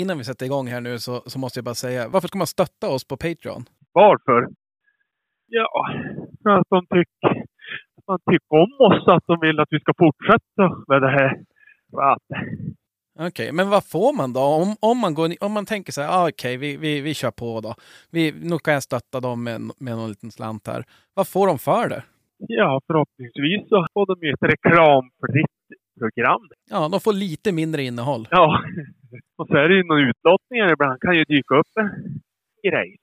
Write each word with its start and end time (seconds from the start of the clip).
innan 0.00 0.18
vi 0.18 0.24
sätter 0.24 0.46
igång 0.46 0.66
här 0.66 0.80
nu 0.80 0.98
så, 0.98 1.22
så 1.26 1.38
måste 1.38 1.58
jag 1.58 1.64
bara 1.64 1.74
säga, 1.74 2.08
varför 2.08 2.28
ska 2.28 2.38
man 2.38 2.46
stötta 2.46 2.88
oss 2.88 3.04
på 3.08 3.16
Patreon? 3.16 3.62
Varför? 3.92 4.48
Ja, 5.46 5.70
för 6.42 6.50
att 6.50 6.66
de 6.70 6.80
tycker, 6.86 7.44
man 8.06 8.18
tycker 8.30 8.52
om 8.64 8.72
oss, 8.88 9.08
att 9.08 9.26
de 9.26 9.40
vill 9.40 9.60
att 9.60 9.68
vi 9.70 9.80
ska 9.80 9.92
fortsätta 9.98 10.64
med 10.88 11.02
det 11.02 11.10
här. 11.10 11.30
Okej, 13.20 13.52
men 13.52 13.70
vad 13.70 13.84
får 13.84 14.16
man 14.16 14.32
då? 14.32 14.40
Om, 14.40 14.76
om, 14.80 14.98
man, 14.98 15.14
går, 15.14 15.28
om 15.40 15.52
man 15.52 15.66
tänker 15.66 15.92
så 15.92 16.02
här, 16.02 16.08
ah, 16.08 16.28
okej, 16.28 16.56
vi, 16.56 16.76
vi, 16.76 17.00
vi 17.00 17.14
kör 17.14 17.30
på 17.30 17.60
då. 17.60 17.74
Vi, 18.10 18.32
nu 18.42 18.58
kan 18.58 18.74
jag 18.74 18.82
stötta 18.82 19.20
dem 19.20 19.44
med, 19.44 19.60
med 19.80 19.96
någon 19.96 20.08
liten 20.08 20.30
slant 20.30 20.66
här. 20.66 20.84
Vad 21.14 21.28
får 21.28 21.46
de 21.46 21.58
för 21.58 21.88
det? 21.88 22.02
ja, 22.38 22.80
förhoppningsvis 22.86 23.68
så 23.68 23.86
får 23.92 24.06
de 24.06 24.26
ju 24.26 24.32
ett 24.32 24.42
reklamfritt 24.42 25.57
program. 25.98 26.40
Ja, 26.70 26.88
de 26.88 27.00
får 27.00 27.12
lite 27.12 27.52
mindre 27.52 27.82
innehåll. 27.82 28.28
Ja, 28.30 28.62
och 29.36 29.46
så 29.46 29.56
är 29.56 29.68
det 29.68 29.74
ju 29.76 29.84
några 29.84 30.08
utlottningar 30.08 30.72
ibland. 30.72 31.00
kan 31.00 31.14
ju 31.16 31.24
dyka 31.24 31.54
upp 31.54 31.66
en 31.76 31.90
grej. 32.70 32.96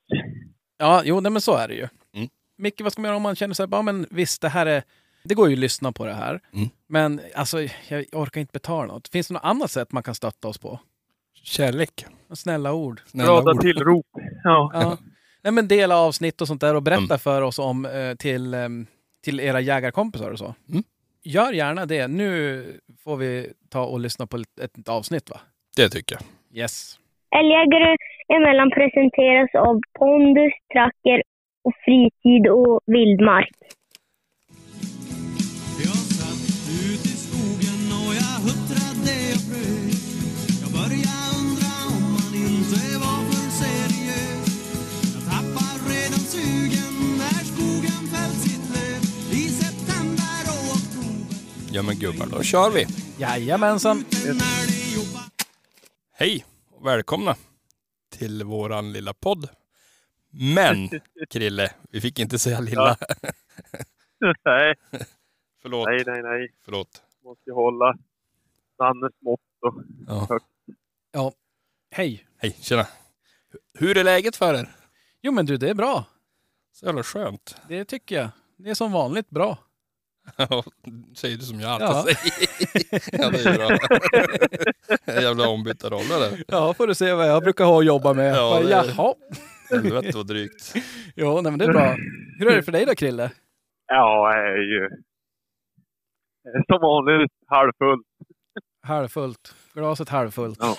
Ja, 0.78 1.02
jo, 1.06 1.20
nej, 1.20 1.32
men 1.32 1.42
så 1.42 1.56
är 1.56 1.68
det 1.68 1.74
ju. 1.74 1.88
Mm. 2.16 2.28
Micke, 2.58 2.82
vad 2.82 2.92
ska 2.92 3.02
man 3.02 3.10
göra 3.10 3.16
om 3.18 3.22
man 3.24 3.36
känner 3.36 3.54
så 3.54 3.64
här, 3.64 3.70
ja 3.72 3.82
men 3.82 4.06
visst, 4.10 4.42
det 4.42 4.50
här 4.50 4.66
är... 4.66 4.84
Det 5.24 5.36
går 5.36 5.48
ju 5.50 5.54
att 5.54 5.60
lyssna 5.60 5.92
på 5.92 6.06
det 6.06 6.14
här. 6.14 6.40
Mm. 6.54 6.70
Men 6.88 7.22
alltså, 7.36 7.62
jag 7.88 8.06
orkar 8.12 8.42
inte 8.42 8.52
betala 8.54 8.94
något. 8.94 9.08
Finns 9.08 9.28
det 9.28 9.34
något 9.34 9.44
annat 9.46 9.72
sätt 9.72 9.92
man 9.92 10.04
kan 10.04 10.16
stötta 10.16 10.48
oss 10.48 10.58
på? 10.58 10.80
Kärlek. 11.44 12.06
Snälla 12.34 12.74
ord. 12.74 13.02
Snälla 13.06 13.42
Glada 13.42 13.62
tillrop. 13.62 14.06
Ja. 14.44 14.72
Ja. 14.74 14.98
Nej, 15.44 15.54
men 15.54 15.68
dela 15.68 15.98
avsnitt 15.98 16.42
och 16.42 16.48
sånt 16.48 16.62
där 16.62 16.76
och 16.76 16.84
berätta 16.84 17.04
Mm. 17.04 17.20
för 17.20 17.42
oss 17.42 17.60
om 17.60 17.86
eh, 17.86 18.16
till, 18.16 18.54
em, 18.54 18.88
till 19.24 19.40
era 19.40 19.60
jägarkompisar 19.62 20.32
och 20.32 20.40
så. 20.40 20.56
Mm. 20.70 20.84
Gör 21.28 21.52
gärna 21.54 21.86
det. 21.86 22.08
Nu 22.08 22.64
får 23.04 23.18
vi 23.18 23.54
ta 23.70 23.86
och 23.86 24.00
lyssna 24.00 24.28
på 24.28 24.38
ett, 24.38 24.78
ett 24.80 24.90
avsnitt 24.90 25.30
va? 25.30 25.40
Det 25.78 25.90
tycker 25.90 26.16
jag. 26.16 26.24
Yes. 26.62 27.00
Älgjägare 27.40 27.96
emellan 28.36 28.70
presenteras 28.70 29.50
av 29.68 29.80
pondus, 30.00 30.54
tracker 30.74 31.22
och 31.64 31.74
fritid 31.86 32.48
och 32.48 32.80
vildmark. 32.86 33.50
Jag 35.86 36.00
satt 36.20 36.44
ut 36.90 37.04
i 37.12 37.16
skogen 37.26 37.82
och 38.02 38.14
jag 38.22 38.36
huttrade 38.46 38.95
Ja 51.76 51.84
men 51.84 52.00
gubbar, 52.00 52.28
då 52.32 52.44
kör 52.44 52.72
vi. 52.72 52.86
Jajamensan. 53.20 54.06
Hej 56.12 56.46
och 56.72 56.88
välkomna 56.88 57.36
till 58.10 58.44
våran 58.44 58.94
lilla 58.94 59.14
podd. 59.14 59.50
Men, 60.56 60.90
Krille, 61.30 61.72
vi 61.90 62.02
fick 62.02 62.20
inte 62.20 62.40
säga 62.40 62.60
lilla. 62.60 62.98
nej, 64.46 64.76
Förlåt. 65.62 65.88
nej, 65.88 66.04
nej, 66.06 66.22
nej. 66.24 66.54
Förlåt. 66.66 67.02
Måste 67.24 67.52
hålla 67.52 67.98
Dannes 68.78 69.14
motto. 69.22 69.84
Ja. 70.08 70.40
Ja. 71.12 71.32
Hej. 71.92 72.28
Hej, 72.38 72.58
tjena. 72.62 72.88
Hur 73.74 73.98
är 73.98 74.04
läget 74.04 74.36
för 74.36 74.54
er? 74.54 74.76
Jo 75.22 75.32
men 75.32 75.46
du, 75.46 75.58
det 75.58 75.70
är 75.70 75.74
bra. 75.74 76.06
Så 76.72 76.86
jävla 76.86 77.04
skönt. 77.04 77.56
Det 77.68 77.86
tycker 77.86 78.16
jag. 78.16 78.30
Det 78.58 78.70
är 78.70 78.76
som 78.76 78.92
vanligt 78.92 79.30
bra. 79.30 79.58
Ja, 80.38 80.64
säger 81.16 81.38
du 81.38 81.44
som 81.44 81.60
jag 81.60 81.72
alltid 81.72 81.88
Ja. 81.88 82.04
säger. 82.04 83.02
ja, 83.22 83.30
det 83.30 83.46
är 83.50 83.58
bra. 85.06 85.22
Jävla 85.22 85.48
ombytta 85.50 85.90
roller 85.90 86.20
där. 86.20 86.44
Ja, 86.48 86.74
får 86.74 86.88
du 86.88 86.96
se 86.96 87.14
vad 87.14 87.30
jag 87.30 87.44
brukar 87.44 87.66
ha 87.66 87.80
att 87.80 87.86
jobba 87.86 88.14
med. 88.14 88.36
Ja, 88.36 88.60
det- 88.64 88.70
Jaha. 88.70 89.14
Helvete 89.70 90.12
vad 90.18 90.28
drygt. 90.28 90.74
Jo, 91.16 91.42
nej, 91.42 91.52
men 91.52 91.60
det 91.60 91.66
är 91.66 91.72
bra. 91.74 91.96
Hur 92.40 92.48
är 92.48 92.56
det 92.56 92.64
för 92.64 92.72
dig 92.72 92.86
då, 92.86 92.96
Krille? 92.96 93.32
Ja, 93.88 94.36
jag 94.38 94.48
är 94.54 94.58
ju 94.58 94.90
som 96.68 96.82
vanligt 96.82 97.32
halvfull. 97.48 98.04
Halvfullt. 98.82 99.56
Glaset 99.74 100.10
halvfullt. 100.10 100.58
Ja. 100.62 100.76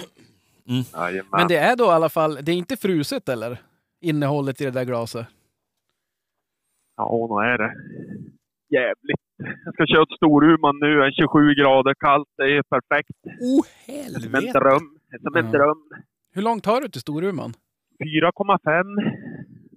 Mm. 0.68 0.84
Men 1.32 1.48
det 1.48 1.56
är 1.56 1.76
då 1.76 1.84
i 1.84 1.88
alla 1.88 2.08
fall, 2.08 2.38
det 2.42 2.52
är 2.52 2.56
inte 2.56 2.76
fruset 2.76 3.28
eller? 3.28 3.58
Innehållet 4.00 4.60
i 4.60 4.64
det 4.64 4.70
där 4.70 4.84
glaset. 4.84 5.26
Ja, 6.96 7.04
nog 7.30 7.42
är 7.44 7.58
det. 7.58 7.74
Jävligt. 8.76 9.20
Jag 9.64 9.74
ska 9.74 9.86
köra 9.86 10.02
ett 10.02 10.16
Storuman 10.16 10.78
nu. 10.80 10.96
Det 10.96 11.06
är 11.06 11.10
27 11.12 11.54
grader 11.54 11.94
kallt. 11.94 12.28
Det 12.36 12.56
är 12.56 12.62
perfekt. 12.62 13.10
Oh 13.40 13.64
Som 14.12 14.34
en 14.34 14.34
helvete. 14.34 14.58
dröm. 14.58 14.86
Som 15.22 15.36
en 15.36 15.44
Ja. 15.46 15.52
dröm. 15.52 15.82
Hur 16.34 16.42
långt 16.42 16.66
har 16.66 16.80
du 16.80 16.88
till 16.88 17.00
Storuman? 17.00 17.52
4,5 18.04 18.84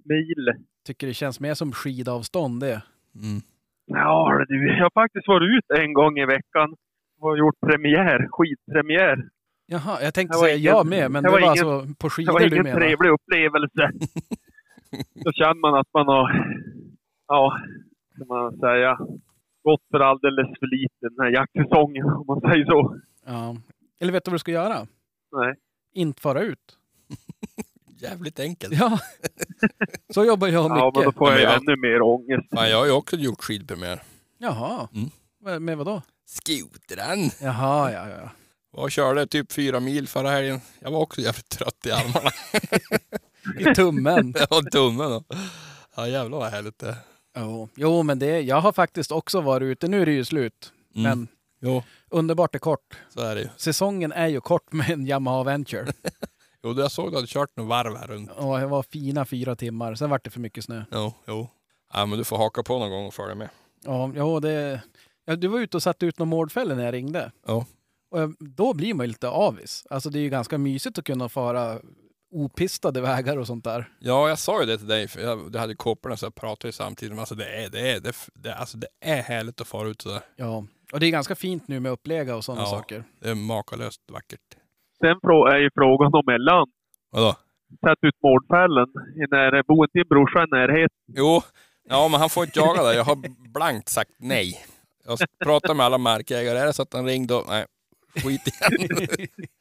mil. 0.04 0.52
Tycker 0.86 1.06
det 1.06 1.14
känns 1.14 1.40
mer 1.40 1.54
som 1.54 1.72
skidavstånd 1.72 2.60
det. 2.60 2.82
Mm. 3.14 3.40
Ja 3.86 4.44
du, 4.48 4.68
jag 4.76 4.82
har 4.84 4.90
faktiskt 5.02 5.28
varit 5.28 5.48
ut 5.58 5.78
en 5.80 5.92
gång 5.92 6.18
i 6.18 6.24
veckan 6.26 6.74
och 7.20 7.38
gjort 7.38 7.60
premiär, 7.60 8.28
skidpremiär. 8.30 9.28
Jaha, 9.66 9.98
jag 10.02 10.14
tänkte 10.14 10.36
Det 10.36 10.40
var 10.40 10.46
säga 10.46 10.56
ingen- 10.56 10.72
jag 10.72 10.86
med, 10.86 11.10
men 11.10 11.22
det 11.22 11.28
det 11.28 11.32
var 11.32 11.40
var, 11.40 11.52
ingen- 11.54 11.68
alltså 11.68 11.94
på 12.00 12.06
Det 12.06 12.10
skidor 12.10 12.32
var 12.32 12.40
du 12.40 12.46
ingen 12.46 12.62
menar? 12.62 12.80
trevlig 12.80 13.10
upplevelse. 13.10 13.90
Då 15.24 15.32
känner 15.32 15.60
man 15.60 15.74
att 15.74 15.88
man 15.94 16.06
har, 16.06 16.26
ja, 17.28 17.58
ska 18.14 18.24
man 18.24 18.58
säga, 18.58 18.98
gått 19.62 19.82
för 19.90 20.00
alldeles 20.00 20.58
för 20.58 20.66
lite 20.76 20.94
den 21.00 21.24
här 21.24 21.30
jaktsäsongen, 21.30 22.06
om 22.06 22.26
man 22.26 22.40
säger 22.40 22.64
så. 22.64 22.96
Ja. 23.26 23.56
Eller 24.00 24.12
vet 24.12 24.24
du 24.24 24.30
vad 24.30 24.34
du 24.34 24.38
ska 24.38 24.52
göra? 24.52 24.86
Nej. 25.32 25.54
Inte 25.94 26.22
fara 26.22 26.40
ut. 26.42 26.78
Jävligt 28.00 28.40
enkelt. 28.40 28.74
Ja, 28.80 28.98
så 30.14 30.24
jobbar 30.24 30.48
jag 30.48 30.64
Ja, 30.64 30.68
men 30.68 30.86
mycket. 30.86 31.04
då 31.04 31.12
får 31.12 31.28
Ja, 31.30 31.38
jag 31.38 31.52
jag- 31.52 31.56
ännu 31.62 31.76
mer 31.76 32.02
ångest. 32.02 32.48
Fan, 32.54 32.70
jag 32.70 32.78
har 32.78 32.86
ju 32.86 32.92
också 32.92 33.16
gjort 33.16 33.40
skidpremiär. 33.44 34.02
Jaha. 34.38 34.88
Mm. 34.94 35.64
Med, 35.64 35.76
vad 35.76 35.86
då? 35.86 36.02
Skotran. 36.26 37.30
Jaha, 37.42 37.92
ja, 37.92 38.08
ja. 38.08 38.30
Jag 38.76 38.90
körde 38.92 39.26
typ 39.26 39.52
fyra 39.52 39.80
mil 39.80 40.08
förra 40.08 40.30
helgen. 40.30 40.60
Jag 40.80 40.90
var 40.90 41.00
också 41.00 41.20
jävligt 41.20 41.48
trött 41.48 41.86
i 41.86 41.90
armarna. 41.90 42.30
I 43.70 43.74
tummen. 43.74 44.34
Ja, 44.50 44.60
tummen 44.72 45.10
då. 45.10 45.22
Ja 45.96 46.08
jävlar 46.08 46.38
vad 46.38 46.50
härligt 46.50 46.78
det 46.78 46.88
är. 46.88 46.94
Jo. 47.36 47.68
jo, 47.74 48.02
men 48.02 48.18
det, 48.18 48.40
jag 48.40 48.60
har 48.60 48.72
faktiskt 48.72 49.12
också 49.12 49.40
varit 49.40 49.64
ute. 49.66 49.88
Nu 49.88 50.02
är 50.02 50.06
det 50.06 50.12
ju 50.12 50.24
slut. 50.24 50.72
Mm. 50.94 51.02
Men 51.18 51.28
Jo, 51.62 51.82
underbart 52.08 52.54
är 52.54 52.58
kort. 52.58 52.98
så 53.14 53.20
är 53.20 53.34
det 53.34 53.40
ju. 53.40 53.48
Säsongen 53.56 54.12
är 54.12 54.28
ju 54.28 54.40
kort 54.40 54.72
med 54.72 54.90
en 54.90 55.06
Yamaha 55.06 55.42
Venture. 55.42 55.86
Jo, 56.62 56.74
jag 56.80 56.92
såg 56.92 57.06
att 57.06 57.12
du 57.12 57.16
hade 57.16 57.26
kört 57.26 57.56
några 57.56 57.68
varv 57.68 57.96
här 57.96 58.06
runt. 58.06 58.30
Och 58.30 58.58
det 58.58 58.66
var 58.66 58.82
fina 58.82 59.24
fyra 59.24 59.56
timmar. 59.56 59.94
Sen 59.94 60.10
vart 60.10 60.24
det 60.24 60.30
för 60.30 60.40
mycket 60.40 60.64
snö. 60.64 60.84
Jo, 60.92 61.12
jo. 61.26 61.48
Ja, 61.92 62.06
men 62.06 62.18
du 62.18 62.24
får 62.24 62.36
haka 62.36 62.62
på 62.62 62.78
någon 62.78 62.90
gång 62.90 63.06
och 63.06 63.14
följa 63.14 63.34
med. 63.34 63.48
Ja, 63.84 64.12
jo, 64.14 64.40
det... 64.40 64.80
Ja, 65.24 65.36
du 65.36 65.48
var 65.48 65.58
ute 65.58 65.76
och 65.76 65.82
satte 65.82 66.06
ut 66.06 66.18
några 66.18 66.28
mårdfällor 66.30 66.74
när 66.76 66.84
jag 66.84 66.94
ringde. 66.94 67.32
Ja. 67.46 67.66
Och 68.10 68.20
jag- 68.20 68.34
då 68.38 68.74
blir 68.74 68.94
man 68.94 69.06
ju 69.06 69.08
lite 69.08 69.28
avis. 69.28 69.86
Alltså 69.90 70.10
det 70.10 70.18
är 70.18 70.22
ju 70.22 70.28
ganska 70.30 70.58
mysigt 70.58 70.98
att 70.98 71.04
kunna 71.04 71.28
fara 71.28 71.78
opistade 72.30 73.00
vägar 73.00 73.36
och 73.36 73.46
sånt 73.46 73.64
där. 73.64 73.88
Ja, 73.98 74.28
jag 74.28 74.38
sa 74.38 74.60
ju 74.60 74.66
det 74.66 74.78
till 74.78 74.86
dig, 74.86 75.08
för 75.08 75.20
jag, 75.20 75.52
du 75.52 75.58
hade 75.58 75.74
kåporna 75.74 76.16
så 76.16 76.26
jag 76.26 76.34
pratade 76.34 76.68
ju 76.68 76.72
samtidigt. 76.72 77.12
Men 77.12 77.18
alltså 77.20 77.34
det 77.34 77.64
är, 77.64 77.70
det 77.70 77.90
är, 77.90 78.00
det, 78.00 78.12
det, 78.34 78.48
är- 78.48 78.54
alltså 78.54 78.78
det 78.78 78.86
är 79.00 79.22
härligt 79.22 79.60
att 79.60 79.68
fara 79.68 79.88
ut 79.88 80.02
sådär. 80.02 80.20
Ja, 80.36 80.64
och 80.92 81.00
det 81.00 81.06
är 81.06 81.10
ganska 81.10 81.34
fint 81.34 81.68
nu 81.68 81.80
med 81.80 81.92
upplega 81.92 82.36
och 82.36 82.44
sådana 82.44 82.62
Ja. 82.62 82.66
saker. 82.66 83.04
Det 83.20 83.30
är 83.30 83.34
makalöst 83.34 84.00
vackert. 84.12 84.40
Sen 84.98 85.10
är 85.54 85.58
ju 85.58 85.70
frågan 85.74 86.14
om 86.14 86.22
mellan. 86.26 86.66
Vadå? 87.10 87.32
Sätt 87.70 87.98
ut 88.02 88.14
mårdfällen. 88.22 88.88
i 89.16 89.20
när- 89.30 89.62
Bor 89.62 89.84
inte 89.84 89.98
din 89.98 90.08
brorsa 90.08 90.42
i 90.44 90.46
närheten? 90.50 90.96
Jo, 91.16 91.42
ja 91.88 92.08
men 92.08 92.20
han 92.20 92.30
får 92.30 92.44
inte 92.44 92.58
jaga 92.58 92.82
där. 92.82 92.92
Jag 92.92 93.04
har 93.04 93.48
blankt 93.52 93.88
sagt 93.88 94.10
nej. 94.18 94.64
Jag 95.06 95.18
pratar 95.44 95.74
med 95.74 95.86
alla 95.86 95.98
markägare. 95.98 96.58
Är 96.58 96.66
det 96.66 96.72
så 96.72 96.82
att 96.82 96.92
han 96.92 97.06
ringde 97.06 97.34
och... 97.34 97.44
Nej, 97.48 97.64
skit 98.24 98.42
igen. 98.46 99.28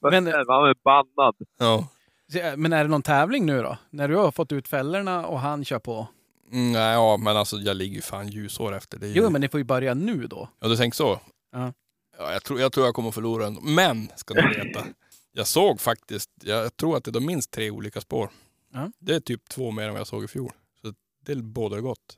Men- 0.00 0.26
Han 0.26 0.68
är 0.68 0.74
bannad. 0.84 1.34
ja. 1.58 1.88
Så, 2.32 2.38
Men 2.56 2.72
är 2.72 2.84
det 2.84 2.90
någon 2.90 3.02
tävling 3.02 3.46
nu 3.46 3.62
då? 3.62 3.78
När 3.90 4.08
du 4.08 4.16
har 4.16 4.30
fått 4.30 4.52
ut 4.52 4.68
fällorna 4.68 5.26
och 5.26 5.40
han 5.40 5.64
kör 5.64 5.78
på? 5.78 6.06
Mm, 6.52 6.72
nej, 6.72 6.92
ja, 6.94 7.16
men 7.16 7.36
alltså 7.36 7.56
jag 7.56 7.76
ligger 7.76 7.94
ju 7.96 8.02
fan 8.02 8.28
ljusår 8.28 8.76
efter. 8.76 8.98
Ju... 8.98 9.12
Jo, 9.14 9.30
men 9.30 9.40
ni 9.40 9.48
får 9.48 9.60
ju 9.60 9.64
börja 9.64 9.94
nu 9.94 10.26
då. 10.26 10.48
Ja, 10.60 10.68
du 10.68 10.76
tänker 10.76 10.96
så? 10.96 11.20
Ja. 11.52 11.72
ja 12.18 12.32
jag, 12.32 12.44
tror, 12.44 12.60
jag 12.60 12.72
tror 12.72 12.86
jag 12.86 12.94
kommer 12.94 13.10
förlora 13.10 13.46
ändå. 13.46 13.60
Men, 13.60 14.08
ska 14.16 14.34
du 14.34 14.48
veta. 14.64 14.84
Jag 15.32 15.46
såg 15.46 15.80
faktiskt, 15.80 16.30
jag 16.42 16.76
tror 16.76 16.96
att 16.96 17.04
det 17.04 17.16
är 17.16 17.20
minst 17.20 17.50
tre 17.50 17.70
olika 17.70 18.00
spår. 18.00 18.30
Ja. 18.72 18.90
Det 18.98 19.14
är 19.14 19.20
typ 19.20 19.48
två 19.48 19.70
mer 19.70 19.82
än 19.86 19.90
vad 19.92 20.00
jag 20.00 20.06
såg 20.06 20.24
i 20.24 20.28
fjol. 20.28 20.52
Så 20.82 20.92
det 21.26 21.36
bådar 21.36 21.80
gott. 21.80 22.16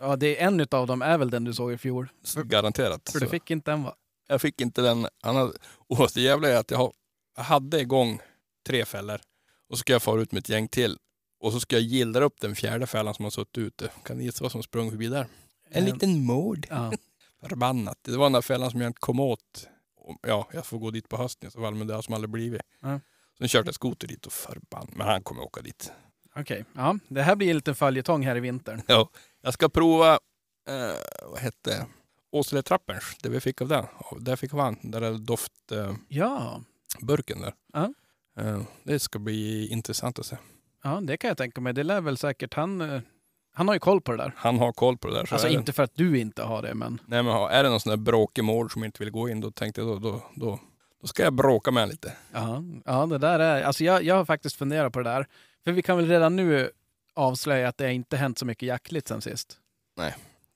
Ja, 0.00 0.16
det 0.16 0.40
är 0.42 0.46
en 0.46 0.60
utav 0.60 0.86
dem 0.86 1.02
är 1.02 1.18
väl 1.18 1.30
den 1.30 1.44
du 1.44 1.54
såg 1.54 1.72
i 1.72 1.78
fjol. 1.78 2.08
Garanterat. 2.44 3.10
för 3.12 3.20
du 3.20 3.26
fick 3.26 3.50
inte 3.50 3.70
den 3.70 3.82
va? 3.82 3.94
Jag 4.32 4.40
fick 4.40 4.60
inte 4.60 4.82
den. 4.82 5.06
Han 5.22 5.36
hade, 5.36 5.52
och 5.88 6.10
det 6.14 6.20
jävla 6.20 6.48
är 6.48 6.56
att 6.56 6.70
jag, 6.70 6.78
har, 6.78 6.92
jag 7.36 7.42
hade 7.42 7.80
igång 7.80 8.20
tre 8.66 8.84
fällor. 8.84 9.20
Och 9.68 9.76
så 9.76 9.80
ska 9.80 9.92
jag 9.92 10.02
fara 10.02 10.20
ut 10.22 10.32
med 10.32 10.40
ett 10.40 10.48
gäng 10.48 10.68
till. 10.68 10.98
Och 11.40 11.52
så 11.52 11.60
ska 11.60 11.76
jag 11.76 11.82
gillra 11.82 12.24
upp 12.24 12.40
den 12.40 12.54
fjärde 12.56 12.86
fällan 12.86 13.14
som 13.14 13.24
har 13.24 13.30
suttit 13.30 13.58
ute. 13.58 13.90
Kan 14.04 14.18
ni 14.18 14.24
gissa 14.24 14.44
vad 14.44 14.52
som 14.52 14.62
sprang 14.62 14.90
förbi 14.90 15.08
där? 15.08 15.26
En 15.70 15.86
Eh, 15.86 15.92
liten 15.92 16.24
mord. 16.24 16.66
Ja. 16.70 16.92
Förbannat. 17.48 17.98
Det 18.02 18.16
var 18.16 18.24
den 18.24 18.32
där 18.32 18.42
fällan 18.42 18.70
som 18.70 18.80
jag 18.80 18.88
inte 18.88 19.00
kom 19.00 19.20
åt. 19.20 19.68
Ja, 20.22 20.48
jag 20.52 20.66
får 20.66 20.78
gå 20.78 20.90
dit 20.90 21.08
på 21.08 21.16
hösten 21.16 21.48
i 21.48 21.50
så 21.52 21.60
fall, 21.60 21.74
men 21.74 21.86
det 21.86 21.94
har 21.94 22.02
som 22.02 22.14
aldrig 22.14 22.30
blivit. 22.30 22.62
Ja. 22.80 23.00
Sen 23.38 23.48
körde 23.48 23.68
jag 23.68 23.74
skoter 23.74 24.08
dit 24.08 24.26
och 24.26 24.32
förband. 24.32 24.90
Men 24.92 25.06
han 25.06 25.22
kommer 25.22 25.42
åka 25.42 25.60
dit. 25.60 25.92
Okej, 26.36 26.64
ja. 26.74 26.98
Det 27.08 27.22
här 27.22 27.36
blir 27.36 27.50
en 27.50 27.56
liten 27.56 27.74
följetong 27.74 28.22
här 28.26 28.36
i 28.36 28.40
vintern. 28.40 28.82
Ja, 28.86 29.10
jag 29.40 29.54
ska 29.54 29.68
prova, 29.68 30.12
eh, 30.68 30.96
vad 31.30 31.38
hette 31.38 31.86
Åseletrappers, 32.32 33.16
det 33.22 33.28
vi 33.28 33.40
fick 33.40 33.60
av 33.60 33.68
den. 33.68 33.86
Där 34.20 34.36
fick 34.36 34.52
han 34.52 34.76
den 34.82 34.90
där 35.02 35.18
doftburken 35.18 35.98
Ja. 36.08 36.60
där. 37.42 37.52
Ja. 37.72 37.92
Eh, 38.42 38.62
det 38.82 38.98
ska 38.98 39.18
bli 39.18 39.66
intressant 39.68 40.18
att 40.18 40.26
se. 40.26 40.36
ja, 40.84 41.00
det 41.02 41.16
kan 41.16 41.28
jag 41.28 41.36
tänka 41.36 41.60
mig. 41.60 41.72
Det 41.72 41.82
lär 41.82 42.00
väl 42.00 42.16
säkert 42.16 42.54
han... 42.54 42.80
eh, 42.80 43.00
Han 43.54 43.68
har 43.68 43.74
ju 43.74 43.80
koll 43.80 44.00
på 44.00 44.12
det 44.12 44.18
där. 44.18 44.32
Han 44.36 44.58
har 44.58 44.72
koll 44.72 44.98
på 44.98 45.08
det 45.08 45.14
där. 45.14 45.26
Så 45.26 45.34
Alltså 45.34 45.48
är 45.48 45.52
det- 45.52 45.58
inte 45.58 45.72
för 45.72 45.82
att 45.82 45.94
du 45.94 46.18
inte 46.18 46.42
har 46.42 46.62
det, 46.62 46.74
men... 46.74 47.00
Nej, 47.06 47.22
men 47.22 47.32
är 47.36 47.62
det 47.62 47.70
någon 47.70 47.80
sån 47.80 47.90
där 47.90 47.96
bråkig 47.96 48.44
mål 48.44 48.70
som 48.70 48.84
inte 48.84 48.98
vill 48.98 49.10
gå 49.10 49.28
in, 49.28 49.40
då 49.40 49.50
tänkte 49.50 49.80
jag 49.80 49.88
då, 49.88 49.98
då, 50.10 50.22
då, 50.34 50.60
då 51.00 51.06
ska 51.06 51.22
jag 51.22 51.32
bråka 51.34 51.70
med 51.70 51.88
lite. 51.88 52.12
Ja, 52.32 52.62
ja 52.84 53.06
det 53.06 53.18
där 53.18 53.38
är... 53.38 53.62
Alltså 53.62 53.84
jag, 53.84 54.02
jag 54.02 54.14
har 54.14 54.24
faktiskt 54.24 54.56
funderat 54.56 54.92
på 54.92 54.98
det 55.02 55.10
där. 55.10 55.26
För 55.64 55.72
vi 55.72 55.82
kan 55.82 55.96
väl 55.96 56.08
redan 56.08 56.36
nu 56.36 56.70
avslöja 57.14 57.68
att 57.68 57.76
det 57.78 57.92
inte 57.92 58.16
hänt 58.16 58.38
så 58.38 58.46
mycket 58.46 58.66
jaktligt 58.66 59.08
sen 59.08 59.20
sist. 59.20 59.58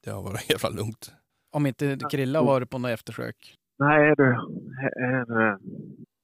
Det 0.04 0.10
har 0.10 0.22
varit 0.22 0.50
jävla 0.50 0.68
lugnt. 0.68 1.12
Om 1.56 1.66
inte 1.66 1.98
Krilla 2.10 2.42
varit 2.42 2.70
på 2.70 2.78
något 2.78 2.90
eftersök. 2.90 3.54
Nej 3.78 4.14
du, 4.16 4.24
det 4.24 5.04
är, 5.04 5.26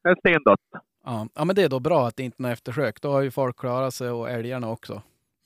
det 0.02 0.08
är 0.10 0.16
stendött. 0.18 0.60
Ja. 1.04 1.28
ja, 1.34 1.44
men 1.44 1.56
det 1.56 1.62
är 1.62 1.68
då 1.68 1.80
bra 1.80 2.06
att 2.08 2.16
det 2.16 2.22
inte 2.22 2.36
är 2.38 2.42
något 2.42 2.52
eftersök. 2.52 3.00
Då 3.02 3.12
har 3.12 3.20
ju 3.20 3.30
folk 3.30 3.56
klarat 3.58 3.94
sig 3.94 4.10
och 4.10 4.30
älgarna 4.30 4.70
också. 4.70 5.02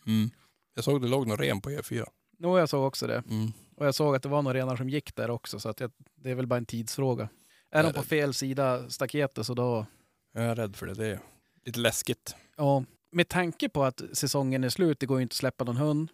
Mm. 0.06 0.30
Jag 0.74 0.84
såg 0.84 1.02
det 1.02 1.08
låg 1.08 1.26
någon 1.26 1.36
ren 1.36 1.60
på 1.60 1.70
E4. 1.70 2.04
Jo, 2.38 2.58
jag 2.58 2.68
såg 2.68 2.84
också 2.86 3.06
det. 3.06 3.22
Mm. 3.30 3.52
Och 3.76 3.86
jag 3.86 3.94
såg 3.94 4.16
att 4.16 4.22
det 4.22 4.28
var 4.28 4.42
några 4.42 4.58
renar 4.58 4.76
som 4.76 4.88
gick 4.88 5.16
där 5.16 5.30
också, 5.30 5.58
så 5.60 5.68
att 5.68 5.80
jag, 5.80 5.90
det 6.14 6.30
är 6.30 6.34
väl 6.34 6.46
bara 6.46 6.56
en 6.56 6.66
tidsfråga. 6.66 7.28
Är 7.70 7.82
de 7.82 7.92
på 7.92 8.00
det- 8.00 8.06
fel 8.06 8.34
sida 8.34 8.88
staketet 8.90 9.46
så 9.46 9.54
då... 9.54 9.86
Jag 10.34 10.44
är 10.44 10.54
rädd 10.54 10.76
för 10.76 10.86
det. 10.86 10.94
Det 10.94 11.06
är 11.06 11.18
lite 11.64 11.80
läskigt. 11.80 12.36
Ja, 12.56 12.84
med 13.10 13.28
tanke 13.28 13.68
på 13.68 13.84
att 13.84 14.02
säsongen 14.12 14.64
är 14.64 14.68
slut, 14.68 15.00
det 15.00 15.06
går 15.06 15.18
ju 15.18 15.22
inte 15.22 15.32
att 15.32 15.36
släppa 15.36 15.64
någon 15.64 15.76
hund. 15.76 16.08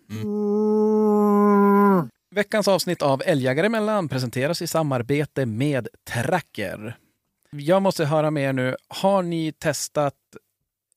Veckans 2.34 2.69
avsnitt 2.69 3.02
av 3.02 3.23
Älgjägare 3.26 3.67
emellan 3.67 4.08
presenteras 4.08 4.62
i 4.62 4.67
samarbete 4.67 5.46
med 5.46 5.88
Tracker. 6.05 6.96
Jag 7.50 7.82
måste 7.82 8.05
höra 8.05 8.31
med 8.31 8.43
er 8.49 8.52
nu, 8.52 8.76
har 8.88 9.23
ni 9.23 9.52
testat 9.52 10.14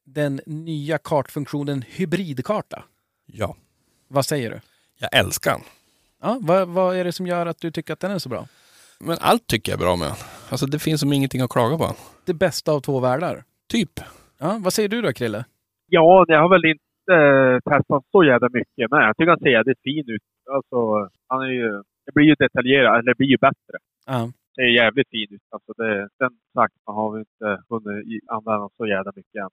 den 0.05 0.41
nya 0.45 0.97
kartfunktionen 0.97 1.81
hybridkarta? 1.87 2.83
Ja, 3.25 3.55
Vad 4.07 4.25
säger 4.25 4.49
du? 4.51 4.59
jag 4.99 5.15
älskar 5.19 5.51
den. 5.51 5.61
Ja, 6.21 6.37
vad, 6.41 6.67
vad 6.67 6.95
är 6.97 7.03
det 7.03 7.11
som 7.11 7.27
gör 7.27 7.45
att 7.45 7.59
du 7.61 7.71
tycker 7.71 7.93
att 7.93 7.99
den 7.99 8.11
är 8.11 8.19
så 8.19 8.29
bra? 8.29 8.47
Men 8.99 9.17
allt 9.21 9.47
tycker 9.47 9.71
jag 9.71 9.77
är 9.79 9.83
bra 9.85 9.95
med 9.95 10.07
den. 10.07 10.15
Alltså 10.49 10.65
det 10.65 10.79
finns 10.79 11.01
som 11.01 11.13
ingenting 11.13 11.41
att 11.41 11.49
klaga 11.49 11.77
på. 11.77 11.95
Det 12.25 12.33
bästa 12.33 12.71
av 12.71 12.79
två 12.79 12.99
världar. 12.99 13.43
Typ. 13.69 13.99
Ja, 14.37 14.57
vad 14.61 14.73
säger 14.73 14.89
du 14.89 15.01
då, 15.01 15.13
Krille? 15.13 15.45
Ja, 15.87 16.25
jag 16.27 16.39
har 16.41 16.49
väl 16.49 16.65
inte 16.65 17.13
eh, 17.13 17.71
testat 17.73 18.03
så 18.11 18.23
jävla 18.23 18.49
mycket, 18.53 18.91
men 18.91 18.99
jag 19.01 19.17
tycker 19.17 19.29
han 19.29 19.39
ser 19.39 19.49
jävligt 19.49 19.81
fin 19.83 20.03
ut. 20.07 20.21
Alltså, 20.53 21.09
han 21.27 21.41
är 21.41 21.49
ju, 21.51 21.71
det 22.05 22.11
blir 22.13 22.25
ju 22.25 22.35
detaljerat, 22.35 22.93
eller 22.93 23.03
det 23.13 23.17
blir 23.17 23.27
ju 23.27 23.37
bättre. 23.37 23.77
Ja. 24.05 24.31
Det 24.55 24.61
är 24.61 24.75
jävligt 24.75 25.09
fin 25.09 25.27
ut. 25.29 25.41
Alltså 25.49 25.73
det, 25.77 26.09
den 26.19 26.31
sakta 26.53 26.91
har 26.91 27.11
vi 27.11 27.19
inte 27.19 27.63
hunnit 27.69 28.23
använda 28.27 28.69
så 28.77 28.87
jävla 28.87 29.11
mycket 29.15 29.35
än. 29.41 29.49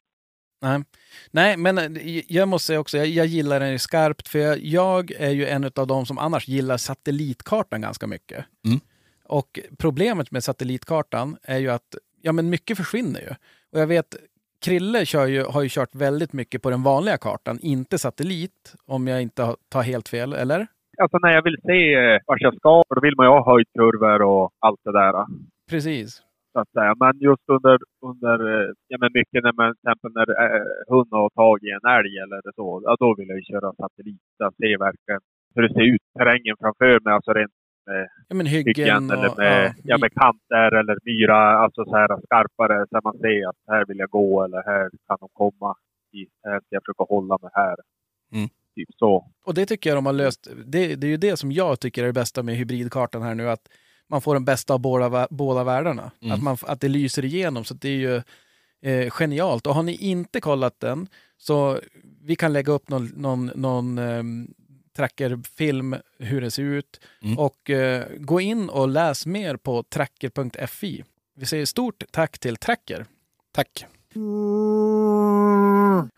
Nej. 0.62 0.82
Nej, 1.30 1.56
men 1.56 1.78
eh, 1.78 2.32
jag 2.32 2.48
måste 2.48 2.66
säga 2.66 2.80
också, 2.80 2.96
jag, 2.98 3.06
jag 3.06 3.26
gillar 3.26 3.60
den 3.60 3.72
ju 3.72 3.78
skarpt, 3.78 4.28
för 4.28 4.38
jag, 4.38 4.58
jag 4.58 5.10
är 5.10 5.30
ju 5.30 5.46
en 5.46 5.64
av 5.76 5.86
de 5.86 6.06
som 6.06 6.18
annars 6.18 6.48
gillar 6.48 6.76
satellitkartan 6.76 7.80
ganska 7.80 8.06
mycket. 8.06 8.44
Mm. 8.66 8.80
Och 9.24 9.60
problemet 9.78 10.30
med 10.30 10.44
satellitkartan 10.44 11.36
är 11.42 11.58
ju 11.58 11.68
att 11.68 11.94
ja, 12.20 12.32
men 12.32 12.50
mycket 12.50 12.76
försvinner 12.76 13.20
ju. 13.20 13.28
Och 13.72 13.80
jag 13.80 13.86
vet, 13.86 14.16
Krille 14.60 15.06
kör 15.06 15.26
ju, 15.26 15.44
har 15.44 15.62
ju 15.62 15.68
kört 15.68 15.94
väldigt 15.94 16.32
mycket 16.32 16.62
på 16.62 16.70
den 16.70 16.82
vanliga 16.82 17.16
kartan, 17.18 17.58
inte 17.62 17.98
satellit, 17.98 18.74
om 18.86 19.06
jag 19.06 19.22
inte 19.22 19.42
har- 19.42 19.56
tar 19.68 19.82
helt 19.82 20.08
fel, 20.08 20.32
eller? 20.32 20.66
Alltså 21.02 21.18
när 21.22 21.32
jag 21.38 21.44
vill 21.48 21.58
se 21.70 21.94
eh, 21.94 22.20
vart 22.26 22.40
jag 22.40 22.54
ska, 22.56 22.82
då 22.94 23.00
vill 23.00 23.16
man 23.16 23.26
ju 23.26 23.30
ha 23.30 23.50
höjdkurvor 23.52 24.22
och 24.22 24.50
allt 24.66 24.80
det 24.84 24.92
där. 24.92 25.14
Precis. 25.70 26.08
Så 26.52 26.58
att 26.60 26.70
säga. 26.76 26.94
Men 27.02 27.14
just 27.28 27.46
under, 27.56 27.78
under 28.10 28.36
eh, 28.52 28.68
ja 28.88 28.96
men 29.00 29.10
mycket 29.18 29.44
när 29.44 29.54
man 29.60 29.68
till 29.74 29.80
exempel 29.80 30.10
när 30.18 30.28
eh, 30.44 30.66
hund 30.92 31.10
har 31.10 31.30
tagit 31.30 31.72
en 31.76 31.90
älg 31.96 32.12
eller 32.24 32.40
så, 32.58 32.66
ja, 32.84 32.96
då 33.00 33.14
vill 33.18 33.28
jag 33.28 33.38
ju 33.38 33.44
köra 33.52 33.68
satellit. 33.80 34.22
Ser 34.60 34.78
verkligen 34.88 35.22
hur 35.54 35.62
det 35.62 35.74
ser 35.74 35.86
ut, 35.94 36.04
terrängen 36.18 36.56
framför 36.60 37.00
mig, 37.04 37.12
alltså 37.14 37.32
rent 37.32 37.52
Ja, 38.28 38.34
men 38.34 38.46
hyggen 38.46 38.74
hyggen 38.76 39.10
eller 39.10 39.30
och... 39.30 39.38
med, 39.38 39.64
ja, 39.66 39.72
ja, 39.84 39.98
med 39.98 40.12
kanter 40.12 40.70
eller 40.80 40.98
myra, 41.04 41.38
alltså 41.64 41.84
så 41.84 41.96
här 41.96 42.08
skarpare 42.24 42.86
så 42.90 43.00
man 43.04 43.18
ser 43.18 43.48
att 43.48 43.56
här 43.68 43.84
vill 43.84 43.98
jag 43.98 44.10
gå 44.10 44.44
eller 44.44 44.62
här 44.66 44.90
kan 45.06 45.16
de 45.20 45.28
komma. 45.32 45.74
I, 46.12 46.26
här 46.44 46.60
ska 46.60 46.68
jag 46.68 46.82
försöka 46.82 47.04
hålla 47.14 47.38
mig 47.42 47.50
här. 47.54 47.76
Mm. 48.32 48.48
Typ 48.74 48.88
så. 48.98 49.30
Och 49.44 49.54
det 49.54 49.66
tycker 49.66 49.90
jag 49.90 49.96
de 49.96 50.06
har 50.06 50.12
löst. 50.12 50.48
Det, 50.66 50.94
det 50.94 51.06
är 51.06 51.08
ju 51.08 51.16
det 51.16 51.36
som 51.36 51.52
jag 51.52 51.80
tycker 51.80 52.02
är 52.02 52.06
det 52.06 52.12
bästa 52.12 52.42
med 52.42 52.56
hybridkartan 52.56 53.22
här 53.22 53.34
nu, 53.34 53.50
att 53.50 53.68
man 54.08 54.20
får 54.20 54.34
den 54.34 54.44
bästa 54.44 54.74
av 54.74 54.80
båda, 54.80 55.26
båda 55.30 55.64
världarna. 55.64 56.10
Mm. 56.20 56.34
Att, 56.34 56.42
man, 56.42 56.56
att 56.62 56.80
det 56.80 56.88
lyser 56.88 57.24
igenom, 57.24 57.64
så 57.64 57.74
det 57.74 57.88
är 57.88 57.92
ju 57.92 58.22
eh, 58.82 59.10
genialt. 59.10 59.66
Och 59.66 59.74
har 59.74 59.82
ni 59.82 59.96
inte 59.96 60.40
kollat 60.40 60.80
den, 60.80 61.08
så 61.38 61.80
vi 62.22 62.36
kan 62.36 62.52
lägga 62.52 62.72
upp 62.72 62.88
någon, 62.88 63.06
någon, 63.06 63.46
någon 63.54 63.98
eh, 63.98 64.22
trackerfilm 64.96 65.96
hur 66.18 66.40
det 66.40 66.50
ser 66.50 66.62
ut. 66.62 67.00
Mm. 67.22 67.38
Och 67.38 67.70
eh, 67.70 68.06
gå 68.18 68.40
in 68.40 68.68
och 68.68 68.88
läs 68.88 69.26
mer 69.26 69.56
på 69.56 69.82
tracker.fi. 69.82 71.04
Vi 71.34 71.46
säger 71.46 71.66
stort 71.66 72.04
tack 72.10 72.38
till 72.38 72.56
Tracker. 72.56 73.06
Tack. 73.52 73.86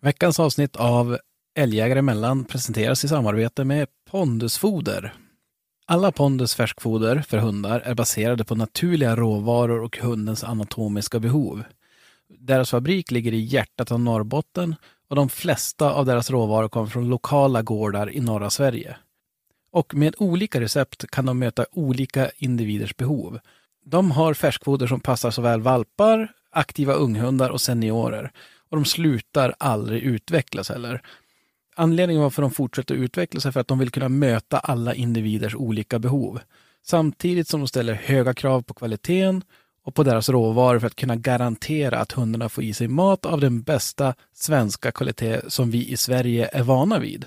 Veckans 0.01 0.41
avsnitt 0.41 0.77
av 0.77 1.19
Älgjägare 1.57 1.99
emellan 1.99 2.45
presenteras 2.45 3.05
i 3.05 3.09
samarbete 3.09 3.65
med 3.65 3.89
Pondusfoder. 4.11 5.15
Alla 5.87 6.13
Pondus 6.13 6.55
färskfoder 6.55 7.21
för 7.29 7.39
hundar 7.39 7.81
är 7.81 7.95
baserade 7.95 8.45
på 8.45 8.55
naturliga 8.55 9.17
råvaror 9.17 9.83
och 9.83 9.99
hundens 9.99 10.45
anatomiska 10.45 11.21
behov. 11.21 11.63
Deras 12.29 12.71
fabrik 12.71 13.11
ligger 13.11 13.33
i 13.33 13.41
hjärtat 13.41 13.93
av 13.93 14.01
Norrbotten 14.01 14.75
och 15.09 15.17
de 15.17 15.29
flesta 15.29 15.93
av 15.93 16.07
deras 16.07 16.31
råvaror 16.31 16.69
kommer 16.69 16.87
från 16.87 17.09
lokala 17.09 17.63
gårdar 17.63 18.11
i 18.11 18.21
norra 18.21 18.51
Sverige. 18.51 18.97
Och 19.71 19.95
med 19.95 20.15
olika 20.19 20.61
recept 20.61 21.11
kan 21.11 21.27
de 21.27 21.39
möta 21.39 21.67
olika 21.71 22.31
individers 22.37 22.97
behov. 22.97 23.39
De 23.85 24.11
har 24.11 24.35
färskfoder 24.35 24.87
som 24.87 25.01
passar 25.01 25.31
såväl 25.31 25.61
valpar, 25.61 26.33
aktiva 26.51 26.93
unghundar 26.93 27.51
och 27.51 27.61
seniorer. 27.61 28.33
Och 28.69 28.77
de 28.77 28.85
slutar 28.85 29.55
aldrig 29.59 30.03
utvecklas 30.03 30.69
heller. 30.69 31.03
Anledningen 31.77 32.23
varför 32.23 32.43
de 32.43 32.51
fortsätter 32.51 32.95
utvecklas 32.95 33.47
är 33.47 33.51
för 33.51 33.61
att 33.61 33.69
de 33.69 33.79
vill 33.79 33.91
kunna 33.91 34.09
möta 34.09 34.59
alla 34.59 34.95
individers 34.95 35.55
olika 35.55 35.99
behov. 35.99 36.41
Samtidigt 36.83 37.49
som 37.49 37.61
de 37.61 37.69
ställer 37.69 37.95
höga 37.95 38.35
krav 38.35 38.63
på 38.63 38.75
kvaliteten 38.75 39.43
och 39.85 39.95
på 39.95 40.03
deras 40.03 40.29
råvaror 40.29 40.79
för 40.79 40.87
att 40.87 40.97
kunna 40.97 41.17
garantera 41.17 41.99
att 41.99 42.13
hundarna 42.13 42.49
får 42.49 42.65
i 42.65 42.73
sig 42.73 42.89
mat 42.89 43.27
av 43.27 43.41
den 43.41 43.63
bästa 43.63 44.15
svenska 44.33 44.93
kvalitet 44.93 45.41
som 45.49 45.71
vi 45.71 45.89
i 45.89 45.97
Sverige 45.97 46.51
är 46.53 46.63
vana 46.63 46.99
vid. 46.99 47.27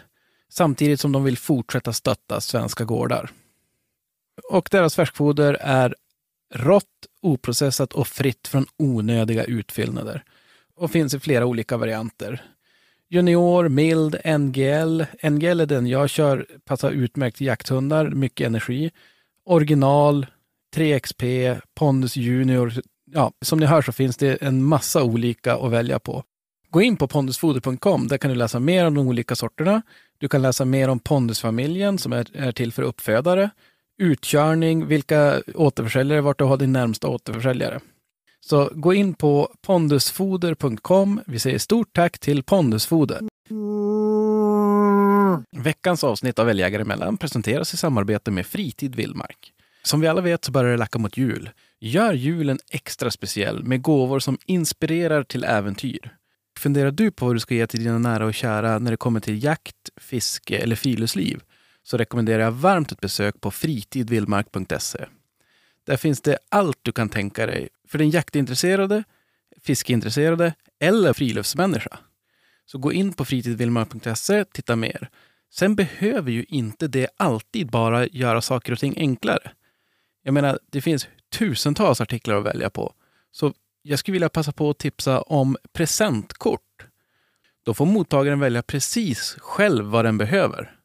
Samtidigt 0.49 0.99
som 0.99 1.11
de 1.11 1.23
vill 1.23 1.37
fortsätta 1.37 1.93
stötta 1.93 2.41
svenska 2.41 2.83
gårdar. 2.85 3.29
Och 4.49 4.67
deras 4.71 4.95
färskfoder 4.95 5.53
är 5.53 5.95
rått, 6.53 6.85
oprocessat 7.21 7.93
och 7.93 8.07
fritt 8.07 8.47
från 8.47 8.65
onödiga 8.77 9.43
utfyllnader. 9.43 10.23
Och 10.75 10.91
finns 10.91 11.13
i 11.13 11.19
flera 11.19 11.45
olika 11.45 11.77
varianter. 11.77 12.43
Junior, 13.09 13.69
mild, 13.69 14.15
NGL. 14.25 15.05
NGL 15.29 15.59
är 15.59 15.65
den 15.65 15.87
jag 15.87 16.09
kör, 16.09 16.45
passar 16.65 16.91
utmärkt 16.91 17.37
till 17.37 17.47
jakthundar, 17.47 18.09
mycket 18.09 18.47
energi. 18.47 18.91
Original, 19.45 20.25
3XP, 20.75 21.55
Pondus 21.75 22.15
Junior. 22.15 22.73
Ja, 23.11 23.31
som 23.41 23.59
ni 23.59 23.65
hör 23.65 23.81
så 23.81 23.91
finns 23.91 24.17
det 24.17 24.35
en 24.41 24.63
massa 24.63 25.03
olika 25.03 25.55
att 25.55 25.71
välja 25.71 25.99
på. 25.99 26.23
Gå 26.69 26.81
in 26.81 26.97
på 26.97 27.07
pondusfoder.com. 27.07 28.07
Där 28.07 28.17
kan 28.17 28.31
du 28.31 28.35
läsa 28.35 28.59
mer 28.59 28.85
om 28.85 28.95
de 28.95 29.07
olika 29.07 29.35
sorterna. 29.35 29.81
Du 30.17 30.27
kan 30.27 30.41
läsa 30.41 30.65
mer 30.65 30.89
om 30.89 30.99
pondusfamiljen 30.99 31.97
som 31.97 32.13
är, 32.13 32.37
är 32.37 32.51
till 32.51 32.73
för 32.73 32.83
uppfödare. 32.83 33.49
Utkörning, 33.97 34.87
vilka 34.87 35.41
återförsäljare, 35.55 36.21
vart 36.21 36.39
du 36.39 36.43
har 36.43 36.57
din 36.57 36.73
närmsta 36.73 37.07
återförsäljare. 37.07 37.79
Så 38.49 38.69
gå 38.73 38.93
in 38.93 39.13
på 39.13 39.53
pondusfoder.com. 39.61 41.21
Vi 41.25 41.39
säger 41.39 41.59
stort 41.59 41.93
tack 41.93 42.19
till 42.19 42.43
Pondusfoder. 42.43 43.21
Veckans 45.57 46.03
avsnitt 46.03 46.39
av 46.39 46.49
Älgjägare 46.49 46.81
emellan 46.81 47.17
presenteras 47.17 47.73
i 47.73 47.77
samarbete 47.77 48.31
med 48.31 48.45
Fritid 48.45 48.95
Vildmark. 48.95 49.53
Som 49.83 50.01
vi 50.01 50.07
alla 50.07 50.21
vet 50.21 50.45
så 50.45 50.51
börjar 50.51 50.71
det 50.71 50.77
lacka 50.77 50.99
mot 50.99 51.17
jul. 51.17 51.49
Gör 51.79 52.13
julen 52.13 52.59
extra 52.71 53.11
speciell 53.11 53.63
med 53.63 53.81
gåvor 53.81 54.19
som 54.19 54.37
inspirerar 54.45 55.23
till 55.23 55.43
äventyr. 55.43 56.15
Funderar 56.59 56.91
du 56.91 57.11
på 57.11 57.25
vad 57.25 57.35
du 57.35 57.39
ska 57.39 57.55
ge 57.55 57.67
till 57.67 57.83
dina 57.83 57.99
nära 57.99 58.25
och 58.25 58.33
kära 58.33 58.79
när 58.79 58.91
det 58.91 58.97
kommer 58.97 59.19
till 59.19 59.43
jakt, 59.43 59.89
fiske 60.01 60.57
eller 60.57 60.75
friluftsliv? 60.75 61.39
Så 61.83 61.97
rekommenderar 61.97 62.43
jag 62.43 62.51
varmt 62.51 62.91
ett 62.91 63.01
besök 63.01 63.41
på 63.41 63.51
fritidvildmark.se. 63.51 65.05
Där 65.87 65.97
finns 65.97 66.21
det 66.21 66.37
allt 66.49 66.79
du 66.81 66.91
kan 66.91 67.09
tänka 67.09 67.45
dig. 67.45 67.69
För 67.87 67.97
den 67.97 68.09
jaktintresserade 68.09 69.03
fiskeintresserade 69.61 70.53
eller 70.79 71.13
friluftsmänniska. 71.13 71.99
Så 72.65 72.77
gå 72.77 72.93
in 72.93 73.13
på 73.13 73.25
fritidvildmark.se, 73.25 74.45
titta 74.45 74.75
mer. 74.75 75.09
Sen 75.53 75.75
behöver 75.75 76.31
ju 76.31 76.43
inte 76.43 76.87
det 76.87 77.07
alltid 77.17 77.69
bara 77.69 78.07
göra 78.07 78.41
saker 78.41 78.73
och 78.73 78.79
ting 78.79 78.93
enklare. 78.97 79.51
Jag 80.23 80.33
menar, 80.33 80.59
det 80.71 80.81
finns 80.81 81.07
tusentals 81.37 82.01
artiklar 82.01 82.35
att 82.35 82.45
välja 82.45 82.69
på. 82.69 82.93
Så 83.31 83.53
jag 83.81 83.99
skulle 83.99 84.13
vilja 84.13 84.29
passa 84.29 84.51
på 84.51 84.69
att 84.69 84.77
tipsa 84.77 85.21
om 85.21 85.57
presentkort. 85.73 86.61
Då 87.65 87.73
får 87.73 87.85
mottagaren 87.85 88.39
välja 88.39 88.61
precis 88.61 89.35
själv 89.39 89.85
vad 89.85 90.05
den 90.05 90.17
behöver. 90.17 90.75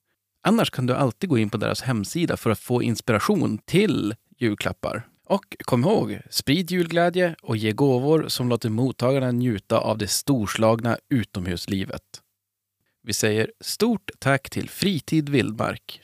Annars 0.42 0.70
kan 0.70 0.86
du 0.86 0.94
alltid 0.94 1.30
gå 1.30 1.38
in 1.38 1.50
på 1.50 1.56
deras 1.56 1.82
hemsida 1.82 2.36
för 2.36 2.50
att 2.50 2.58
få 2.58 2.82
inspiration 2.82 3.58
till 3.58 4.14
julklappar. 4.42 5.08
Och 5.24 5.56
kom 5.64 5.84
ihåg, 5.84 6.20
sprid 6.30 6.70
julglädje 6.70 7.36
och 7.42 7.56
ge 7.56 7.72
gåvor 7.72 8.28
som 8.28 8.48
låter 8.48 8.70
mottagarna 8.70 9.32
njuta 9.32 9.78
av 9.78 9.98
det 9.98 10.08
storslagna 10.08 10.98
utomhuslivet. 11.08 12.02
Vi 13.02 13.12
säger 13.12 13.52
stort 13.60 14.10
tack 14.18 14.50
till 14.50 14.68
Fritid 14.68 15.28
Vildmark. 15.28 16.02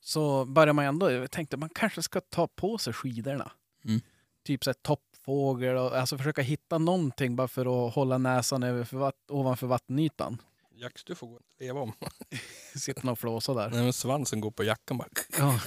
Så 0.00 0.44
börjar 0.44 0.72
man 0.72 0.84
ändå, 0.84 1.10
jag 1.10 1.30
tänkte 1.30 1.56
man 1.56 1.68
kanske 1.68 2.02
ska 2.02 2.20
ta 2.20 2.46
på 2.46 2.78
sig 2.78 2.92
skidorna. 2.92 3.52
Mm. 3.84 4.00
Typ 4.44 4.64
så 4.64 4.70
här 4.70 4.76
toppfågel 4.82 5.76
och 5.76 5.96
alltså 5.96 6.18
försöka 6.18 6.42
hitta 6.42 6.78
någonting 6.78 7.36
bara 7.36 7.48
för 7.48 7.86
att 7.86 7.94
hålla 7.94 8.18
näsan 8.18 8.62
över 8.62 8.84
för 8.84 8.96
vatt, 8.96 9.30
ovanför 9.30 9.66
vattenytan. 9.66 10.38
Jax, 10.82 11.04
du 11.04 11.14
får 11.14 11.26
gå 11.26 11.34
och 11.34 11.42
leva 11.58 11.80
om. 11.80 11.92
Sitter 12.76 13.10
och 13.10 13.18
flåsa 13.18 13.54
där. 13.54 13.70
Nej, 13.70 13.82
men 13.82 13.92
svansen 13.92 14.40
går 14.40 14.50
på 14.50 14.64
jackan 14.64 14.98
bara. 14.98 15.08
Ja. 15.38 15.60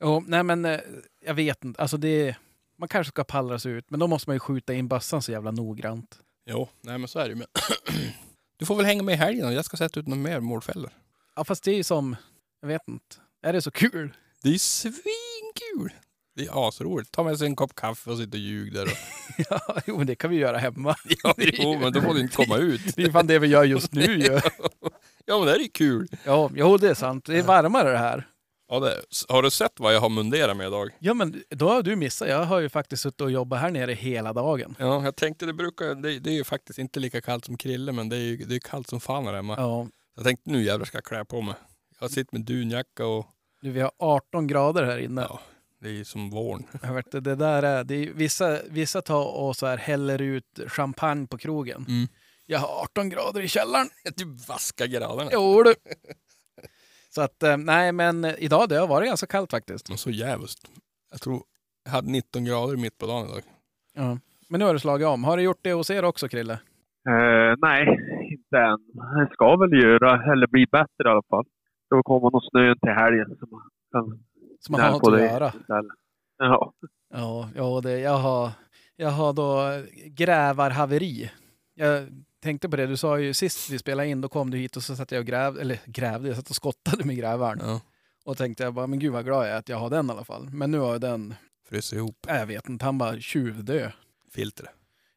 Jo, 0.00 0.24
nej 0.26 0.42
men 0.42 0.64
eh, 0.64 0.80
jag 1.20 1.34
vet 1.34 1.64
inte. 1.64 1.82
Alltså 1.82 1.96
det, 1.96 2.36
man 2.78 2.88
kanske 2.88 3.08
ska 3.08 3.24
pallra 3.24 3.58
sig 3.58 3.72
ut, 3.72 3.90
men 3.90 4.00
då 4.00 4.06
måste 4.06 4.30
man 4.30 4.36
ju 4.36 4.40
skjuta 4.40 4.74
in 4.74 4.88
bössan 4.88 5.22
så 5.22 5.32
jävla 5.32 5.50
noggrant. 5.50 6.18
Jo, 6.46 6.68
nej 6.80 6.98
men 6.98 7.08
så 7.08 7.18
är 7.18 7.24
det 7.24 7.30
ju. 7.30 7.34
Men 7.34 7.46
du 8.58 8.66
får 8.66 8.76
väl 8.76 8.86
hänga 8.86 9.02
med 9.02 9.12
i 9.12 9.16
helgen 9.16 9.52
jag 9.52 9.64
ska 9.64 9.76
sätta 9.76 10.00
ut 10.00 10.06
några 10.06 10.22
mer 10.22 10.40
målfällor. 10.40 10.90
Ja, 11.36 11.44
fast 11.44 11.64
det 11.64 11.70
är 11.70 11.76
ju 11.76 11.84
som, 11.84 12.16
jag 12.60 12.68
vet 12.68 12.88
inte. 12.88 13.16
Är 13.42 13.52
det 13.52 13.62
så 13.62 13.70
kul? 13.70 14.16
Det 14.42 14.48
är 14.48 14.58
svinkul! 14.58 15.92
Det 16.38 16.44
är 16.46 16.68
asroligt. 16.68 17.12
Ta 17.12 17.22
med 17.24 17.38
sig 17.38 17.46
en 17.46 17.56
kopp 17.56 17.74
kaffe 17.74 18.10
och 18.10 18.18
sitta 18.18 18.30
och 18.30 18.38
ljug 18.38 18.72
där. 18.74 18.82
Och... 18.84 18.90
Ja, 19.50 19.60
jo, 19.86 19.96
men 19.98 20.06
det 20.06 20.14
kan 20.16 20.30
vi 20.30 20.36
göra 20.36 20.58
hemma. 20.58 20.94
Ja, 21.24 21.34
jo, 21.38 21.78
men 21.80 21.92
då 21.92 22.00
får 22.00 22.14
du 22.14 22.20
inte 22.20 22.36
komma 22.36 22.56
ut. 22.56 22.96
Det 22.96 23.02
är 23.02 23.10
fan 23.10 23.26
det 23.26 23.38
vi 23.38 23.46
gör 23.46 23.64
just 23.64 23.92
nu 23.92 24.18
ju. 24.18 24.40
Ja, 25.26 25.38
men 25.38 25.46
det 25.46 25.52
här 25.52 25.58
är 25.58 25.62
ju 25.62 25.68
kul. 25.68 26.08
Ja, 26.24 26.50
jo, 26.54 26.76
det 26.76 26.88
är 26.90 26.94
sant. 26.94 27.24
Det 27.24 27.38
är 27.38 27.42
varmare 27.42 27.90
det 27.90 27.98
här. 27.98 28.26
Ja, 28.68 28.80
det, 28.80 29.02
har 29.28 29.42
du 29.42 29.50
sett 29.50 29.72
vad 29.80 29.94
jag 29.94 30.00
har 30.00 30.08
munderat 30.08 30.56
med 30.56 30.66
idag? 30.66 30.90
Ja, 30.98 31.14
men 31.14 31.42
då 31.50 31.68
har 31.68 31.82
du 31.82 31.96
missat. 31.96 32.28
Jag 32.28 32.44
har 32.44 32.60
ju 32.60 32.68
faktiskt 32.68 33.02
suttit 33.02 33.20
och 33.20 33.30
jobbat 33.30 33.60
här 33.60 33.70
nere 33.70 33.92
hela 33.92 34.32
dagen. 34.32 34.76
Ja, 34.78 35.04
jag 35.04 35.16
tänkte 35.16 35.46
det 35.46 35.52
brukar, 35.52 35.94
det, 35.94 36.18
det 36.18 36.30
är 36.30 36.34
ju 36.34 36.44
faktiskt 36.44 36.78
inte 36.78 37.00
lika 37.00 37.20
kallt 37.20 37.44
som 37.44 37.56
Krille, 37.56 37.92
men 37.92 38.08
det 38.08 38.16
är 38.16 38.20
ju 38.20 38.36
det 38.36 38.54
är 38.54 38.58
kallt 38.58 38.88
som 38.88 39.00
fan 39.00 39.26
här 39.26 39.34
hemma. 39.34 39.54
Ja, 39.56 39.86
Jag 40.16 40.24
tänkte 40.24 40.50
nu 40.50 40.62
jävlar 40.62 40.84
ska 40.86 40.96
jag 40.96 41.04
klä 41.04 41.24
på 41.24 41.40
mig. 41.40 41.54
Jag 42.00 42.10
sitter 42.10 42.36
med 42.36 42.46
dunjacka 42.46 43.06
och 43.06 43.26
nu, 43.62 43.70
vi 43.70 43.80
har 43.80 43.92
18 43.98 44.46
grader 44.46 44.84
här 44.84 44.98
inne. 44.98 45.20
ja, 45.22 45.40
det 45.80 46.00
är 46.00 46.04
som 46.04 46.30
våren. 46.30 46.66
Jag 46.82 46.94
vet, 46.94 47.10
det 47.10 47.34
där 47.34 47.62
är, 47.62 47.84
det 47.84 47.94
är, 47.94 48.12
vissa, 48.12 48.58
vissa 48.70 49.02
tar 49.02 49.36
och 49.36 49.56
så 49.56 49.66
här 49.66 49.76
häller 49.76 50.22
ut 50.22 50.60
champagne 50.66 51.26
på 51.26 51.38
krogen. 51.38 51.84
Mm. 51.88 52.08
Jag 52.46 52.58
har 52.58 52.82
18 52.82 53.08
grader 53.08 53.40
i 53.40 53.48
källaren. 53.48 53.86
Du 54.16 54.24
vaskar 54.48 54.86
graderna. 54.86 55.30
Jo 55.32 55.62
du. 55.62 55.74
Så 57.10 57.22
att, 57.22 57.42
eh, 57.42 57.56
nej 57.56 57.92
men 57.92 58.24
idag 58.24 58.68
det 58.68 58.76
har 58.76 58.86
varit 58.86 59.08
ganska 59.08 59.26
kallt 59.26 59.50
faktiskt. 59.50 59.88
Men 59.88 59.98
så 59.98 60.10
jävligt. 60.10 60.70
Jag 61.10 61.20
tror 61.20 61.42
jag 61.84 61.92
hade 61.92 62.10
19 62.10 62.44
grader 62.44 62.76
mitt 62.76 62.98
på 62.98 63.06
dagen 63.06 63.26
idag. 63.28 63.42
Ja. 63.94 64.18
Men 64.48 64.58
nu 64.60 64.64
har 64.64 64.72
du 64.72 64.78
slagit 64.78 65.06
om. 65.06 65.24
Har 65.24 65.36
du 65.36 65.42
gjort 65.42 65.60
det 65.62 65.72
hos 65.72 65.90
er 65.90 66.04
också 66.04 66.28
Krille? 66.28 66.52
Eh, 67.08 67.54
nej, 67.58 67.82
inte 68.32 68.58
än. 68.58 68.80
Det 69.18 69.28
ska 69.32 69.56
väl 69.56 69.72
göra, 69.82 70.32
eller 70.32 70.46
bli 70.46 70.66
bättre 70.66 71.04
i 71.04 71.08
alla 71.08 71.22
fall. 71.30 71.44
Då 71.90 72.02
kommer 72.02 72.30
nog 72.30 72.42
snön 72.50 72.78
till 72.78 72.92
helgen 73.02 73.36
så 73.40 73.46
man 73.46 73.62
kan 73.92 74.18
Som 74.58 74.72
man 74.72 74.80
har 74.80 74.90
något 74.90 75.14
att 75.14 75.20
göra. 75.20 75.52
Ja. 76.38 76.72
Ja, 77.14 77.50
ja 77.54 77.80
det, 77.82 77.98
jag, 78.00 78.16
har, 78.18 78.50
jag 78.96 79.10
har 79.10 79.32
då 79.32 79.82
grävarhaveri. 80.06 81.30
Jag 81.74 82.08
tänkte 82.42 82.68
på 82.68 82.76
det, 82.76 82.86
du 82.86 82.96
sa 82.96 83.18
ju 83.18 83.34
sist 83.34 83.70
vi 83.70 83.78
spelade 83.78 84.08
in, 84.08 84.20
då 84.20 84.28
kom 84.28 84.50
du 84.50 84.58
hit 84.58 84.76
och 84.76 84.82
så 84.82 84.96
satt 84.96 85.12
jag 85.12 85.20
och 85.20 85.26
grävde, 85.26 85.60
eller 85.60 85.80
grävde, 85.86 86.28
jag 86.28 86.36
satt 86.36 86.50
och 86.50 86.56
skottade 86.56 87.04
med 87.04 87.16
grävaren. 87.16 87.58
Ja. 87.62 87.80
Och 88.24 88.36
tänkte 88.36 88.62
jag 88.64 88.74
bara, 88.74 88.86
men 88.86 88.98
gud 88.98 89.12
vad 89.12 89.24
glad 89.24 89.46
jag 89.46 89.52
är 89.52 89.56
att 89.58 89.68
jag 89.68 89.76
har 89.76 89.90
den 89.90 90.06
i 90.08 90.10
alla 90.12 90.24
fall. 90.24 90.48
Men 90.52 90.70
nu 90.70 90.78
har 90.78 90.92
jag 90.92 91.00
den, 91.00 91.34
Fryser 91.68 91.96
ihop 91.96 92.26
jag 92.28 92.46
vet 92.46 92.68
inte, 92.68 92.84
han 92.84 92.98
bara 92.98 93.20
tjuvdö. 93.20 93.90
filtret. 94.32 94.70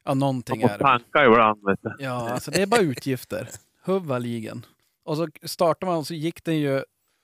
Ja, 0.05 0.13
någonting 0.13 0.61
Man 0.61 0.69
är 0.69 0.77
får 0.77 0.77
det. 0.77 0.83
tanka 0.83 1.25
ibland 1.25 1.65
vet 1.65 1.79
du. 1.81 1.95
Ja, 1.99 2.29
alltså 2.29 2.51
det 2.51 2.61
är 2.61 2.65
bara 2.67 2.81
utgifter. 2.81 3.49
Huvvaligen. 3.83 4.65
Och 5.03 5.17
så 5.17 5.27
startade 5.43 5.89
man 5.91 5.99
och 5.99 6.07
så 6.07 6.13
gick 6.13 6.43
den 6.43 6.57
ju 6.57 6.77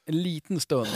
en 0.05 0.21
liten 0.23 0.59
stund. 0.59 0.87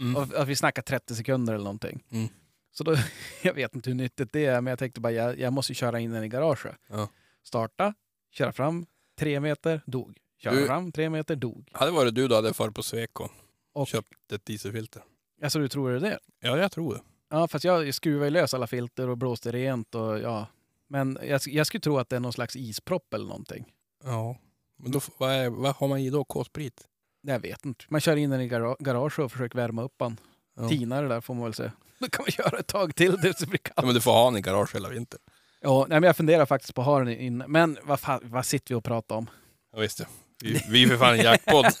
Mm. 0.00 0.16
Och 0.16 0.34
att 0.34 0.48
vi 0.48 0.56
snackar 0.56 0.82
30 0.82 1.14
sekunder 1.14 1.54
eller 1.54 1.64
någonting. 1.64 2.04
Mm. 2.10 2.28
Så 2.72 2.84
då, 2.84 2.96
jag 3.42 3.54
vet 3.54 3.74
inte 3.74 3.90
hur 3.90 3.94
nyttigt 3.94 4.32
det 4.32 4.46
är, 4.46 4.60
men 4.60 4.70
jag 4.70 4.78
tänkte 4.78 5.00
bara 5.00 5.12
jag, 5.12 5.38
jag 5.38 5.52
måste 5.52 5.74
köra 5.74 6.00
in 6.00 6.10
den 6.12 6.24
i 6.24 6.28
garaget. 6.28 6.76
Ja. 6.88 7.08
Starta, 7.44 7.94
köra 8.30 8.52
fram, 8.52 8.86
tre 9.18 9.40
meter, 9.40 9.80
dog. 9.86 10.18
Köra 10.38 10.54
Du- 10.54 10.66
fram, 10.66 10.92
tre 10.92 11.10
meter, 11.10 11.36
dog. 11.36 11.68
Hade 11.72 11.90
varit 11.92 12.14
du 12.14 12.28
då 12.28 12.34
hade 12.34 12.54
farit 12.54 12.74
på 12.74 12.82
Sweco 12.82 13.28
Och, 13.72 13.88
köpt 13.88 14.32
ett 14.32 14.46
dieselfilter. 14.46 15.02
alltså 15.42 15.58
du 15.58 15.68
tror 15.68 15.90
det? 15.92 16.18
Ja, 16.40 16.58
jag 16.58 16.72
tror 16.72 16.94
det. 16.94 17.00
Ja, 17.30 17.48
fast 17.48 17.64
jag 17.64 17.94
skruvade 17.94 18.26
ju 18.26 18.30
lös 18.30 18.54
alla 18.54 18.66
filter 18.66 19.08
och 19.08 19.18
blåste 19.18 19.52
rent 19.52 19.94
och 19.94 20.18
ja. 20.20 20.46
Men 20.88 21.18
jag, 21.22 21.40
jag 21.46 21.66
skulle 21.66 21.80
tro 21.80 21.98
att 21.98 22.08
det 22.08 22.16
är 22.16 22.20
någon 22.20 22.32
slags 22.32 22.56
ispropp 22.56 23.14
eller 23.14 23.26
någonting. 23.26 23.72
Ja. 24.04 24.36
Men 24.76 24.92
då, 24.92 25.00
vad, 25.18 25.30
är, 25.32 25.50
vad 25.50 25.74
har 25.74 25.88
man 25.88 25.98
i 25.98 26.10
då? 26.10 26.24
K-sprit? 26.24 26.88
Jag 27.26 27.38
vet 27.40 27.64
inte. 27.64 27.84
Man 27.88 28.00
kör 28.00 28.16
in 28.16 28.30
den 28.30 28.40
i 28.40 28.48
gara- 28.48 28.76
garaget 28.78 29.18
och 29.18 29.32
försöker 29.32 29.56
värma 29.56 29.82
upp 29.82 29.94
den. 29.98 30.16
Ja. 30.56 30.68
Tina 30.68 31.00
det 31.02 31.08
där 31.08 31.20
får 31.20 31.34
man 31.34 31.44
väl 31.44 31.54
säga. 31.54 31.72
Då 31.98 32.08
kan 32.08 32.22
man 32.22 32.30
köra 32.32 32.58
ett 32.58 32.66
tag 32.66 32.94
till 32.94 33.18
tills 33.20 33.36
det 33.36 33.46
blir 33.46 33.60
ja, 33.64 33.72
kallt. 33.74 33.86
men 33.86 33.94
du 33.94 34.00
får 34.00 34.12
ha 34.12 34.24
den 34.24 34.36
i 34.38 34.40
garage 34.40 34.74
hela 34.74 34.88
vintern. 34.88 35.20
Ja, 35.60 35.86
nej, 35.88 36.00
men 36.00 36.06
jag 36.06 36.16
funderar 36.16 36.46
faktiskt 36.46 36.74
på 36.74 36.80
att 36.80 36.86
ha 36.86 36.98
den 36.98 37.08
inne. 37.08 37.44
Men 37.48 37.78
vad, 37.82 38.00
fan, 38.00 38.20
vad 38.24 38.46
sitter 38.46 38.74
vi 38.74 38.78
och 38.78 38.84
pratar 38.84 39.16
om? 39.16 39.30
Ja, 39.72 39.80
visst 39.80 39.98
det. 39.98 40.06
Vi, 40.42 40.62
vi 40.70 40.82
är 40.84 40.88
för 40.88 40.96
fan 40.96 41.14
en 41.14 41.20
jaktpodd. 41.20 41.66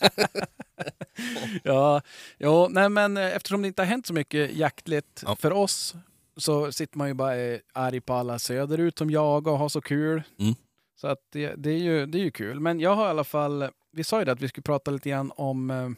Ja, 1.62 2.00
ja 2.38 2.68
nej, 2.70 2.88
men 2.88 3.16
eh, 3.16 3.36
eftersom 3.36 3.62
det 3.62 3.68
inte 3.68 3.82
har 3.82 3.86
hänt 3.86 4.06
så 4.06 4.12
mycket 4.12 4.56
jaktligt 4.56 5.22
Ja. 5.26 5.36
för 5.36 5.52
oss 5.52 5.94
så 6.36 6.72
sitter 6.72 6.98
man 6.98 7.08
ju 7.08 7.14
bara 7.14 7.36
eh, 7.36 7.58
arg 7.72 8.00
på 8.00 8.14
alla 8.14 8.38
söderut 8.38 8.98
som 8.98 9.10
jag 9.10 9.46
och 9.46 9.58
har 9.58 9.68
så 9.68 9.80
kul. 9.80 10.22
Mm. 10.38 10.54
Så 11.00 11.06
att 11.08 11.18
det, 11.32 11.54
det, 11.56 11.70
är 11.70 11.78
ju, 11.78 12.06
det 12.06 12.18
är 12.18 12.22
ju 12.22 12.30
kul. 12.30 12.60
Men 12.60 12.80
jag 12.80 12.94
har 12.94 13.06
i 13.06 13.10
alla 13.10 13.24
fall, 13.24 13.68
vi 13.94 14.04
sa 14.04 14.18
ju 14.18 14.24
det 14.24 14.32
att 14.32 14.40
vi 14.40 14.48
skulle 14.48 14.62
prata 14.62 14.90
lite 14.90 15.10
grann 15.10 15.32
om 15.36 15.70
eh, 15.70 15.88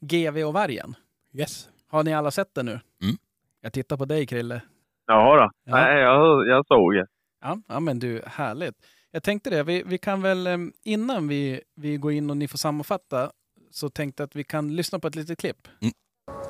GV 0.00 0.44
och 0.44 0.52
vargen. 0.52 0.94
Yes. 1.32 1.68
Har 1.88 2.04
ni 2.04 2.14
alla 2.14 2.30
sett 2.30 2.54
det 2.54 2.62
nu? 2.62 2.80
Mm. 3.02 3.16
Jag 3.60 3.72
tittar 3.72 3.96
på 3.96 4.04
dig 4.04 4.26
Krille. 4.26 4.62
Jaha 5.06 5.36
då. 5.36 5.50
Ja. 5.64 5.76
Nej, 5.76 6.00
jag, 6.00 6.48
jag 6.48 6.66
såg 6.66 6.94
det. 6.94 7.06
Ja, 7.40 7.58
ja 7.68 7.80
men 7.80 7.98
du, 7.98 8.22
härligt. 8.26 8.74
Jag 9.10 9.22
tänkte 9.22 9.50
det, 9.50 9.62
vi, 9.62 9.82
vi 9.86 9.98
kan 9.98 10.22
väl 10.22 10.46
eh, 10.46 10.58
innan 10.84 11.28
vi, 11.28 11.60
vi 11.76 11.96
går 11.96 12.12
in 12.12 12.30
och 12.30 12.36
ni 12.36 12.48
får 12.48 12.58
sammanfatta 12.58 13.30
så 13.70 13.88
tänkte 13.88 14.24
att 14.24 14.36
vi 14.36 14.44
kan 14.44 14.76
lyssna 14.76 14.98
på 14.98 15.06
ett 15.06 15.14
litet 15.14 15.38
klipp. 15.38 15.68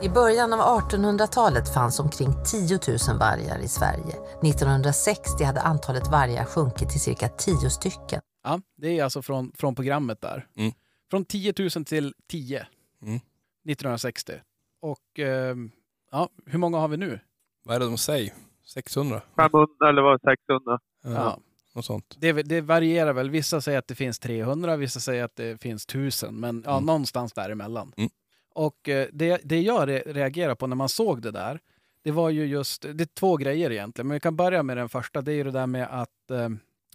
I 0.03 0.09
början 0.09 0.53
av 0.53 0.61
1800-talet 0.61 1.75
fanns 1.75 2.00
omkring 2.00 2.29
10 2.45 2.79
000 3.09 3.19
vargar 3.19 3.59
i 3.59 3.69
Sverige. 3.69 4.15
1960 4.43 5.45
hade 5.45 5.61
antalet 5.61 6.09
vargar 6.09 6.45
sjunkit 6.45 6.88
till 6.91 7.00
cirka 7.00 7.29
10 7.29 7.71
stycken. 7.71 8.21
Ja, 8.45 8.61
det 8.76 8.99
är 8.99 9.05
alltså 9.05 9.23
från, 9.23 9.53
från 9.55 9.75
programmet 9.75 10.21
där. 10.21 10.47
Mm. 10.57 10.73
Från 11.11 11.25
10 11.25 11.55
000 11.59 11.71
till 11.85 12.15
10. 12.27 12.67
Mm. 13.03 13.15
1960. 13.17 14.33
Och 14.81 15.19
ehm, 15.19 15.71
ja, 16.11 16.29
hur 16.47 16.59
många 16.59 16.79
har 16.79 16.89
vi 16.89 16.97
nu? 16.97 17.21
Vad 17.65 17.77
är 17.77 17.81
det 17.81 17.87
de 17.87 17.99
säger? 17.99 18.33
600? 18.65 19.21
500 19.37 19.89
eller 19.89 20.03
var 20.03 20.13
det 20.13 20.31
600? 20.31 20.79
Ja. 21.05 21.11
Ja. 21.11 21.39
Något 21.75 21.85
sånt. 21.85 22.17
Det, 22.21 22.33
det 22.33 22.61
varierar 22.61 23.13
väl. 23.13 23.31
Vissa 23.31 23.61
säger 23.61 23.79
att 23.79 23.89
det 23.89 23.95
finns 23.95 24.19
300, 24.19 24.77
vissa 24.77 25.01
säger 25.01 25.25
att 25.25 25.37
det 25.37 25.61
finns 25.63 25.85
1000. 25.85 26.41
Men 26.41 26.63
ja, 26.67 26.73
Mm. 26.77 26.87
någonstans 26.87 27.33
däremellan. 27.33 27.93
Mm. 27.97 28.11
Och 28.55 28.89
eh, 28.89 29.09
det, 29.13 29.41
det 29.45 29.61
jag 29.61 29.89
re- 29.89 30.13
reagerar 30.13 30.55
på 30.55 30.67
när 30.67 30.77
man 30.77 30.89
såg 30.89 31.23
det 31.23 31.31
där, 31.31 31.61
det 32.03 32.11
var 32.11 32.31
ju 32.31 32.45
just, 32.47 32.83
det 32.83 33.05
är 33.05 33.15
två 33.15 33.37
grejer 33.37 33.71
egentligen. 33.73 34.07
Men 34.09 34.15
vi 34.15 34.21
kan 34.21 34.37
börja 34.37 34.63
med 34.63 34.77
den 34.77 34.89
första. 34.89 35.23
Det 35.23 35.33
är 35.33 35.37
ju 35.37 35.45
det 35.45 35.51
där 35.51 35.67
med 35.67 35.89
att 36.01 36.31
eh, 36.31 36.49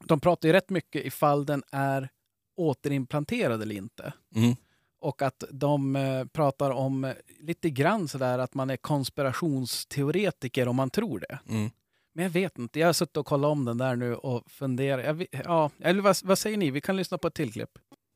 de 0.04 0.20
pratar 0.20 0.48
ju 0.50 0.54
rätt 0.54 0.70
mycket 0.70 1.06
ifall 1.06 1.46
den 1.46 1.64
är 1.72 2.10
återimplanterad 2.56 3.62
eller 3.62 3.76
inte. 3.76 4.14
Mm. 4.36 4.56
Och 5.00 5.22
att 5.22 5.44
de 5.52 5.96
eh, 5.96 6.26
pratar 6.26 6.72
om 6.72 7.14
lite 7.40 7.70
grann 7.70 8.08
sådär 8.08 8.40
att 8.40 8.54
man 8.54 8.70
är 8.70 8.78
konspirationsteoretiker 8.78 10.68
om 10.68 10.76
man 10.76 10.90
tror 10.90 11.20
det. 11.20 11.40
Mm. 11.50 11.70
Men 12.14 12.24
jag 12.24 12.30
vet 12.30 12.58
inte. 12.58 12.80
Jag 12.80 12.88
har 12.88 12.94
suttit 12.94 13.18
och 13.18 13.26
kollat 13.26 13.52
om 13.52 13.66
den 13.66 13.78
där 13.78 13.96
nu 13.96 14.16
och 14.16 14.52
funderat. 14.52 15.06
Jag, 15.06 15.14
vet- 15.14 15.30
ja, 15.32 15.72
eller 15.80 16.02
vad, 16.02 16.18
vad 16.24 16.38
säger 16.38 16.58
ni? 16.58 16.72
Vi 16.72 16.82
kan 16.82 16.96
lyssna 16.98 17.18
på 17.18 17.28
ett 17.28 17.34
till 17.34 17.54
klipp. 17.54 17.70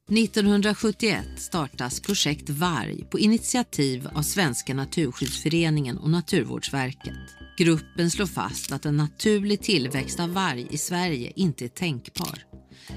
1971 0.10 1.25
startas 1.38 2.00
projekt 2.00 2.50
Varg 2.50 3.04
på 3.12 3.20
initiativ 3.20 4.10
av 4.15 4.22
Svenska 4.22 4.74
Naturskyddsföreningen 4.74 5.98
och 5.98 6.10
Naturvårdsverket. 6.10 7.13
Gruppen 7.58 8.12
slår 8.12 8.25
fast 8.25 8.72
att 8.72 8.86
en 8.86 8.98
naturlig 8.98 9.62
tillväxt 9.62 10.20
av 10.20 10.34
varg 10.34 10.68
i 10.70 10.77
Sverige 10.77 11.32
inte 11.36 11.65
är 11.65 11.70
tänkbar. 11.70 12.39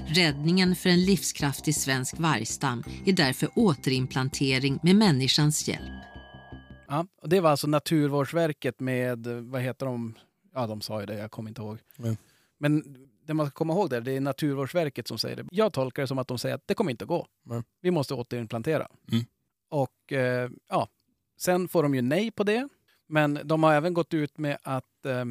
Räddningen 0.07 0.75
för 0.75 0.89
en 0.89 1.05
livskraftig 1.05 1.75
svensk 1.75 2.19
vargstam 2.19 2.83
är 3.05 3.13
därför 3.13 3.49
återimplantering 3.55 4.79
med 4.83 4.95
människans 4.95 5.67
hjälp. 5.67 6.03
Ja, 6.87 7.07
och 7.21 7.29
det 7.29 7.39
var 7.39 7.49
alltså 7.49 7.67
Naturvårdsverket 7.67 8.79
med, 8.79 9.27
vad 9.27 9.61
heter 9.61 9.85
de? 9.85 10.15
Ja, 10.53 10.67
de 10.67 10.81
sa 10.81 10.99
ju 10.99 11.05
det, 11.05 11.17
jag 11.17 11.31
kommer 11.31 11.49
inte 11.49 11.61
ihåg. 11.61 11.77
Mm. 11.99 12.17
Men 12.57 12.97
det 13.25 13.33
man 13.33 13.45
ska 13.45 13.53
komma 13.53 13.73
ihåg 13.73 13.89
där, 13.89 14.01
det 14.01 14.11
är 14.11 14.21
Naturvårdsverket 14.21 15.07
som 15.07 15.17
säger 15.17 15.35
det. 15.35 15.45
Jag 15.51 15.73
tolkar 15.73 16.03
det 16.03 16.07
som 16.07 16.17
att 16.17 16.27
de 16.27 16.37
säger 16.37 16.55
att 16.55 16.67
det 16.67 16.73
kommer 16.73 16.91
inte 16.91 17.05
gå. 17.05 17.27
Mm. 17.49 17.63
Vi 17.81 17.91
måste 17.91 18.13
återinplantera. 18.13 18.87
Mm. 19.11 19.25
Och 19.69 20.13
eh, 20.13 20.49
ja, 20.69 20.87
sen 21.37 21.67
får 21.67 21.83
de 21.83 21.95
ju 21.95 22.01
nej 22.01 22.31
på 22.31 22.43
det. 22.43 22.69
Men 23.07 23.39
de 23.43 23.63
har 23.63 23.73
även 23.73 23.93
gått 23.93 24.13
ut 24.13 24.37
med 24.37 24.57
att, 24.63 25.05
eh, 25.05 25.25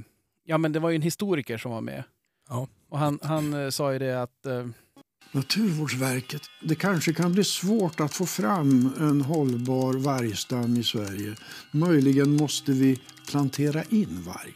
ja 0.44 0.58
men 0.58 0.72
det 0.72 0.80
var 0.80 0.90
ju 0.90 0.96
en 0.96 1.02
historiker 1.02 1.58
som 1.58 1.72
var 1.72 1.80
med. 1.80 2.04
Ja. 2.48 2.68
Och 2.88 2.98
han, 2.98 3.18
han 3.22 3.54
eh, 3.54 3.70
sa 3.70 3.92
ju 3.92 3.98
det 3.98 4.22
att, 4.22 4.46
eh, 4.46 4.66
Naturvårdsverket. 5.32 6.42
Det 6.62 6.74
kanske 6.74 7.12
kan 7.12 7.32
bli 7.32 7.44
svårt 7.44 8.00
att 8.00 8.14
få 8.14 8.26
fram 8.26 8.92
en 9.00 9.20
hållbar 9.20 9.94
vargstam 9.94 10.76
i 10.76 10.82
Sverige. 10.84 11.36
Möjligen 11.70 12.36
måste 12.36 12.72
vi 12.72 13.00
plantera 13.30 13.82
in 13.84 14.22
varg. 14.26 14.54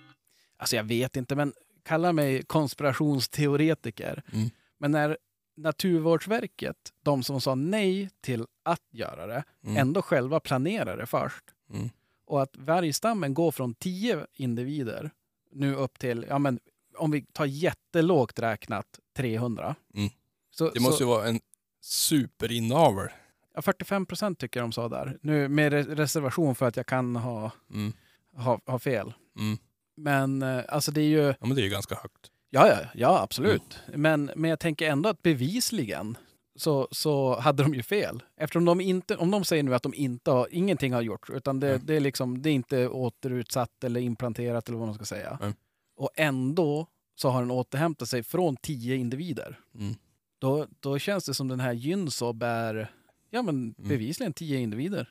alltså 0.56 0.76
jag 0.76 0.84
vet 0.84 1.16
inte, 1.16 1.34
men 1.36 1.52
kalla 1.82 2.12
mig 2.12 2.42
konspirationsteoretiker. 2.42 4.22
Mm. 4.32 4.50
Men 4.78 4.90
när 4.90 5.16
Naturvårdsverket, 5.56 6.76
de 7.02 7.22
som 7.22 7.40
sa 7.40 7.54
nej 7.54 8.10
till 8.20 8.46
att 8.62 8.82
göra 8.92 9.26
det, 9.26 9.44
Mm. 9.64 9.76
ändå 9.76 10.02
själva 10.02 10.40
planerar 10.40 10.96
det 10.96 11.06
först. 11.06 11.44
Mm. 11.72 11.88
Och 12.26 12.42
att 12.42 12.56
vargstammen 12.56 13.34
går 13.34 13.50
från 13.50 13.74
10 13.74 14.26
individer 14.32 15.10
nu 15.52 15.74
upp 15.74 15.98
till, 15.98 16.26
ja 16.28 16.38
men 16.38 16.58
om 17.02 17.10
vi 17.10 17.24
tar 17.32 17.44
jättelågt 17.44 18.38
räknat 18.38 18.86
300. 19.16 19.74
Mm. 19.94 20.10
Så, 20.50 20.70
Det 20.70 20.80
måste 20.80 20.96
så, 20.96 21.02
ju 21.04 21.08
vara 21.08 21.28
en 21.28 21.40
superinnavel. 21.80 23.08
ja, 23.54 23.62
45 23.62 24.06
procent 24.06 24.38
tycker 24.38 24.60
jag 24.60 24.64
de 24.64 24.72
sa 24.72 24.88
där. 24.88 25.18
Nu 25.22 25.48
med 25.48 25.72
re- 25.72 25.94
reservation 25.94 26.54
för 26.54 26.66
att 26.68 26.76
jag 26.76 26.86
kan 26.86 27.16
ha, 27.16 27.50
Mm. 27.70 27.92
ha, 28.36 28.60
ha 28.66 28.78
fel. 28.78 29.12
Mm. 29.38 29.58
Men 29.96 30.42
eh, 30.42 30.64
alltså 30.68 30.90
det 30.92 31.00
är 31.00 31.04
ju, 31.08 31.22
Ja, 31.22 31.34
men 31.46 31.54
det 31.54 31.60
är 31.62 31.64
ju 31.64 31.70
ganska 31.70 31.94
högt. 31.94 32.30
ja 32.50 32.68
ja, 32.68 32.76
ja 32.94 33.20
absolut. 33.22 33.78
Men, 33.94 34.30
men 34.36 34.50
jag 34.50 34.60
tänker 34.60 34.90
ändå 34.90 35.08
att 35.08 35.22
bevisligen 35.22 36.16
så, 36.56 36.88
så 36.90 37.40
hade 37.40 37.62
de 37.62 37.74
ju 37.74 37.82
fel. 37.82 38.22
Eftersom 38.36 38.64
de 38.64 38.80
inte, 38.80 39.16
om 39.16 39.30
de 39.30 39.44
säger 39.44 39.62
nu 39.62 39.74
att 39.74 39.82
de 39.82 39.94
inte 39.94 40.30
har, 40.30 40.48
ingenting 40.50 40.92
har 40.92 41.02
gjorts, 41.02 41.30
utan 41.30 41.60
det, 41.60 41.68
Mm. 41.74 41.86
det, 41.86 41.94
är 41.96 42.00
liksom, 42.00 42.42
det 42.42 42.50
är 42.50 42.54
inte 42.54 42.88
återutsatt 42.88 43.84
eller 43.84 44.00
implanterat 44.00 44.68
eller 44.68 44.78
vad 44.78 44.88
man 44.88 44.94
ska 44.94 45.04
säga. 45.04 45.38
Mm. 45.42 45.54
Och 45.96 46.10
ändå 46.16 46.86
så 47.14 47.28
har 47.28 47.40
den 47.40 47.50
återhämtat 47.50 48.08
sig 48.08 48.22
från 48.22 48.56
10 48.56 48.96
individer. 48.96 49.60
Mm. 49.74 49.94
Då, 50.38 50.66
då 50.80 50.98
känns 50.98 51.24
det 51.24 51.34
som 51.34 51.48
den 51.48 51.60
här 51.60 51.72
Gynsob 51.72 52.42
är 52.42 52.94
ja, 53.30 53.42
men 53.42 53.72
bevisligen 53.72 54.32
10 54.32 54.58
individer. 54.58 55.10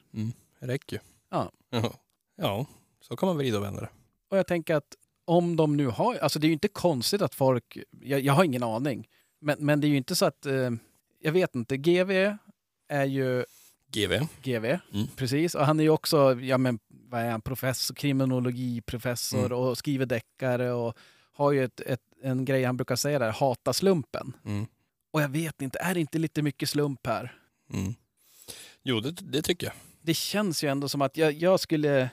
Det 0.59 0.67
räcker 0.67 0.95
ju. 0.95 1.01
Ja. 1.29 1.51
ja. 1.69 1.93
Ja, 2.35 2.65
så 3.01 3.15
kan 3.15 3.27
man 3.27 3.37
vrida 3.37 3.57
och 3.57 3.63
vända 3.63 3.81
det. 3.81 3.89
Och 4.29 4.37
jag 4.37 4.47
tänker 4.47 4.75
att 4.75 4.95
om 5.25 5.55
de 5.55 5.77
nu 5.77 5.87
har, 5.87 6.15
alltså 6.15 6.39
det 6.39 6.45
är 6.45 6.49
ju 6.49 6.53
inte 6.53 6.67
konstigt 6.67 7.21
att 7.21 7.35
folk, 7.35 7.77
jag, 8.01 8.21
jag 8.21 8.33
har 8.33 8.43
ingen 8.43 8.63
aning, 8.63 9.07
men, 9.41 9.65
men 9.65 9.81
det 9.81 9.87
är 9.87 9.89
ju 9.89 9.97
inte 9.97 10.15
så 10.15 10.25
att, 10.25 10.45
eh, 10.45 10.71
jag 11.19 11.31
vet 11.31 11.55
inte, 11.55 11.77
GV 11.77 12.37
är 12.87 13.05
ju 13.05 13.45
GV. 13.91 14.27
GV, 14.43 14.65
Mm. 14.93 15.07
precis, 15.15 15.55
och 15.55 15.65
han 15.65 15.79
är 15.79 15.83
ju 15.83 15.89
också, 15.89 16.39
ja 16.41 16.57
men 16.57 16.79
vad 16.89 17.21
är 17.21 17.31
han, 17.31 17.41
professor, 17.41 17.95
kriminologiprofessor 17.95 19.45
Mm. 19.45 19.57
och 19.57 19.77
skriver 19.77 20.05
deckare 20.05 20.71
och 20.71 20.97
har 21.33 21.51
ju 21.51 21.63
ett, 21.63 21.79
ett, 21.79 22.01
en 22.23 22.45
grej 22.45 22.63
han 22.63 22.77
brukar 22.77 22.95
säga 22.95 23.19
där, 23.19 23.31
hata 23.31 23.73
slumpen. 23.73 24.33
Mm. 24.45 24.65
Och 25.11 25.21
jag 25.21 25.29
vet 25.29 25.61
inte, 25.61 25.79
är 25.79 25.93
det 25.93 25.99
inte 25.99 26.19
lite 26.19 26.41
mycket 26.41 26.69
slump 26.69 27.07
här? 27.07 27.35
Mm. 27.73 27.93
Jo, 28.83 28.99
det, 28.99 29.11
det 29.11 29.41
tycker 29.41 29.67
jag. 29.67 29.75
Det 30.01 30.13
känns 30.13 30.63
ju 30.63 30.67
ändå 30.67 30.89
som 30.89 31.01
att 31.01 31.17
jag, 31.17 31.33
jag 31.33 31.59
skulle, 31.59 32.09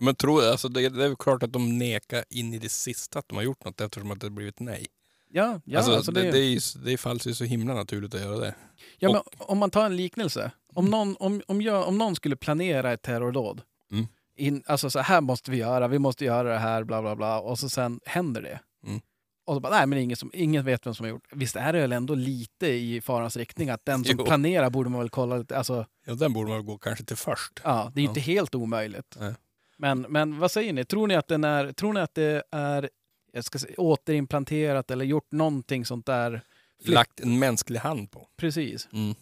Men 0.00 0.14
tror, 0.14 0.44
alltså 0.44 0.68
det, 0.68 0.88
det 0.88 1.04
är 1.04 1.14
klart 1.14 1.42
att 1.42 1.52
de 1.52 1.78
nekar 1.78 2.24
in 2.30 2.54
i 2.54 2.58
det 2.58 2.68
sista 2.68 3.18
att 3.18 3.28
de 3.28 3.34
har 3.36 3.42
gjort 3.42 3.64
något 3.64 3.80
eftersom 3.80 4.10
att 4.10 4.20
det 4.20 4.26
har 4.26 4.30
blivit 4.30 4.60
nej. 4.60 4.86
ja, 5.30 5.60
ja, 5.64 5.78
alltså, 5.78 5.92
alltså 5.94 6.12
det, 6.12 6.30
det, 6.30 6.38
är 6.38 6.44
ju, 6.48 6.60
det 6.84 6.96
falls 6.96 7.26
ju 7.26 7.34
så 7.34 7.44
himla 7.44 7.74
naturligt 7.74 8.14
att 8.14 8.20
göra 8.20 8.38
det. 8.38 8.54
Ja, 8.98 9.12
men 9.12 9.22
om 9.38 9.58
man 9.58 9.70
tar 9.70 9.86
en 9.86 9.96
liknelse. 9.96 10.50
Om 10.80 10.90
någon, 10.90 11.16
om, 11.20 11.42
om, 11.48 11.62
jag, 11.62 11.88
om 11.88 11.98
någon 11.98 12.16
skulle 12.16 12.36
planera 12.36 12.92
ett 12.92 13.02
terrordåd. 13.02 13.62
Mm. 13.92 14.06
In, 14.36 14.62
alltså 14.66 14.90
så 14.90 14.98
här 14.98 15.20
måste 15.20 15.50
vi 15.50 15.56
göra, 15.56 15.88
vi 15.88 15.98
måste 15.98 16.24
göra 16.24 16.52
det 16.52 16.58
här, 16.58 16.84
bla 16.84 17.02
bla 17.02 17.16
bla. 17.16 17.40
Och 17.40 17.58
så 17.58 17.68
sen 17.68 18.00
händer 18.04 18.42
det. 18.42 18.60
Mm. 18.86 19.00
Och 19.46 19.54
så 19.54 19.60
bara, 19.60 19.72
nej 19.76 19.86
men 19.86 19.98
ingen, 19.98 20.16
som, 20.16 20.30
ingen 20.34 20.64
vet 20.64 20.86
vem 20.86 20.94
som 20.94 21.04
har 21.04 21.10
gjort 21.10 21.28
Visst 21.32 21.56
är 21.56 21.72
det 21.72 21.80
väl 21.80 21.92
ändå 21.92 22.14
lite 22.14 22.66
i 22.66 23.00
farans 23.00 23.36
riktning 23.36 23.70
att 23.70 23.84
den 23.84 24.04
som 24.04 24.16
Jo. 24.18 24.24
planerar 24.24 24.70
borde 24.70 24.90
man 24.90 25.00
väl 25.00 25.10
kolla 25.10 25.36
lite. 25.36 25.58
Alltså, 25.58 25.86
Ja, 26.06 26.14
den 26.14 26.32
borde 26.32 26.50
man 26.50 26.66
gå 26.66 26.78
kanske 26.78 27.04
till 27.04 27.16
först. 27.16 27.60
ja, 27.64 27.90
det 27.94 28.00
är 28.00 28.02
ju 28.02 28.06
Ja. 28.06 28.10
inte 28.10 28.20
helt 28.20 28.54
omöjligt. 28.54 29.16
Nej. 29.20 29.34
Men, 29.78 30.00
men 30.08 30.38
vad 30.38 30.50
säger 30.50 30.72
ni? 30.72 30.84
Tror 30.84 31.06
ni 31.06 31.14
att, 31.14 31.28
den 31.28 31.44
är, 31.44 31.72
tror 31.72 31.92
ni 31.92 32.00
att 32.00 32.14
det 32.14 32.42
är 32.50 32.90
jag 33.32 33.44
ska 33.44 33.58
säga, 33.58 33.74
återimplanterat 33.78 34.90
eller 34.90 35.04
gjort 35.04 35.32
någonting 35.32 35.84
sånt 35.84 36.06
där? 36.06 36.42
Flytt- 36.84 36.94
Lagt 36.94 37.20
en 37.20 37.38
mänsklig 37.38 37.78
hand 37.80 38.10
på. 38.10 38.28
Precis. 38.36 38.88
Mm. 38.92 39.14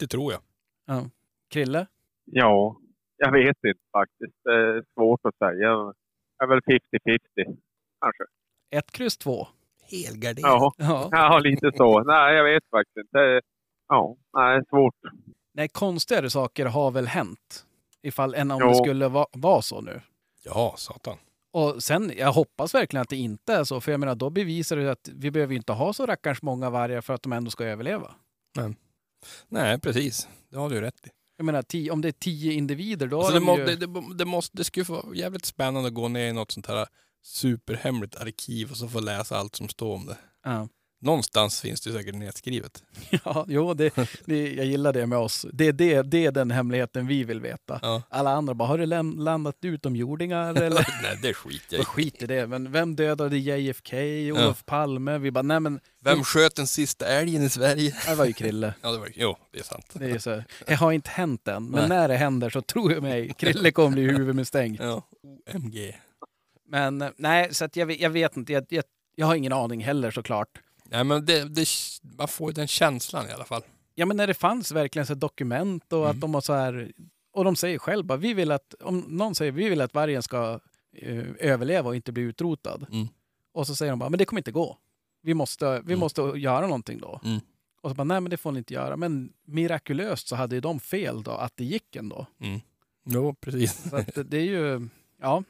Det 0.00 0.06
tror 0.06 0.32
jag. 0.32 0.40
Ja. 0.86 1.10
Krille? 1.50 1.86
Ja, 2.24 2.76
jag 3.16 3.32
vet 3.32 3.56
inte 3.64 3.80
faktiskt. 3.92 4.34
Det 4.44 4.52
är 4.52 4.84
svårt 4.94 5.20
att 5.24 5.36
säga. 5.36 5.76
Det 6.38 6.44
är 6.44 6.46
väl 6.46 6.60
50-50 6.60 7.56
kanske. 8.00 8.24
Ett 8.70 8.90
kryss 8.92 9.16
två. 9.18 9.46
Helgarderat. 9.90 10.42
Ja, 10.50 10.72
Ja. 10.78 11.08
ja 11.12 11.38
lite 11.38 11.70
så. 11.76 12.02
Nej, 12.04 12.34
jag 12.34 12.44
vet 12.44 12.62
faktiskt 12.70 12.96
inte. 12.96 13.40
Ja, 13.88 14.16
nej, 14.36 14.62
svårt. 14.68 14.94
Nej, 15.52 15.68
konstigare 15.68 16.30
saker 16.30 16.66
har 16.66 16.90
väl 16.90 17.06
hänt. 17.06 17.66
Ifall 18.02 18.34
än 18.34 18.50
om 18.50 18.58
Jo. 18.62 18.68
det 18.68 18.74
skulle 18.74 19.08
va- 19.08 19.26
vara 19.32 19.62
så 19.62 19.80
nu. 19.80 20.00
Ja, 20.44 20.74
satan. 20.76 21.16
Och 21.52 21.82
sen, 21.82 22.12
jag 22.16 22.32
hoppas 22.32 22.74
verkligen 22.74 23.02
att 23.02 23.08
det 23.08 23.16
inte 23.16 23.54
är 23.54 23.64
så. 23.64 23.80
För 23.80 23.90
jag 23.92 24.00
menar, 24.00 24.14
då 24.14 24.30
bevisar 24.30 24.76
det 24.76 24.90
att 24.90 25.08
vi 25.14 25.30
behöver 25.30 25.54
inte 25.54 25.72
ha 25.72 25.92
så 25.92 26.06
rackarns 26.06 26.42
många 26.42 26.70
vargar 26.70 27.00
för 27.00 27.14
att 27.14 27.22
de 27.22 27.32
ändå 27.32 27.50
ska 27.50 27.64
överleva. 27.64 28.14
Nej, 29.48 29.80
precis. 29.80 30.28
Det 30.54 30.60
har 30.60 30.70
du 30.70 30.80
rätt 30.80 31.06
i. 31.06 31.10
Jag 31.36 31.44
menar, 31.44 31.62
tio, 31.62 31.90
om 31.90 32.00
det 32.00 32.08
är 32.08 32.12
tio 32.12 32.52
individer, 32.52 33.06
då 33.06 33.18
Alltså, 33.18 33.32
det, 33.32 33.38
de 33.38 33.44
må, 33.44 33.58
ju... 33.58 33.64
det, 33.64 33.76
det, 33.76 34.14
det, 34.14 34.24
måste, 34.24 34.56
det 34.56 34.64
skulle 34.64 34.84
vara 34.84 35.14
jävligt 35.14 35.44
spännande 35.44 35.88
att 35.88 35.94
gå 35.94 36.08
ner 36.08 36.28
i 36.28 36.32
något 36.32 36.50
sånt 36.50 36.66
här 36.66 36.86
superhemligt 37.22 38.16
arkiv 38.16 38.70
och 38.70 38.76
så 38.76 38.88
få 38.88 39.00
läsa 39.00 39.36
allt 39.36 39.56
som 39.56 39.68
står 39.68 39.94
om 39.94 40.06
det. 40.06 40.16
Ja. 40.44 40.68
Någonstans 41.04 41.60
finns 41.60 41.80
det 41.80 41.92
säkert 41.92 42.14
nedskrivet. 42.14 42.82
ja, 43.24 43.44
jo, 43.48 43.74
det, 43.74 43.94
det, 44.24 44.52
jag 44.54 44.66
gillar 44.66 44.92
det 44.92 45.06
med 45.06 45.18
oss. 45.18 45.46
Det, 45.52 45.66
är 45.68 45.72
det, 45.72 46.02
det 46.02 46.26
är 46.26 46.32
den 46.32 46.50
hemligheten 46.50 47.06
vi 47.06 47.24
vill 47.24 47.40
veta. 47.40 47.78
Ja. 47.82 48.02
Alla 48.08 48.30
andra 48.30 48.54
bara, 48.54 48.68
har 48.68 48.78
det 48.78 48.86
läm- 48.86 49.18
landat 49.22 49.56
utomjordingar 49.62 50.54
eller? 50.62 50.86
Nej, 51.02 51.18
det 51.22 51.34
skiter 51.34 51.76
jag 51.76 51.82
i. 51.82 51.84
skit 51.84 52.22
i 52.22 52.26
det. 52.26 52.46
Men 52.46 52.72
vem 52.72 52.96
dödade 52.96 53.38
JFK, 53.38 53.96
Olof 54.32 54.64
Palme? 54.64 55.18
Vi 55.18 55.30
bara, 55.30 55.42
nej 55.42 55.60
men, 55.60 55.80
Vem 56.04 56.24
sköt 56.24 56.56
den 56.56 56.66
sista 56.66 57.06
älgen 57.06 57.42
i 57.42 57.48
Sverige? 57.50 57.96
det 58.08 58.14
var 58.14 58.24
ju 58.24 58.32
Krille. 58.32 58.74
Ja, 58.82 58.92
det 58.92 58.98
var 58.98 59.08
Jo, 59.14 59.36
det 59.52 59.58
är 59.58 59.62
sant. 59.64 59.86
Det, 59.92 60.10
är 60.10 60.18
så, 60.18 60.42
det 60.66 60.74
har 60.74 60.92
inte 60.92 61.10
hänt 61.10 61.48
än, 61.48 61.64
men 61.64 61.80
Nej. 61.80 61.88
när 61.88 62.08
det 62.08 62.16
händer 62.16 62.50
så 62.50 62.60
tror 62.62 62.92
jag 62.92 63.02
mig, 63.02 63.32
Krille 63.38 63.70
kommer 63.70 63.90
bli 63.90 64.02
huvudmisstänkt. 64.02 64.82
Ja, 64.82 65.02
OMG. 65.54 65.96
Men 66.68 67.04
nej, 67.16 67.54
så 67.54 67.64
att 67.64 67.76
jag, 67.76 67.86
vet- 67.86 68.00
jag 68.00 68.10
vet 68.10 68.36
inte. 68.36 68.52
Jag, 68.52 68.66
jag, 68.68 68.84
jag 69.16 69.26
har 69.26 69.34
ingen 69.34 69.52
aning 69.52 69.84
heller 69.84 70.10
såklart. 70.10 70.48
Nej, 70.90 71.04
men 71.04 71.24
det, 71.24 71.44
det, 71.44 71.66
man 72.18 72.28
får 72.28 72.50
ju 72.50 72.54
den 72.54 72.66
känslan 72.68 73.28
i 73.28 73.32
alla 73.32 73.44
fall. 73.44 73.62
Ja, 73.94 74.06
men 74.06 74.16
när 74.16 74.26
det 74.26 74.34
fanns 74.34 74.72
verkligen 74.72 75.06
så 75.06 75.14
dokument 75.14 75.92
och 75.92 75.98
Mm. 76.04 76.10
att 76.10 76.20
de 76.20 76.34
har 76.34 76.40
så 76.40 76.52
här... 76.52 76.92
Och 77.32 77.44
de 77.44 77.56
säger 77.56 77.78
själva, 77.78 78.16
vi 78.16 78.34
vill 78.34 78.50
att, 78.52 78.74
om 78.80 78.98
någon 79.08 79.34
säger 79.34 79.52
vi 79.52 79.68
vill 79.68 79.80
att 79.80 79.94
vargen 79.94 80.22
ska 80.22 80.60
eh, 80.96 81.24
överleva 81.38 81.88
och 81.88 81.96
inte 81.96 82.12
bli 82.12 82.22
utrotad. 82.22 82.86
Mm. 82.92 83.08
Och 83.54 83.66
så 83.66 83.74
säger 83.76 83.92
de 83.92 83.98
bara, 83.98 84.10
men 84.10 84.18
det 84.18 84.24
kommer 84.24 84.40
inte 84.40 84.52
gå. 84.52 84.78
Vi 85.22 85.34
måste, 85.34 85.70
vi 85.80 85.92
Mm. 85.92 85.98
måste 85.98 86.22
göra 86.22 86.66
någonting 86.66 86.98
då. 86.98 87.20
Mm. 87.24 87.40
Och 87.82 87.90
så 87.90 87.94
bara, 87.94 88.04
nej 88.04 88.20
men 88.20 88.30
det 88.30 88.36
får 88.36 88.52
ni 88.52 88.58
inte 88.58 88.74
göra. 88.74 88.96
Men 88.96 89.32
mirakulöst 89.46 90.28
så 90.28 90.36
hade 90.36 90.54
ju 90.54 90.60
de 90.60 90.80
fel 90.80 91.22
då, 91.22 91.30
att 91.30 91.56
det 91.56 91.64
gick 91.64 91.96
ändå. 91.96 92.26
Mm. 92.40 92.60
Jo, 93.06 93.34
precis. 93.34 93.90
Så 93.90 93.96
det- 94.14 94.22
det 94.22 94.36
är 94.36 94.42
ju, 94.44 94.88
ja. 95.20 95.44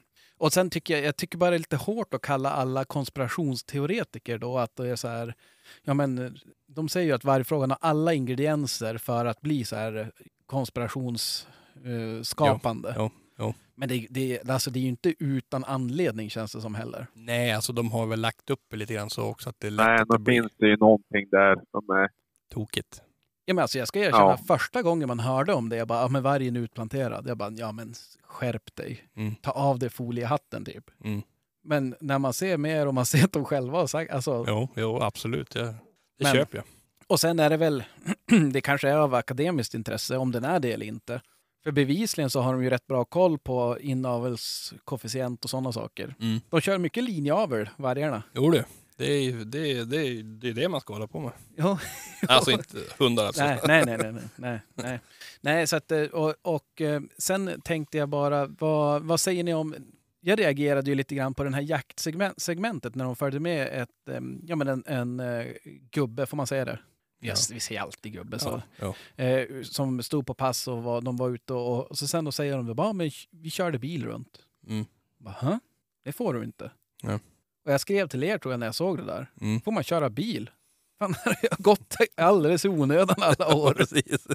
Och 0.44 0.52
sen 0.52 0.70
tycker 0.70 0.94
jag, 0.94 1.04
jag 1.04 1.16
tycker 1.16 1.38
bara 1.38 1.50
det 1.50 1.56
är 1.56 1.58
lite 1.58 1.76
hårt 1.76 2.14
att 2.14 2.22
kalla 2.22 2.50
alla 2.50 2.84
konspirationsteoretiker 2.84 4.38
då 4.38 4.58
att 4.58 4.76
det 4.76 4.88
är 4.88 4.96
så 4.96 5.08
här, 5.08 5.34
ja 5.82 5.94
men 5.94 6.38
de 6.66 6.88
säger 6.88 7.06
ju 7.06 7.12
att 7.12 7.24
vargfrågan 7.24 7.70
har 7.70 7.78
alla 7.80 8.14
ingredienser 8.14 8.98
för 8.98 9.24
att 9.24 9.40
bli 9.40 9.64
så 9.64 9.76
här 9.76 10.12
konspirationsskapande. 10.46 12.16
Eh, 12.16 12.22
skapande. 12.22 12.94
Jo, 12.96 13.10
jo. 13.38 13.54
Men 13.74 13.88
det, 13.88 14.06
det, 14.10 14.50
alltså 14.50 14.70
det 14.70 14.78
är 14.78 14.82
ju 14.82 14.88
inte 14.88 15.14
utan 15.18 15.64
anledning 15.64 16.30
känns 16.30 16.52
det 16.52 16.60
som 16.60 16.74
heller. 16.74 17.06
Nej, 17.12 17.52
alltså 17.52 17.72
de 17.72 17.92
har 17.92 18.06
väl 18.06 18.20
lagt 18.20 18.50
upp 18.50 18.72
lite 18.72 18.94
grann 18.94 19.10
så 19.10 19.22
också 19.22 19.48
att 19.48 19.60
det 19.60 19.66
är 19.66 19.70
lätt 19.70 19.86
Nej, 19.86 20.00
att 20.00 20.08
då 20.08 20.16
det 20.16 20.22
blir 20.22 20.42
finns 20.42 20.52
det 20.56 20.66
ju 20.66 20.76
någonting 20.76 21.28
där 21.30 21.54
som 21.70 21.90
är... 21.90 22.08
tokigt. 22.50 23.02
Ja, 23.44 23.54
men 23.54 23.62
alltså, 23.62 23.78
jag 23.78 23.88
ska 23.88 23.98
erkänna, 23.98 24.18
Ja. 24.24 24.38
första 24.46 24.82
gången 24.82 25.08
man 25.08 25.20
hörde 25.20 25.54
om 25.54 25.68
det, 25.68 25.76
jag 25.76 25.88
bara, 25.88 26.00
ja 26.02 26.08
men 26.08 26.22
vargen 26.22 26.56
är 26.56 26.60
utplanterad. 26.60 27.26
Jag 27.28 27.36
bara, 27.36 27.50
ja 27.50 27.72
men 27.72 27.94
skärp 28.22 28.76
dig. 28.76 29.04
Mm. 29.16 29.34
Ta 29.34 29.50
av 29.50 29.78
dig 29.78 29.90
foliehatten 29.90 30.64
typ. 30.64 30.90
Mm. 31.04 31.22
Men 31.64 31.94
när 32.00 32.18
man 32.18 32.32
ser 32.32 32.56
mer 32.56 32.86
och 32.86 32.94
man 32.94 33.06
ser 33.06 33.24
att 33.24 33.32
de 33.32 33.44
själva 33.44 33.78
har 33.78 33.86
sagt, 33.86 34.12
alltså, 34.12 34.44
Jo, 34.48 34.68
jo 34.76 35.00
absolut. 35.02 35.54
Jag, 35.54 35.66
det 35.66 35.74
Men- 36.18 36.32
köper 36.34 36.56
jag. 36.58 36.64
och 37.06 37.20
sen 37.20 37.38
är 37.38 37.50
det 37.50 37.56
väl, 37.56 37.84
det 38.52 38.60
kanske 38.60 38.88
är 38.88 38.96
av 38.96 39.14
akademiskt 39.14 39.74
intresse 39.74 40.16
om 40.16 40.32
den 40.32 40.44
är 40.44 40.60
det 40.60 40.72
eller 40.72 40.86
inte. 40.86 41.20
För 41.64 41.70
bevisligen 41.72 42.30
så 42.30 42.40
har 42.40 42.52
de 42.52 42.62
ju 42.64 42.70
rätt 42.70 42.86
bra 42.86 43.04
koll 43.04 43.38
på 43.38 43.78
inavelskoefficient 43.80 45.44
och 45.44 45.50
sådana 45.50 45.72
saker. 45.72 46.14
Mm. 46.20 46.40
De 46.50 46.60
kör 46.60 46.78
mycket 46.78 47.04
linjeavel, 47.04 47.68
vargarna. 47.76 48.22
Jo 48.32 48.50
du, 48.50 48.64
det 48.96 49.12
är 49.12 49.22
ju 49.22 49.44
det, 49.44 49.84
det, 49.84 50.22
det, 50.22 50.48
är 50.48 50.52
det 50.52 50.68
man 50.68 50.80
ska 50.80 50.92
hålla 50.92 51.06
på 51.06 51.20
med. 51.20 51.32
Ja. 51.56 51.78
Alltså 52.28 52.50
inte 52.50 52.78
hundar 52.98 53.26
alltså. 53.26 53.44
Nej, 53.44 53.60
nej, 53.66 53.84
nej, 53.86 53.98
nej, 53.98 54.22
nej, 54.36 54.60
nej, 54.74 55.00
nej. 55.40 55.66
Så 55.66 55.76
att, 55.76 55.92
eh, 55.92 56.02
och, 56.02 56.34
och 56.42 56.80
eh, 56.80 57.00
sen 57.18 57.60
tänkte 57.64 57.98
jag 57.98 58.08
bara, 58.08 58.46
vad, 58.46 59.02
vad 59.02 59.20
säger 59.20 59.44
ni 59.44 59.54
om, 59.54 59.74
jag 60.20 60.38
reagerade 60.38 60.90
ju 60.90 60.94
lite 60.94 61.14
grann 61.14 61.34
på 61.34 61.44
den 61.44 61.54
här 61.54 61.62
jaktsegmentet 61.62 62.94
när 62.94 63.04
de 63.04 63.16
följde 63.16 63.40
med 63.40 63.82
ett, 63.82 64.20
ja 64.46 64.56
men 64.56 64.68
en, 64.68 64.84
en 64.86 65.20
eh, 65.20 65.46
gubbe, 65.90 66.26
får 66.26 66.36
man 66.36 66.46
säga 66.46 66.64
det? 66.64 66.78
Ja. 67.20 67.28
Yes, 67.28 67.50
vi 67.50 67.60
säger 67.60 67.80
alltid 67.80 68.12
gubbe. 68.12 68.38
Så. 68.38 68.62
Ja, 68.76 68.94
ja. 69.16 69.24
Eh, 69.24 69.62
som 69.62 70.02
stod 70.02 70.26
på 70.26 70.34
pass 70.34 70.68
och 70.68 70.82
var, 70.82 71.00
de 71.00 71.16
var 71.16 71.30
ute 71.30 71.52
och, 71.52 71.90
och 71.90 71.98
så 71.98 72.08
sen 72.08 72.24
då 72.24 72.32
säger 72.32 72.56
de, 72.56 72.74
bara, 72.74 72.92
men 72.92 73.10
vi 73.30 73.50
körde 73.50 73.78
bil 73.78 74.04
runt. 74.06 74.38
Mm. 74.68 74.84
Bara? 75.18 75.60
Det 76.04 76.12
får 76.12 76.34
du 76.34 76.44
inte. 76.44 76.70
Ja. 77.02 77.18
Och 77.64 77.72
jag 77.72 77.80
skrev 77.80 78.08
till 78.08 78.22
er 78.24 78.38
tror 78.38 78.52
jag 78.52 78.58
när 78.60 78.66
jag 78.66 78.74
såg 78.74 78.98
det 78.98 79.04
där. 79.04 79.30
Mm. 79.40 79.60
Får 79.60 79.72
man 79.72 79.82
köra 79.84 80.10
bil? 80.10 80.50
Fan, 80.98 81.14
jag 81.42 81.50
har 81.50 81.62
gått 81.62 81.96
alldeles 82.16 82.64
i 82.64 82.68
onödan 82.68 83.16
alla 83.18 83.54
år. 83.56 83.72
Precis. 83.72 84.26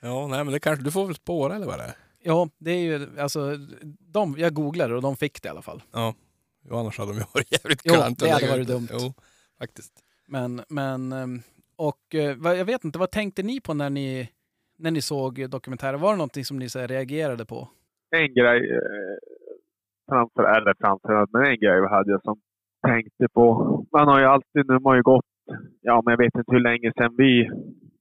ja, 0.00 0.26
nej 0.26 0.44
men 0.44 0.52
det 0.52 0.60
kanske, 0.60 0.84
du 0.84 0.90
får 0.90 1.06
väl 1.06 1.14
spåra 1.14 1.56
eller 1.56 1.66
vad 1.66 1.78
det 1.78 1.84
är? 1.84 1.94
Ja, 2.22 2.48
det 2.58 2.70
är 2.70 2.78
ju 2.78 3.20
alltså, 3.20 3.56
de, 3.98 4.34
jag 4.38 4.54
googlade 4.54 4.94
och 4.94 5.02
de 5.02 5.16
fick 5.16 5.42
det 5.42 5.46
i 5.46 5.50
alla 5.50 5.62
fall. 5.62 5.82
Ja. 5.92 6.14
Jo, 6.70 6.76
annars 6.76 6.98
hade 6.98 7.12
de 7.12 7.18
ju 7.18 7.24
varit 7.34 7.52
jävligt 7.52 7.80
Jo, 7.84 7.94
kalant 7.94 8.18
det 8.18 8.26
att 8.26 8.32
hade 8.32 8.52
varit 8.52 8.66
det. 8.66 8.72
dumt. 8.72 8.88
Jo, 8.92 9.14
faktiskt. 9.58 9.92
Men, 10.26 10.62
men 10.68 11.12
ehm, 11.12 11.42
och 11.76 12.14
eh, 12.14 12.36
jag 12.42 12.64
vet 12.64 12.84
inte, 12.84 12.98
vad 12.98 13.10
tänkte 13.10 13.42
ni 13.42 13.60
på 13.60 13.74
när 13.74 13.90
ni, 13.90 14.28
när 14.78 14.90
ni 14.90 15.02
såg 15.02 15.50
dokumentären? 15.50 16.00
Var 16.00 16.10
det 16.10 16.16
någonting 16.16 16.44
som 16.44 16.58
ni 16.58 16.68
så 16.68 16.78
här, 16.78 16.88
reagerade 16.88 17.44
på? 17.46 17.68
en 18.10 18.34
grej 18.34 18.70
eh, 18.70 18.80
framför, 20.08 20.44
eller 20.56 20.74
framför, 20.80 21.26
men 21.32 21.42
en 21.50 21.58
grej 21.58 21.88
hade 21.88 22.10
jag 22.10 22.22
som 22.22 22.36
tänkte 22.86 23.28
på. 23.34 23.46
Man 23.92 24.08
har 24.08 24.20
ju 24.20 24.26
alltid, 24.26 24.62
nu 24.68 24.72
har 24.72 24.80
man 24.80 24.96
ju 24.96 25.02
gått, 25.02 25.24
ja 25.80 26.02
men 26.04 26.12
jag 26.12 26.18
vet 26.18 26.34
inte 26.34 26.52
hur 26.52 26.60
länge 26.60 26.92
sedan 26.92 27.14
vi, 27.16 27.50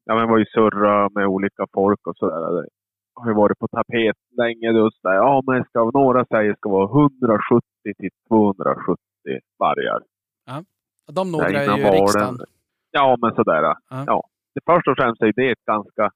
ja 0.06 0.16
men 0.16 0.30
var 0.30 0.38
ju 0.38 0.46
surra 0.46 1.10
med 1.16 1.28
olika 1.28 1.66
folk 1.74 2.08
och 2.08 2.18
sådär. 2.18 2.62
Det 2.62 2.68
har 3.16 3.30
ju 3.30 3.36
varit 3.36 3.60
på 3.60 3.68
tapet 3.68 4.18
länge 4.38 4.68
just 4.72 5.04
där. 5.04 5.14
Ja 5.14 5.44
men 5.48 5.64
ska, 5.64 5.92
några 5.94 6.26
säger 6.26 6.56
ska 6.56 6.70
vara 6.70 6.90
170 7.02 7.62
till 7.84 8.10
270 8.28 8.98
vargar. 9.60 10.02
De 11.12 11.32
några 11.32 11.46
är 11.46 11.78
ju 11.78 11.88
i 11.88 11.92
riksdagen. 11.92 12.38
Ja 12.92 13.18
men 13.22 13.36
sådär. 13.36 13.64
Ja. 13.64 13.78
Ja. 13.90 14.24
Det 14.54 14.62
först 14.66 14.88
och 14.88 14.98
främst 14.98 15.22
är 15.22 15.34
det 15.36 15.52
ett 15.52 15.66
ganska, 15.66 16.12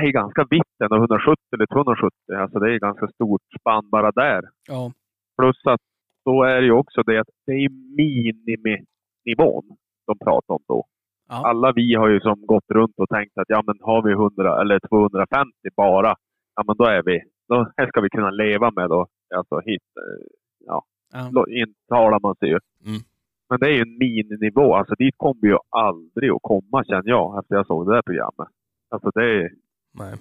det 0.00 0.06
är 0.06 0.12
ganska 0.12 0.44
vitt 0.50 0.76
ändå, 0.84 0.96
170 0.96 1.36
eller 1.54 1.66
270. 1.66 2.10
Alltså 2.42 2.58
det 2.58 2.74
är 2.74 2.78
ganska 2.78 3.06
stort 3.08 3.42
spann 3.60 3.90
bara 3.90 4.10
där. 4.10 4.42
Ja. 4.68 4.92
Plus 5.38 5.56
att 5.66 5.80
då 6.24 6.42
är 6.42 6.60
det 6.60 6.66
ju 6.66 6.72
också 6.72 7.02
det 7.02 7.18
att 7.20 7.28
det 7.46 7.52
är 7.52 7.68
miniminivån 7.96 9.76
de 10.06 10.18
pratar 10.18 10.54
om 10.54 10.62
då. 10.68 10.86
Ja. 11.28 11.48
Alla 11.48 11.72
vi 11.72 11.94
har 11.94 12.08
ju 12.08 12.20
som 12.20 12.46
gått 12.46 12.70
runt 12.70 12.94
och 12.96 13.08
tänkt 13.08 13.38
att 13.38 13.48
ja 13.48 13.62
men 13.66 13.78
har 13.80 14.02
vi 14.02 14.12
100 14.12 14.60
eller 14.60 14.80
250 14.88 15.52
bara, 15.76 16.14
ja 16.56 16.62
men 16.66 16.76
då 16.76 16.84
är 16.84 17.02
vi, 17.02 17.22
då 17.48 17.70
ska 17.88 18.00
vi 18.00 18.10
kunna 18.10 18.30
leva 18.30 18.70
med 18.70 18.88
då. 18.88 19.06
Alltså 19.34 19.60
hit, 19.60 19.82
eh, 19.96 20.26
Ja. 20.66 20.84
då 21.32 21.48
intalar 21.48 22.20
man 22.20 22.34
sig 22.36 22.48
ju. 22.48 22.58
Mm. 22.86 23.00
Men 23.48 23.58
det 23.60 23.66
är 23.66 23.70
ju 23.72 23.82
en 23.82 23.98
mininivå. 23.98 24.74
Alltså 24.74 24.94
dit 24.94 25.14
kommer 25.16 25.40
vi 25.40 25.48
ju 25.48 25.58
aldrig 25.70 26.30
att 26.30 26.42
komma 26.42 26.84
känner 26.84 27.08
jag 27.08 27.38
efter 27.38 27.54
jag 27.54 27.66
såg 27.66 27.86
det 27.86 27.94
där 27.94 28.02
programmet. 28.02 28.48
Alltså 28.90 29.10
det, 29.10 29.50
Nej. 29.92 30.14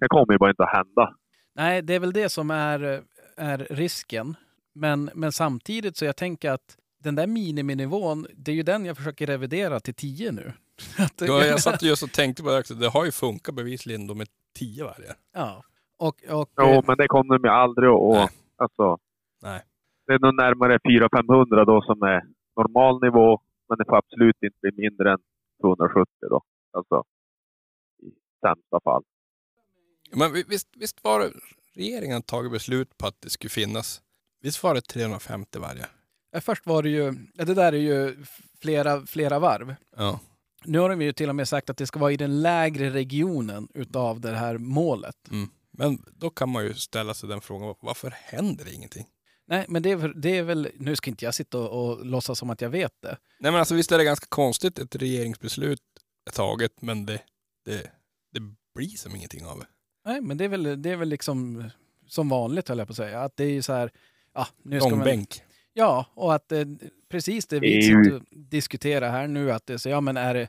det 0.00 0.08
kommer 0.08 0.32
ju 0.32 0.38
bara 0.38 0.50
inte 0.50 0.64
att 0.64 0.76
hända. 0.76 1.14
Nej, 1.54 1.82
det 1.82 1.94
är 1.94 2.00
väl 2.00 2.12
det 2.12 2.28
som 2.28 2.50
är, 2.50 3.00
är 3.36 3.58
risken. 3.58 4.34
Men, 4.80 5.10
men 5.14 5.32
samtidigt 5.32 5.96
så 5.96 6.04
jag 6.04 6.16
tänker 6.16 6.50
att 6.50 6.76
den 7.02 7.14
där 7.14 7.26
miniminivån, 7.26 8.26
det 8.34 8.50
är 8.50 8.54
ju 8.56 8.62
den 8.62 8.84
jag 8.84 8.96
försöker 8.96 9.26
revidera 9.26 9.80
till 9.80 9.94
10 9.94 10.32
nu. 10.32 10.52
Ja, 11.20 11.44
jag 11.44 11.60
satt 11.60 11.82
just 11.82 12.02
och 12.02 12.12
tänkte 12.12 12.42
på 12.42 12.50
det 12.50 12.58
också. 12.58 12.74
Det 12.74 12.88
har 12.88 13.04
ju 13.04 13.12
funkat 13.12 13.54
bevisligen 13.54 14.06
då 14.06 14.14
med 14.14 14.28
tio 14.58 14.84
vargar. 14.84 15.14
ja. 15.34 15.62
Och, 16.00 16.16
och, 16.30 16.50
Jo, 16.56 16.64
eh, 16.64 16.84
men 16.86 16.96
det 16.96 17.08
kommer 17.08 17.38
de 17.38 17.44
ju 17.48 17.50
aldrig 17.54 17.88
att... 17.88 18.14
Nej. 18.14 18.28
Alltså, 18.56 18.98
Nej. 19.42 19.60
Det 20.06 20.12
är 20.12 20.18
nog 20.18 20.34
närmare 20.34 20.78
400-500 20.78 21.64
då 21.64 21.82
som 21.82 22.02
är 22.02 22.22
normal 22.56 23.02
nivå, 23.02 23.40
men 23.68 23.78
det 23.78 23.84
får 23.84 23.96
absolut 23.96 24.36
inte 24.42 24.56
bli 24.62 24.70
mindre 24.76 25.12
än 25.12 25.18
270 25.62 26.12
då. 26.20 26.40
Alltså, 26.72 27.04
i 28.02 28.06
sämsta 28.40 28.80
fall. 28.84 29.02
Men 30.12 30.32
vi- 30.32 30.44
visst, 30.48 30.68
visst 30.76 31.04
var 31.04 31.20
det 31.20 31.30
regeringen 31.74 32.22
tagit 32.22 32.52
beslut 32.52 32.98
på 32.98 33.06
att 33.06 33.20
det 33.20 33.30
skulle 33.30 33.50
finnas, 33.50 34.02
visst 34.40 34.62
var 34.62 34.74
det 34.74 34.80
350 34.80 35.58
vargar? 35.58 35.90
eh, 36.34 36.40
först 36.40 36.66
var 36.66 36.82
det 36.82 36.88
ju, 36.88 37.14
ja, 37.34 37.44
det 37.44 37.54
där 37.54 37.72
är 37.72 37.78
ju 37.78 38.24
flera, 38.62 39.06
flera 39.06 39.38
varv. 39.38 39.74
Ja. 39.96 40.20
Nu 40.64 40.78
har 40.78 40.88
de 40.90 41.02
ju 41.02 41.12
till 41.12 41.28
och 41.28 41.36
med 41.36 41.48
sagt 41.48 41.70
att 41.70 41.76
det 41.76 41.86
ska 41.86 41.98
vara 41.98 42.12
i 42.12 42.16
den 42.16 42.42
lägre 42.42 42.90
regionen 42.90 43.68
utav 43.74 44.20
det 44.20 44.36
här 44.36 44.58
målet. 44.58 45.16
Mm. 45.30 45.50
Men 45.70 46.04
då 46.12 46.30
kan 46.30 46.48
man 46.48 46.64
ju 46.64 46.74
ställa 46.74 47.14
sig 47.14 47.28
den 47.28 47.40
frågan, 47.40 47.74
varför 47.80 48.10
händer 48.16 48.64
det 48.64 48.72
ingenting? 48.72 49.06
Nej, 49.46 49.64
men 49.68 49.82
det 49.82 49.90
är, 49.90 49.96
väl- 49.96 50.20
det 50.20 50.36
är 50.36 50.42
väl, 50.42 50.68
nu 50.74 50.96
ska 50.96 51.10
inte 51.10 51.24
jag 51.24 51.34
sitta 51.34 51.58
och, 51.58 51.88
och 51.88 52.06
låtsas 52.06 52.38
som 52.38 52.50
att 52.50 52.60
jag 52.60 52.70
vet 52.70 52.92
det. 53.02 53.16
Nej 53.40 53.52
men 53.52 53.58
alltså 53.58 53.74
visst 53.74 53.92
är 53.92 53.98
det 53.98 54.04
ganska 54.04 54.26
konstigt 54.28 54.78
ett 54.78 54.96
regeringsbeslut 54.96 55.80
är 56.26 56.30
taget, 56.32 56.82
men 56.82 57.06
det, 57.06 57.20
det, 57.64 57.90
det 58.32 58.40
blir 58.74 58.88
som 58.96 59.16
ingenting 59.16 59.46
av 59.46 59.58
det. 59.58 59.66
Nej, 60.04 60.20
men 60.20 60.36
det 60.38 60.44
är 60.44 60.48
väl, 60.48 60.82
det 60.82 60.90
är 60.90 60.96
väl 60.96 61.08
liksom 61.08 61.70
som 62.06 62.28
vanligt 62.28 62.68
höll 62.68 62.78
jag 62.78 62.86
på 62.88 62.92
att 62.92 62.96
säga. 62.96 63.20
Att 63.22 63.36
det 63.36 63.44
är 63.44 63.50
ju 63.50 63.62
så 63.62 63.72
här, 63.72 63.90
ja, 64.38 64.46
nu 64.62 64.80
ska 64.80 64.88
man, 64.88 64.98
Långbänk. 64.98 65.42
Ja, 65.72 66.06
och 66.14 66.34
att 66.34 66.52
eh, 66.52 66.64
precis 67.08 67.46
det 67.46 67.60
vi 67.60 67.94
och 68.16 68.22
diskuterar 68.30 69.10
här 69.10 69.26
nu, 69.28 69.52
att 69.52 69.66
det, 69.66 69.78
så, 69.78 69.88
ja, 69.88 70.00
men 70.00 70.16
är 70.16 70.34
det, 70.34 70.48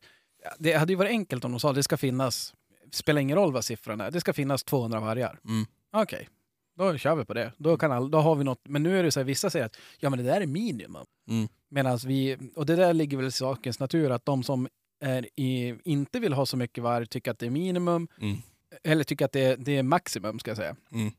det 0.59 0.73
hade 0.73 0.93
ju 0.93 0.97
varit 0.97 1.09
enkelt 1.09 1.45
om 1.45 1.51
de 1.51 1.59
sa 1.59 1.69
att 1.69 1.75
det 1.75 1.83
ska 1.83 1.97
finnas, 1.97 2.53
spelar 2.91 3.21
ingen 3.21 3.37
roll 3.37 3.53
vad 3.53 3.65
siffran 3.65 4.01
är, 4.01 4.11
det 4.11 4.19
ska 4.21 4.33
finnas 4.33 4.63
200 4.63 4.99
vargar. 4.99 5.39
Mm. 5.45 5.65
Okej, 5.93 6.29
då 6.77 6.97
kör 6.97 7.15
vi 7.15 7.25
på 7.25 7.33
det. 7.33 7.51
Då, 7.57 7.77
kan 7.77 7.91
all, 7.91 8.11
då 8.11 8.17
har 8.17 8.35
vi 8.35 8.43
något, 8.43 8.61
men 8.63 8.83
nu 8.83 8.99
är 8.99 9.03
det 9.03 9.11
så 9.11 9.19
här, 9.19 9.25
vissa 9.25 9.49
säger 9.49 9.65
att 9.65 9.77
ja, 9.99 10.09
men 10.09 10.19
det 10.19 10.25
där 10.25 10.41
är 10.41 10.45
minimum. 10.45 11.05
Mm. 11.29 11.47
Medan 11.69 11.97
vi, 12.05 12.37
och 12.55 12.65
det 12.65 12.75
där 12.75 12.93
ligger 12.93 13.17
väl 13.17 13.25
i 13.27 13.31
sakens 13.31 13.79
natur, 13.79 14.09
att 14.11 14.25
de 14.25 14.43
som 14.43 14.67
är 15.01 15.27
i, 15.35 15.75
inte 15.83 16.19
vill 16.19 16.33
ha 16.33 16.45
så 16.45 16.57
mycket 16.57 16.83
varg 16.83 17.05
tycker 17.07 17.31
att 17.31 17.39
det 17.39 17.45
är 17.45 17.49
minimum, 17.49 18.07
Mm. 18.21 18.37
eller 18.83 19.03
tycker 19.03 19.25
att 19.25 19.31
det, 19.31 19.41
är- 19.41 19.57
det 19.57 19.77
är 19.77 19.83
maximum 19.83 20.39
ska 20.39 20.49
jag 20.51 20.57
säga. 20.57 20.75
Mm. 20.91 21.11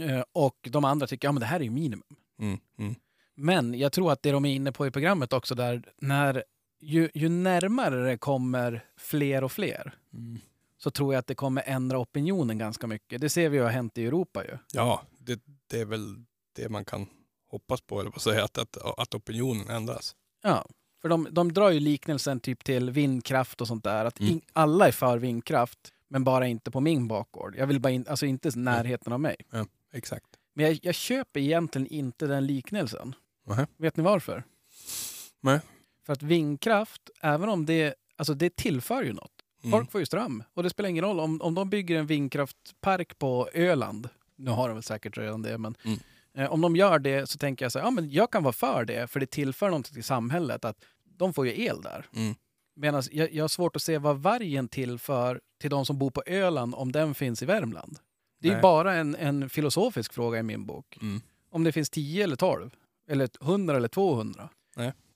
Eh, 0.00 0.22
och 0.32 0.56
de 0.70 0.84
andra 0.84 1.06
tycker, 1.06 1.28
ja 1.28 1.32
men 1.32 1.40
det 1.40 1.46
här 1.46 1.60
är 1.60 1.64
ju 1.64 1.70
minimum. 1.70 2.16
Mm. 2.40 2.58
Mm. 2.78 2.94
Men 3.34 3.74
jag 3.78 3.92
tror 3.92 4.12
att 4.12 4.22
det 4.22 4.30
de 4.32 4.44
är 4.44 4.54
inne 4.54 4.72
på 4.72 4.86
i 4.86 4.90
programmet 4.90 5.32
också 5.32 5.54
där, 5.54 5.82
när 5.98 6.44
ju, 6.80 7.10
ju 7.14 7.28
närmare 7.28 8.04
det 8.10 8.18
kommer 8.18 8.84
fler 8.96 9.44
och 9.44 9.52
fler 9.52 9.94
Mm. 10.12 10.38
så 10.78 10.90
tror 10.90 11.14
jag 11.14 11.18
att 11.18 11.26
det 11.26 11.34
kommer 11.34 11.62
ändra 11.66 11.98
opinionen 11.98 12.58
ganska 12.58 12.86
mycket. 12.86 13.20
Det 13.20 13.30
ser 13.30 13.48
vi 13.48 13.56
ju 13.56 13.62
har 13.62 13.70
hänt 13.70 13.98
i 13.98 14.06
Europa 14.06 14.44
ju. 14.44 14.58
Ja, 14.72 15.02
det, 15.18 15.40
det 15.66 15.80
är 15.80 15.84
väl 15.84 16.24
det 16.56 16.68
man 16.68 16.84
kan 16.84 17.06
hoppas 17.50 17.80
på, 17.80 18.00
eller 18.00 18.10
att 18.10 18.22
säga, 18.22 18.44
att, 18.44 18.58
att, 18.58 18.76
att 18.98 19.14
opinionen 19.14 19.68
ändras. 19.70 20.16
Ja, 20.42 20.66
för 21.02 21.08
de, 21.08 21.28
de 21.30 21.52
drar 21.52 21.70
ju 21.70 21.80
liknelsen 21.80 22.40
typ 22.40 22.64
till 22.64 22.90
vindkraft 22.90 23.60
och 23.60 23.68
sånt 23.68 23.84
där. 23.84 24.04
Att 24.04 24.20
Mm. 24.20 24.32
in, 24.32 24.40
alla 24.52 24.88
är 24.88 24.92
för 24.92 25.18
vindkraft, 25.18 25.92
men 26.08 26.24
bara 26.24 26.46
inte 26.46 26.70
på 26.70 26.80
min 26.80 27.08
bakgård. 27.08 27.54
Jag 27.58 27.66
vill 27.66 27.80
bara 27.80 27.90
in, 27.90 28.04
alltså 28.08 28.26
inte 28.26 28.50
närheten 28.58 29.12
av 29.12 29.20
mig. 29.20 29.36
Exakt. 29.92 30.26
Men 30.54 30.66
jag, 30.66 30.78
jag 30.82 30.94
köper 30.94 31.40
egentligen 31.40 31.86
inte 31.86 32.26
den 32.26 32.46
liknelsen. 32.46 33.14
Nähä. 33.46 33.66
Vet 33.76 33.96
ni 33.96 34.02
varför? 34.02 34.44
Nej. 35.40 35.60
För 36.06 36.12
att 36.12 36.22
vindkraft, 36.22 37.10
även 37.20 37.48
om 37.48 37.66
det, 37.66 37.94
alltså 38.16 38.34
det 38.34 38.56
tillför 38.56 39.02
ju 39.02 39.12
något. 39.12 39.32
Mm. 39.62 39.70
Folk 39.78 39.90
får 39.92 40.00
ju 40.00 40.06
ström. 40.06 40.42
Och 40.54 40.62
det 40.62 40.70
spelar 40.70 40.88
ingen 40.88 41.04
roll 41.04 41.20
om, 41.20 41.40
om 41.42 41.54
de 41.54 41.70
bygger 41.70 41.96
en 41.98 42.06
vindkraftpark 42.06 43.18
på 43.18 43.48
Öland. 43.54 44.08
Nu 44.36 44.50
har 44.50 44.68
de 44.68 44.74
väl 44.74 44.82
säkert 44.82 45.18
redan 45.18 45.42
det, 45.42 45.58
men 45.58 45.74
Mm. 45.84 45.98
eh, 46.34 46.52
om 46.52 46.60
de 46.60 46.76
gör 46.76 46.98
det 46.98 47.26
så 47.30 47.38
tänker 47.38 47.64
jag 47.64 47.72
så 47.72 47.78
här, 47.78 47.86
ja 47.86 47.90
men 47.90 48.10
jag 48.10 48.32
kan 48.32 48.42
vara 48.42 48.52
för 48.52 48.84
det, 48.84 49.06
för 49.10 49.20
det 49.20 49.26
tillför 49.30 49.66
någonting 49.66 49.94
till 49.94 50.04
samhället. 50.04 50.64
Att 50.64 50.84
de 51.04 51.34
får 51.34 51.46
ju 51.46 51.62
el 51.64 51.82
där. 51.82 52.06
Mm. 52.14 52.34
Medan 52.76 53.02
jag, 53.10 53.32
jag 53.32 53.44
har 53.44 53.48
svårt 53.48 53.76
att 53.76 53.82
se 53.82 53.98
vad 53.98 54.18
vargen 54.18 54.68
tillför 54.68 55.40
till 55.60 55.70
de 55.70 55.86
som 55.86 55.98
bor 55.98 56.10
på 56.10 56.22
Öland 56.26 56.74
om 56.74 56.92
den 56.92 57.14
finns 57.14 57.42
i 57.42 57.46
Värmland. 57.46 57.98
Det 58.38 58.48
är 58.48 58.52
Nej. 58.52 58.62
bara 58.62 58.94
en, 58.94 59.14
en 59.14 59.50
filosofisk 59.50 60.12
fråga 60.12 60.38
i 60.38 60.42
min 60.42 60.66
bok. 60.66 60.98
Mm. 61.02 61.20
Om 61.50 61.64
det 61.64 61.72
finns 61.72 61.90
10 61.90 62.24
eller 62.24 62.36
12, 62.36 62.70
eller 63.08 63.28
100 63.42 63.76
eller 63.76 63.88
200. 63.88 64.48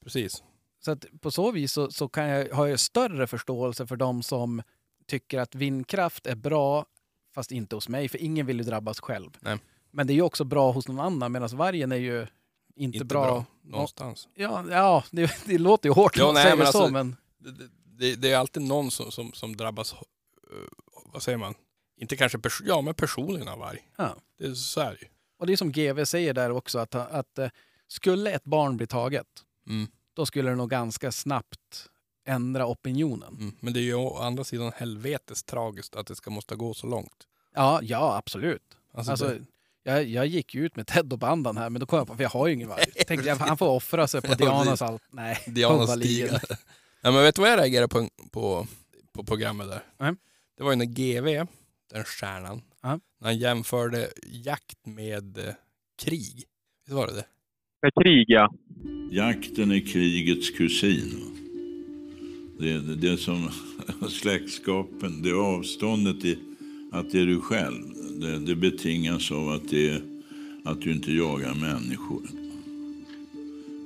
Precis. 0.04 0.42
Så 0.84 0.90
att 0.90 1.04
på 1.20 1.30
så 1.30 1.50
vis 1.50 1.72
så, 1.72 1.90
så 1.90 2.08
kan 2.08 2.24
jag, 2.28 2.48
har 2.54 2.66
jag 2.66 2.80
större 2.80 3.26
förståelse 3.26 3.86
för 3.86 3.96
de 3.96 4.22
som 4.22 4.62
tycker 5.06 5.38
att 5.38 5.54
vindkraft 5.54 6.26
är 6.26 6.34
bra, 6.34 6.86
fast 7.34 7.52
inte 7.52 7.76
hos 7.76 7.88
mig, 7.88 8.08
för 8.08 8.18
ingen 8.22 8.46
vill 8.46 8.58
ju 8.58 8.64
drabbas 8.64 9.00
själv. 9.00 9.30
Nej. 9.40 9.58
Men 9.90 10.06
det 10.06 10.12
är 10.12 10.14
ju 10.14 10.22
också 10.22 10.44
bra 10.44 10.72
hos 10.72 10.88
någon 10.88 11.00
annan, 11.00 11.32
medan 11.32 11.48
vargen 11.56 11.92
är 11.92 11.96
ju 11.96 12.26
inte, 12.74 12.96
Inte 12.96 13.04
bra. 13.04 13.24
bra, 13.24 13.44
någonstans. 13.62 14.28
Ja, 14.34 14.64
ja 14.70 15.04
det, 15.10 15.30
det 15.46 15.58
låter 15.58 15.88
ju 15.88 15.92
hårt 15.92 16.16
Ja, 16.18 16.24
när 16.24 16.26
man 16.26 16.34
nej, 16.34 16.42
säger 16.44 16.56
men 16.56 16.66
så, 16.66 16.78
alltså- 16.78 16.92
men 16.92 17.16
Det, 17.38 17.68
det, 17.84 18.14
det 18.16 18.32
är 18.32 18.38
alltid 18.38 18.62
någon 18.62 18.90
som, 18.90 19.10
som, 19.10 19.32
som 19.32 19.56
drabbas, 19.56 19.92
eh, 19.92 19.98
vad 21.12 21.22
säger 21.22 21.38
man, 21.38 21.54
inte 21.96 22.16
kanske 22.16 22.38
pers- 22.38 22.62
ja, 22.66 22.80
men 22.80 22.94
personligen 22.94 23.48
av 23.48 23.58
varg. 23.58 23.78
Ja. 23.96 24.16
Det 24.38 24.44
är 24.44 24.54
så 24.54 24.80
är 24.80 24.90
det 24.90 24.98
ju. 25.02 25.06
Och 25.38 25.46
det 25.46 25.52
är 25.52 25.56
som 25.56 25.72
GV 25.72 26.04
säger 26.04 26.34
där 26.34 26.50
också, 26.50 26.78
att, 26.78 26.94
att 26.94 27.38
eh, 27.38 27.48
skulle 27.88 28.30
ett 28.32 28.44
barn 28.44 28.76
bli 28.76 28.86
taget, 28.86 29.26
Mm. 29.66 29.86
då 30.14 30.26
skulle 30.26 30.50
det 30.50 30.56
nog 30.56 30.70
ganska 30.70 31.12
snabbt 31.12 31.88
ändra 32.26 32.66
opinionen. 32.66 33.34
Mm. 33.40 33.52
Men 33.60 33.72
det 33.72 33.80
är 33.80 33.82
ju 33.82 33.94
å 33.94 34.16
andra 34.18 34.44
sidan 34.44 34.72
helvetes 34.76 35.42
tragiskt 35.44 35.96
att 35.96 36.06
det 36.06 36.14
ska 36.14 36.30
måste 36.30 36.56
gå 36.56 36.74
så 36.74 36.86
långt. 36.86 37.26
Ja, 37.54 37.80
ja 37.82 38.16
absolut. 38.16 38.62
Alltså, 38.94 39.10
Alltså, 39.10 39.28
det, 39.28 39.44
jag, 39.82 40.04
jag 40.04 40.26
gick 40.26 40.54
ju 40.54 40.66
ut 40.66 40.76
med 40.76 40.86
Ted 40.92 41.12
och 41.12 41.18
bandan 41.18 41.56
här, 41.56 41.70
men 41.70 41.80
då 41.80 41.86
kom 41.86 41.98
jag 41.98 42.06
på, 42.08 42.16
för 42.16 42.22
jag 42.22 42.30
har 42.30 42.46
ju 42.46 42.54
ingen 42.54 42.68
varg. 42.68 42.84
Tänkte 43.06 43.28
jag, 43.28 43.36
han 43.36 43.58
får 43.58 43.68
offra 43.68 44.06
sig 44.08 44.22
på 44.22 44.34
Dianas 44.34 44.82
allt. 44.82 45.02
Nej, 45.10 45.38
Dianas 45.46 45.90
stigar. 45.90 46.30
Nej, 47.02 47.12
men 47.12 47.22
vet 47.22 47.34
du 47.34 47.42
vad 47.42 47.50
jag 47.50 47.58
reagerade 47.58 47.88
på, 47.88 48.08
på, 48.30 48.66
på 49.12 49.24
programmet 49.24 49.68
där? 49.68 49.82
Nej. 49.98 50.12
Det 50.56 50.62
var 50.64 50.70
ju 50.72 50.76
när 50.76 50.84
GV, 50.84 51.46
den 51.92 52.04
stjärnan, 52.04 52.62
Ja. 52.82 53.00
när 53.20 53.28
han 53.28 53.38
jämförde 53.38 54.08
jakt 54.26 54.86
med 54.86 55.38
eh, 55.38 55.54
krig. 56.02 56.44
Visst 56.84 56.96
var 56.96 57.06
det 57.06 57.12
det? 57.14 57.26
Med 57.82 57.92
krig, 58.02 58.24
ja. 58.28 58.54
Jakten 59.10 59.70
är 59.70 59.80
krigets 59.80 60.50
kusin. 60.50 61.28
Det, 62.58 62.78
det, 62.78 62.96
det 62.96 63.08
är 63.08 63.16
som 63.16 63.50
släktskapen, 64.08 65.22
det 65.22 65.30
är 65.30 65.34
avståndet 65.34 66.24
i 66.24 66.38
att 66.92 67.10
det 67.10 67.20
är 67.20 67.26
du 67.26 67.40
själv. 67.40 67.82
Det, 68.20 68.38
det 68.38 68.56
betingas 68.56 69.32
av 69.32 69.48
att, 69.48 69.68
det 69.68 69.88
är, 69.88 70.02
att 70.64 70.80
du 70.80 70.92
inte 70.92 71.12
jagar 71.12 71.54
människor. 71.54 72.22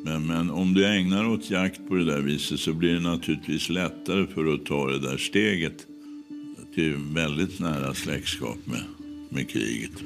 Men, 0.04 0.26
men 0.26 0.50
om 0.50 0.74
du 0.74 0.86
ägnar 0.86 1.28
åt 1.28 1.50
jakt 1.50 1.88
på 1.88 1.94
det 1.94 2.04
där 2.04 2.20
viset 2.20 2.60
så 2.60 2.72
blir 2.72 2.94
det 2.94 3.00
naturligtvis 3.00 3.68
lättare 3.68 4.26
för 4.26 4.54
att 4.54 4.66
ta 4.66 4.90
det 4.90 4.98
där 4.98 5.16
steget 5.16 5.86
till 6.76 6.96
väldigt 7.14 7.60
nära 7.60 7.94
släktskap 7.94 8.60
med, 8.72 8.84
med 9.30 9.50
kriget. 9.50 9.96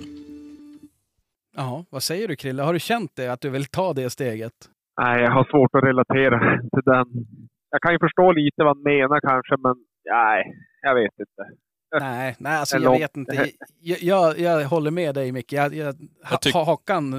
Ja, 1.56 1.84
vad 1.90 2.02
säger 2.02 2.28
du 2.28 2.36
Krille? 2.36 2.62
Har 2.62 2.72
du 2.72 2.80
känt 2.80 3.16
det, 3.16 3.28
att 3.32 3.40
du 3.40 3.50
vill 3.50 3.64
ta 3.64 3.92
det 3.92 4.10
steget? 4.10 4.52
Nej, 5.00 5.22
jag 5.22 5.30
har 5.30 5.44
svårt 5.44 5.74
att 5.74 5.84
relatera 5.84 6.60
till 6.60 6.82
den. 6.84 7.06
Jag 7.70 7.80
kan 7.82 7.92
ju 7.92 7.98
förstå 7.98 8.32
lite 8.32 8.64
vad 8.64 8.76
han 8.76 8.82
menar 8.82 9.20
kanske, 9.20 9.56
men 9.56 9.74
nej, 10.04 10.54
jag 10.82 10.94
vet 10.94 11.12
inte. 11.18 11.42
Nej, 12.00 12.36
nej 12.38 12.56
alltså 12.56 12.78
jag 12.78 12.98
vet 12.98 13.16
inte. 13.16 13.50
Jag, 13.82 14.02
jag, 14.02 14.38
jag 14.38 14.68
håller 14.68 14.90
med 14.90 15.14
dig 15.14 15.32
Micke. 15.32 15.52
Jag, 15.52 15.74
jag, 15.74 15.94
Jag 16.44 16.64
Hakan, 16.64 17.10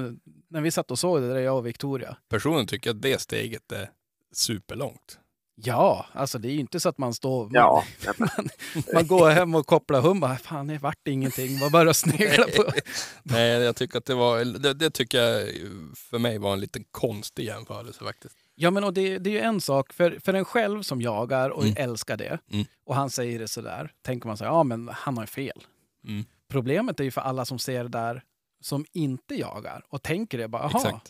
när 0.50 0.60
vi 0.60 0.70
satt 0.70 0.90
och 0.90 0.98
såg 0.98 1.20
det 1.20 1.28
där, 1.28 1.40
jag 1.40 1.58
och 1.58 1.66
Victoria. 1.66 2.16
Personligen 2.30 2.66
tycker 2.66 2.90
jag 2.90 2.96
att 2.96 3.02
det 3.02 3.20
steget 3.20 3.72
är 3.72 3.88
superlångt. 4.32 5.18
Ja, 5.64 6.06
alltså 6.12 6.38
det 6.38 6.48
är 6.48 6.52
ju 6.52 6.60
inte 6.60 6.80
så 6.80 6.88
att 6.88 6.98
man 6.98 7.14
står... 7.14 7.48
Ja, 7.52 7.84
Man, 8.18 8.48
man 8.94 9.06
går 9.06 9.30
hem 9.30 9.54
och 9.54 9.66
kopplar 9.66 10.00
hum 10.00 10.20
bara, 10.20 10.36
fan 10.36 10.66
det 10.66 10.78
vart 10.78 11.08
ingenting. 11.08 11.58
Man 11.58 11.70
börjar 11.70 11.92
snegla 11.92 12.44
på... 12.56 12.64
Nej, 13.22 13.48
jag 13.50 13.76
tycker 13.76 13.98
att 13.98 14.04
det 14.04 14.14
var, 14.14 14.44
det, 14.44 14.74
det 14.74 14.90
tycker 14.90 15.18
jag 15.22 15.48
för 15.96 16.18
mig 16.18 16.38
var 16.38 16.52
en 16.52 16.60
liten 16.60 16.84
konstig 16.90 17.44
jämförelse 17.44 18.04
faktiskt. 18.04 18.36
Ja 18.54 18.70
men 18.70 18.84
och 18.84 18.92
det, 18.94 19.18
det 19.18 19.30
är 19.30 19.34
ju 19.34 19.40
en 19.40 19.60
sak, 19.60 19.92
för, 19.92 20.18
för 20.24 20.34
en 20.34 20.44
själv 20.44 20.82
som 20.82 21.02
jagar 21.02 21.50
och 21.50 21.62
Mm. 21.62 21.74
älskar 21.78 22.16
det, 22.16 22.38
Mm. 22.52 22.64
och 22.86 22.94
han 22.94 23.10
säger 23.10 23.38
det 23.38 23.48
sådär, 23.48 23.92
tänker 24.02 24.26
man 24.26 24.36
så 24.36 24.44
här, 24.44 24.50
ja 24.50 24.62
men 24.62 24.88
han 24.88 25.16
har 25.16 25.22
ju 25.24 25.26
fel. 25.28 25.62
Mm. 26.08 26.24
Problemet 26.48 27.00
är 27.00 27.04
ju 27.04 27.10
för 27.10 27.20
alla 27.20 27.44
som 27.44 27.58
ser 27.58 27.82
det 27.82 27.88
där 27.90 28.22
som 28.60 28.84
inte 28.92 29.34
jagar 29.34 29.84
och 29.88 30.02
tänker 30.02 30.38
det 30.38 30.48
bara, 30.48 30.62
jaha, 30.72 31.00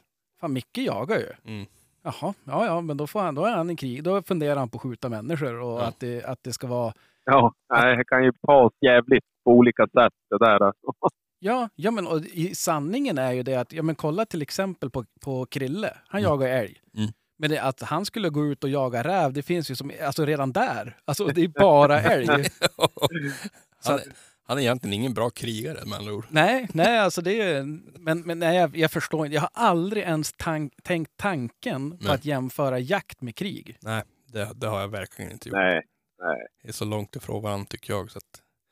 fan 0.40 0.52
Micke 0.52 0.78
jagar 0.78 1.18
ju. 1.18 1.32
Jaha, 2.04 2.34
ja 2.44 2.66
ja, 2.66 2.80
men 2.80 2.96
då, 2.96 3.06
får 3.06 3.20
han, 3.20 3.34
då 3.34 3.44
är 3.44 3.52
han 3.56 3.70
i 3.70 3.76
krig. 3.76 4.04
Då 4.04 4.22
funderar 4.22 4.56
han 4.56 4.68
på 4.68 4.76
att 4.78 4.82
skjuta 4.82 5.08
människor 5.08 5.60
och 5.60 5.80
Ja. 5.80 5.84
att, 5.86 6.00
det, 6.00 6.24
att 6.24 6.38
det 6.42 6.52
ska 6.52 6.66
vara... 6.66 6.92
ja, 7.24 7.54
nej, 7.74 7.96
det 7.96 8.04
kan 8.04 8.24
ju 8.24 8.32
tas 8.46 8.72
jävligt 8.80 9.24
på 9.44 9.50
olika 9.50 9.82
sätt 9.82 10.12
det 10.30 10.38
där. 10.38 10.62
Alltså. 10.66 10.92
Ja, 11.38 11.68
ja 11.74 11.90
men 11.90 12.06
och 12.06 12.18
i 12.20 12.54
sanningen 12.54 13.18
är 13.18 13.32
ju 13.32 13.42
det 13.42 13.54
att, 13.54 13.72
ja 13.72 13.82
men 13.82 13.94
kolla 13.94 14.24
till 14.26 14.42
exempel 14.42 14.90
på, 14.90 15.04
på 15.24 15.46
Krille. 15.46 15.96
Han 16.08 16.20
Mm. 16.20 16.30
jagar 16.30 16.48
älg. 16.48 16.80
Mm. 16.96 17.10
Men 17.38 17.50
det, 17.50 17.58
att 17.62 17.82
han 17.82 18.04
skulle 18.04 18.28
gå 18.28 18.46
ut 18.46 18.64
och 18.64 18.70
jaga 18.70 19.02
räv, 19.04 19.32
det 19.32 19.42
finns 19.42 19.70
ju 19.70 19.74
som, 19.74 19.92
alltså 20.06 20.24
redan 20.24 20.52
där. 20.52 20.96
Alltså 21.04 21.24
det 21.26 21.40
är 21.44 21.48
bara 21.60 22.00
älg. 22.00 22.26
Så 23.80 23.92
att, 23.92 24.02
han 24.46 24.58
är 24.58 24.62
egentligen 24.62 24.94
ingen 24.94 25.14
bra 25.14 25.30
krigare 25.30 25.78
med 25.86 25.98
andra 25.98 26.12
ord. 26.14 26.24
nej, 26.30 26.68
nej, 26.74 26.98
alltså 26.98 27.20
det 27.22 27.40
är, 27.42 27.62
men, 27.98 28.20
men 28.20 28.38
nej, 28.38 28.56
jag, 28.56 28.76
jag 28.76 28.90
förstår 28.90 29.26
inte. 29.26 29.34
Jag 29.34 29.40
har 29.42 29.50
aldrig 29.52 30.02
ens 30.02 30.32
tank, 30.32 30.72
tänkt 30.82 31.12
tanken 31.16 31.90
på 31.90 31.96
Nej. 32.04 32.14
att 32.14 32.24
jämföra 32.24 32.78
jakt 32.78 33.20
med 33.22 33.34
krig. 33.36 33.76
Nej, 33.82 34.02
det, 34.32 34.48
det 34.54 34.66
har 34.66 34.80
jag 34.80 34.88
verkligen 34.88 35.32
inte 35.32 35.48
gjort. 35.48 35.56
Nej, 35.56 35.82
nej. 36.22 36.46
Det 36.62 36.68
är 36.68 36.72
så 36.72 36.84
långt 36.84 37.16
ifrån 37.16 37.42
varandra 37.42 37.66
tycker 37.70 37.92
jag. 37.92 38.10
Så 38.10 38.18
att, 38.18 38.24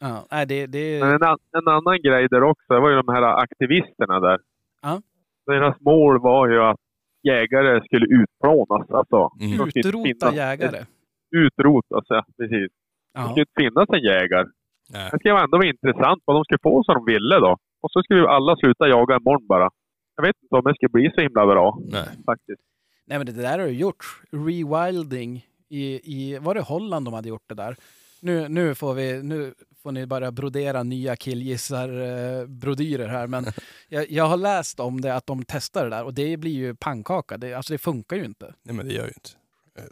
Ja, 0.02 0.26
nej, 0.30 0.46
det, 0.46 0.66
det, 0.66 1.00
Men 1.00 1.10
en, 1.14 1.22
an- 1.22 1.38
en 1.52 1.68
annan 1.68 1.98
grej 2.02 2.28
där 2.30 2.42
också, 2.42 2.74
det 2.74 2.80
var 2.80 2.90
ju 2.90 2.96
de 2.96 3.08
här 3.14 3.22
aktivisterna 3.22 4.20
där. 4.20 4.38
Ja. 4.82 5.02
Deras 5.46 5.80
mål 5.80 6.20
var 6.20 6.48
ju 6.48 6.62
att 6.62 6.76
jägare 7.22 7.80
skulle 7.84 8.06
utplånas. 8.06 8.90
Alltså, 8.90 9.30
Mm. 9.40 9.58
Det 9.74 9.80
utrota 9.80 10.04
finnas- 10.08 10.34
jägare. 10.36 10.84
Utrotas, 11.30 12.04
ja. 12.08 12.24
Precis. 12.36 12.68
Det 13.14 13.20
Ja. 13.20 13.24
skulle 13.28 13.40
inte 13.40 13.52
finnas 13.60 13.88
en 13.88 14.02
jägare. 14.12 14.46
Nej. 14.92 15.08
Det 15.12 15.18
skulle 15.18 15.40
ändå 15.40 15.56
vara 15.56 15.68
intressant 15.68 16.22
vad 16.24 16.36
de 16.36 16.44
skulle 16.44 16.58
få 16.62 16.82
som 16.84 16.94
de 16.94 17.04
ville 17.12 17.36
då. 17.46 17.52
Och 17.82 17.90
så 17.90 18.02
skulle 18.02 18.20
ju 18.20 18.26
alla 18.26 18.56
sluta 18.56 18.88
jaga 18.88 19.16
imorgon 19.16 19.46
bara. 19.46 19.70
Jag 20.16 20.22
vet 20.22 20.36
inte 20.42 20.54
om 20.56 20.64
det 20.64 20.74
skulle 20.74 20.88
bli 20.88 21.10
så 21.14 21.20
himla 21.20 21.46
bra 21.46 21.78
nej. 21.80 22.08
faktiskt. 22.26 22.62
Nej 23.06 23.18
men 23.18 23.26
det 23.26 23.32
där 23.32 23.58
har 23.58 23.66
ju 23.66 23.78
gjorts. 23.78 24.06
Rewilding 24.30 25.46
i, 25.68 25.84
i, 26.04 26.38
var 26.38 26.54
det 26.54 26.60
Holland 26.60 27.04
de 27.04 27.14
hade 27.14 27.28
gjort 27.28 27.48
det 27.48 27.54
där? 27.54 27.76
Nu, 28.20 28.48
nu, 28.48 28.74
får, 28.74 28.94
vi, 28.94 29.22
nu 29.22 29.54
får 29.82 29.92
ni 29.92 30.06
bara 30.06 30.32
brodera 30.32 30.82
nya 30.82 31.16
killgissar-brodyrer 31.16 33.08
här. 33.08 33.26
Men 33.26 33.46
jag, 33.88 34.10
jag 34.10 34.24
har 34.24 34.36
läst 34.36 34.80
om 34.80 35.00
det, 35.00 35.14
att 35.14 35.26
de 35.26 35.44
testar 35.44 35.84
det 35.84 35.90
där 35.90 36.04
och 36.04 36.14
det 36.14 36.36
blir 36.36 36.52
ju 36.52 36.74
pannkaka. 36.74 37.36
Det, 37.36 37.54
alltså 37.54 37.72
det 37.72 37.78
funkar 37.78 38.16
ju 38.16 38.24
inte. 38.24 38.54
nej, 38.62 38.76
men 38.76 38.88
det 38.88 38.94
gör 38.94 39.04
ju 39.04 39.12
inte. 39.16 39.30
Eh, 39.78 39.84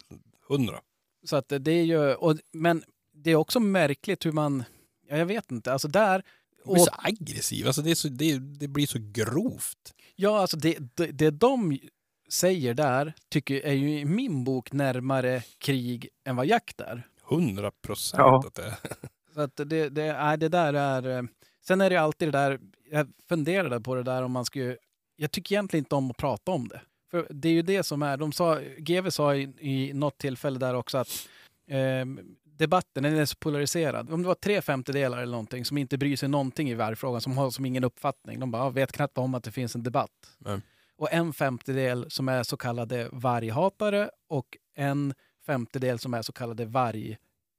Hundra. 0.49 0.81
Så 1.25 1.37
att 1.37 1.53
det 1.61 1.73
är 1.73 1.85
ju, 1.85 2.15
och, 2.15 2.37
men 2.53 2.83
det 3.13 3.31
är 3.31 3.37
också 3.37 3.61
märkligt 3.61 4.27
hur 4.27 4.33
man, 4.33 4.65
ja, 5.09 5.17
jag 5.17 5.27
vet 5.27 5.51
inte, 5.51 5.73
alltså 5.73 5.89
där, 5.89 6.19
Det 6.19 6.65
blir 6.73 6.81
och, 6.81 6.81
så 6.81 6.91
aggressiv. 6.99 7.67
Alltså 7.67 7.83
det, 7.83 7.91
är 7.91 7.95
så, 7.95 8.09
det, 8.09 8.39
det 8.39 8.69
blir 8.69 8.87
så 8.87 8.99
grovt. 9.01 9.95
ja 10.17 10.41
alltså 10.41 10.57
det, 10.57 10.79
det, 10.95 11.07
det 11.07 11.31
de 11.31 11.79
säger 12.31 12.75
där 12.75 13.15
tycker 13.31 13.61
är 13.61 13.73
ju 13.73 13.99
i 14.01 14.05
min 14.05 14.45
bok 14.45 14.73
närmare 14.73 15.43
krig 15.59 16.09
än 16.25 16.37
vad 16.37 16.47
jakt 16.47 16.81
är. 16.81 17.07
Hundra 17.23 17.71
procent 17.71 18.19
Ja. 18.19 18.43
att 18.47 18.55
det 18.55 18.63
är. 18.65 18.75
Så 19.35 19.41
att 19.41 19.57
det, 19.57 19.89
det, 19.89 20.13
nej, 20.13 20.39
det 20.39 20.49
där 20.49 20.75
är... 20.75 21.17
eh, 21.19 21.23
Sen 21.67 21.81
är 21.81 21.91
det 21.91 21.97
alltid 21.97 22.29
det 22.29 22.33
där, 22.39 22.61
jag 22.91 23.09
funderade 23.29 23.81
på 23.81 23.95
det 23.95 24.03
där 24.03 24.23
om 24.23 24.33
man 24.33 24.45
skulle... 24.45 24.77
Jag 25.17 25.31
tycker 25.33 25.55
egentligen 25.55 25.81
inte 25.85 25.95
om 25.95 26.11
att 26.11 26.17
prata 26.17 26.51
om 26.53 26.69
det. 26.69 26.81
För 27.11 27.27
det 27.31 27.49
är 27.49 27.53
ju 27.53 27.63
det 27.63 27.83
som 27.83 28.03
är, 28.03 28.17
de 28.17 28.33
sa, 28.33 28.61
GV 28.79 29.11
sa 29.11 29.35
i, 29.35 29.43
i 29.61 29.93
något 29.95 30.19
tillfälle 30.19 30.59
där 30.59 30.75
också 30.75 30.99
att 30.99 31.29
eh, 31.71 32.05
debatten 32.59 33.03
den 33.03 33.17
är 33.17 33.25
så 33.25 33.37
polariserad. 33.37 34.11
Om 34.13 34.23
det 34.23 34.29
var 34.29 34.35
tre 34.35 34.63
femtedelar 34.63 35.19
eller 35.19 35.31
någonting 35.33 35.65
som 35.65 35.79
inte 35.79 35.99
bryr 35.99 36.17
sig 36.17 36.29
någonting 36.29 36.71
i 36.71 36.75
vargfrågan, 36.75 37.21
som 37.21 37.39
har 37.39 37.51
som 37.51 37.65
ingen 37.67 37.85
uppfattning. 37.85 38.41
De 38.41 38.51
bara 38.51 38.63
"Ja, 38.63 38.71
vet 38.71 38.93
knappt 38.93 39.19
om 39.19 39.35
att 39.35 39.45
det 39.45 39.51
finns 39.53 39.75
en 39.75 39.83
debatt. 39.83 40.37
Nej. 40.39 40.61
Och 40.97 41.13
en 41.13 41.33
femtedel 41.33 42.11
som 42.11 42.29
är 42.29 42.43
så 42.43 42.57
kallade 42.57 43.09
varghatare 43.13 44.11
och 44.29 44.57
en 44.75 45.15
femtedel 45.47 45.99
som 45.99 46.15
är 46.15 46.23
så 46.23 46.33
kallade 46.33 46.65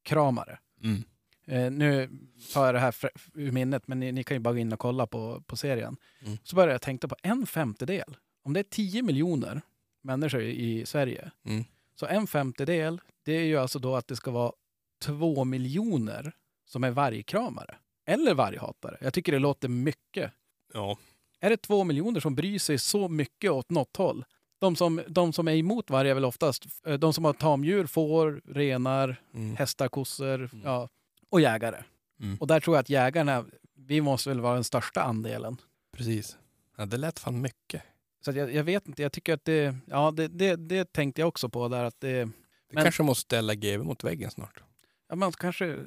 vargkramare. 0.04 0.60
Mm. 0.84 1.04
Eh, 1.48 1.72
nu 1.72 2.10
tar 2.54 2.66
jag 2.66 2.76
det 2.76 2.80
här 2.80 2.96
ur 3.34 3.52
minnet, 3.52 3.88
men 3.88 4.00
ni, 4.00 4.12
ni 4.12 4.24
kan 4.24 4.36
ju 4.36 4.40
bara 4.40 4.54
gå 4.54 4.60
in 4.60 4.74
och 4.74 4.80
kolla 4.80 5.08
på, 5.08 5.42
på 5.48 5.56
serien. 5.58 5.98
Mm. 6.26 6.38
Så 6.44 6.56
började 6.56 6.72
jag 6.74 6.82
tänka 6.82 7.08
på 7.08 7.16
en 7.24 7.46
femtedel. 7.46 8.18
Om 8.44 8.54
det 8.54 8.60
är 8.60 8.64
10 8.64 9.02
miljoner 9.04 9.62
människor 10.02 10.42
i, 10.42 10.80
i 10.80 10.86
Sverige, 10.86 11.32
Mm. 11.46 11.64
så 11.96 12.06
en 12.06 12.28
femtedel, 12.28 13.02
det 13.24 13.32
är 13.34 13.44
ju 13.44 13.58
alltså 13.58 13.80
då 13.80 13.96
att 13.96 14.08
det 14.08 14.16
ska 14.16 14.32
vara 14.32 14.52
två 15.00 15.44
miljoner 15.44 16.32
som 16.66 16.84
är 16.84 16.92
vargkramare. 16.92 17.76
Eller 18.08 18.34
varghatare. 18.34 18.98
Jag 19.02 19.14
tycker 19.14 19.32
det 19.32 19.40
låter 19.40 19.68
mycket. 19.68 20.32
Ja. 20.74 20.98
Är 21.40 21.50
det 21.50 21.58
två 21.58 21.84
miljoner 21.84 22.20
som 22.20 22.36
bryr 22.36 22.60
sig 22.60 22.78
så 22.78 23.08
mycket 23.08 23.52
åt 23.52 23.70
något 23.70 23.98
håll? 23.98 24.26
De 24.60 24.76
som, 24.76 25.02
de 25.08 25.34
som 25.34 25.48
är 25.48 25.56
emot 25.56 25.90
varg 25.90 26.10
är 26.10 26.14
väl 26.14 26.26
oftast 26.26 26.66
eh, 26.86 26.94
de 26.94 27.14
som 27.14 27.26
har 27.26 27.34
tamdjur, 27.34 27.86
får, 27.86 28.42
renar, 28.46 29.22
Mm. 29.34 29.56
hästar, 29.56 29.88
kossor 29.88 30.50
ja, 30.64 30.90
och 31.30 31.42
jägare. 31.42 31.84
Mm. 32.22 32.38
Och 32.40 32.48
där 32.48 32.60
tror 32.60 32.76
jag 32.76 32.82
att 32.82 32.90
jägarna, 32.90 33.46
vi 33.76 34.02
måste 34.02 34.30
väl 34.30 34.40
vara 34.40 34.54
den 34.54 34.64
största 34.64 35.02
andelen. 35.02 35.58
Precis. 35.98 36.38
Ja, 36.78 36.86
det 36.86 36.98
lät 36.98 37.20
fan 37.20 37.42
mycket. 37.42 37.82
Så 38.26 38.32
jag, 38.32 38.54
jag 38.54 38.64
vet 38.64 38.88
inte, 38.88 39.02
jag 39.02 39.12
tycker 39.12 39.34
att 39.34 39.46
det, 39.46 39.76
ja 39.86 40.12
det, 40.12 40.28
det, 40.28 40.56
det 40.56 40.92
tänkte 40.94 41.22
jag 41.22 41.28
också 41.28 41.50
på 41.50 41.68
där 41.68 41.84
att 41.84 42.00
det, 42.00 42.10
Det 42.20 42.32
Men- 42.74 42.84
kanske 42.84 43.04
måste 43.04 43.22
ställa 43.22 43.56
GV 43.56 43.84
mot 43.84 44.04
väggen 44.04 44.32
snart. 44.32 44.64
Ja 45.10 45.16
man 45.16 45.32
kanske, 45.32 45.78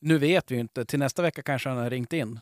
nu 0.00 0.18
vet 0.18 0.50
vi 0.50 0.54
ju 0.54 0.60
inte. 0.60 0.84
Till 0.84 0.98
nästa 0.98 1.22
vecka 1.22 1.42
kanske 1.42 1.68
han 1.68 1.78
har 1.78 1.90
ringt 1.90 2.12
in. 2.12 2.40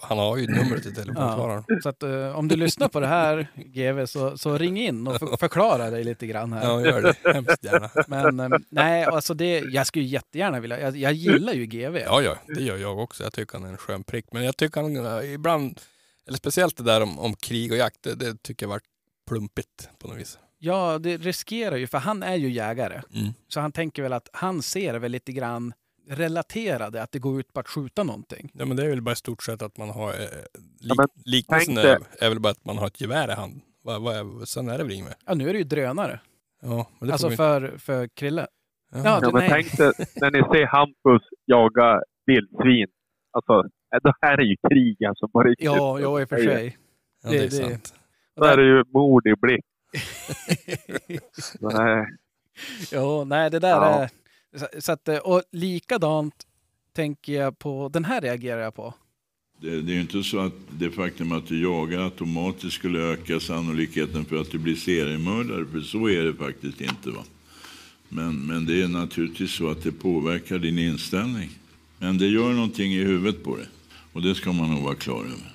Han 0.00 0.18
har 0.18 0.36
ju 0.36 0.46
numret 0.46 0.82
till 0.82 0.94
telefonsvararen. 0.94 1.64
Så 1.82 1.88
att, 1.88 2.02
eh, 2.02 2.38
om 2.38 2.48
du 2.48 2.56
lyssnar 2.56 2.88
på 2.88 3.00
det 3.00 3.06
här, 3.06 3.46
GV, 3.54 4.06
så, 4.06 4.38
så 4.38 4.58
ring 4.58 4.78
in 4.80 5.06
och 5.06 5.18
för, 5.18 5.36
förklara 5.36 5.90
dig 5.90 6.04
lite 6.04 6.26
grann 6.26 6.52
här. 6.52 6.64
Ja, 6.64 6.80
gör 6.80 7.02
det. 7.02 7.32
Hemskt 7.32 7.64
gärna. 7.64 7.90
Men 8.06 8.40
eh, 8.40 8.58
nej, 8.68 9.04
alltså 9.04 9.34
det, 9.34 9.58
jag 9.58 9.86
skulle 9.86 10.04
jättegärna 10.04 10.60
vilja, 10.60 10.80
jag, 10.80 10.96
jag 10.96 11.12
gillar 11.12 11.52
ju 11.52 11.66
GV. 11.66 11.96
Ja, 11.96 12.22
ja, 12.22 12.36
det 12.46 12.62
gör 12.62 12.76
jag 12.76 12.98
också. 12.98 13.22
Jag 13.22 13.32
tycker 13.32 13.58
han 13.58 13.64
är 13.64 13.70
en 13.70 13.76
skön 13.76 14.04
prick. 14.04 14.32
Men 14.32 14.44
jag 14.44 14.56
tycker 14.56 14.80
han 14.80 15.06
eh, 15.06 15.32
ibland, 15.32 15.80
eller 16.26 16.38
speciellt 16.38 16.76
det 16.76 16.82
där 16.82 17.00
om, 17.00 17.18
om 17.18 17.34
krig 17.34 17.72
och 17.72 17.78
jakt, 17.78 18.02
det, 18.02 18.14
det 18.14 18.42
tycker 18.42 18.66
jag 18.66 18.70
varit 18.70 18.88
plumpigt 19.28 19.88
på 19.98 20.08
något 20.08 20.18
vis. 20.18 20.38
Ja, 20.58 20.98
det 20.98 21.16
riskerar 21.16 21.76
ju, 21.76 21.86
för 21.86 21.98
han 21.98 22.22
är 22.22 22.34
ju 22.36 22.50
jägare. 22.50 23.02
Mm. 23.14 23.32
Så 23.48 23.60
han 23.60 23.72
tänker 23.72 24.02
väl 24.02 24.12
att 24.12 24.28
han 24.32 24.62
ser 24.62 24.94
väl 24.94 25.12
lite 25.12 25.32
grann 25.32 25.72
relaterade, 26.10 27.02
att 27.02 27.12
det 27.12 27.18
går 27.18 27.40
ut 27.40 27.52
på 27.52 27.60
att 27.60 27.68
skjuta 27.68 28.02
någonting. 28.02 28.50
Ja, 28.54 28.64
men 28.64 28.76
det 28.76 28.84
är 28.84 28.88
väl 28.88 29.02
bara 29.02 29.12
i 29.12 29.16
stort 29.16 29.42
sett 29.42 29.62
att 29.62 29.76
man 29.76 29.90
har... 29.90 30.08
Eh, 30.08 30.14
lik, 30.80 30.92
Ja, 30.98 31.06
liknelsen 31.24 31.78
är, 31.78 31.98
är 32.20 32.28
väl 32.28 32.40
bara 32.40 32.50
att 32.50 32.64
man 32.64 32.78
har 32.78 32.86
ett 32.86 33.00
gevär 33.00 33.28
i 33.30 33.32
hand. 33.34 33.60
Vad, 33.82 34.02
vad 34.02 34.16
är, 34.16 34.44
sen 34.44 34.68
är 34.68 34.78
det 34.78 34.84
väl 34.84 34.92
inget 34.92 35.04
mer. 35.06 35.14
Ja, 35.26 35.34
nu 35.34 35.48
är 35.48 35.52
det 35.52 35.58
ju 35.58 35.64
drönare. 35.64 36.20
Ja, 36.62 36.86
men 36.98 37.06
det 37.08 37.12
Alltså 37.12 37.30
för, 37.30 37.78
för 37.78 38.08
Krille. 38.08 38.46
Ja. 38.92 38.98
Ja, 38.98 39.02
Ja, 39.04 39.20
du, 39.20 39.26
men 39.32 39.34
nej. 39.34 39.48
tänk 39.50 39.76
dig 39.76 39.92
när 40.16 40.30
ni 40.30 40.38
ser 40.38 40.66
Hampus 40.66 41.22
jaga 41.46 42.02
vildsvin. 42.26 42.86
Alltså, 43.32 43.52
eh, 43.94 43.98
det 44.02 44.12
här 44.20 44.38
är 44.38 44.42
ju 44.44 44.56
krig 44.68 45.04
alltså 45.04 45.28
på 45.28 45.42
riktigt. 45.42 45.64
Ja, 45.66 46.00
ja, 46.00 46.20
i 46.20 46.24
och 46.24 46.28
för 46.28 46.36
sig. 46.36 46.78
ja, 47.22 47.30
det 47.30 47.36
är 47.36 47.40
det- 47.40 47.46
det- 47.46 47.50
sant. 47.70 47.94
Då 48.36 48.44
är 48.44 48.56
det 48.56 48.62
ju 48.64 48.84
mord 48.94 49.26
i 49.26 49.34
blick. 49.40 49.64
Nej. 51.60 52.06
ja, 52.92 53.24
nej, 53.24 53.50
det 53.50 53.58
där 53.58 53.68
Ja. 53.68 54.02
är... 54.02 54.10
Så, 54.58 54.66
så 54.80 54.92
att, 54.92 55.08
eh, 55.08 55.16
och 55.18 55.42
likadant 55.52 56.34
tänker 56.92 57.32
jag 57.32 57.58
på, 57.58 57.88
den 57.92 58.04
här 58.04 58.20
reagerar 58.20 58.60
jag 58.60 58.74
på. 58.74 58.94
Det, 59.60 59.82
det 59.82 59.92
är 59.92 59.94
ju 59.94 60.00
inte 60.00 60.22
så 60.22 60.38
att 60.38 60.52
det 60.70 60.90
faktum 60.90 61.32
att 61.32 61.46
du 61.46 61.62
jagar 61.62 62.00
automatiskt 62.04 62.74
skulle 62.76 62.98
öka 63.00 63.40
sannolikheten 63.40 64.24
för 64.24 64.40
att 64.40 64.50
du 64.50 64.58
blir 64.58 64.76
seriemördare, 64.76 65.66
för 65.72 65.80
så 65.80 66.08
är 66.08 66.22
det 66.24 66.34
faktiskt 66.34 66.80
inte. 66.80 67.10
va. 67.10 67.24
Men, 68.08 68.46
men 68.46 68.66
det 68.66 68.82
är 68.82 68.88
naturligtvis 68.88 69.50
så 69.52 69.70
att 69.70 69.82
det 69.82 69.92
påverkar 69.92 70.58
din 70.58 70.78
inställning. 70.78 71.50
Men 71.98 72.18
det 72.18 72.26
gör 72.26 72.52
någonting 72.52 72.92
i 72.92 73.02
huvudet 73.04 73.44
på 73.44 73.56
dig. 73.56 73.66
Och 74.12 74.22
det 74.22 74.34
ska 74.34 74.52
man 74.52 74.70
nog 74.70 74.82
vara 74.82 74.94
klar 74.94 75.20
över. 75.24 75.54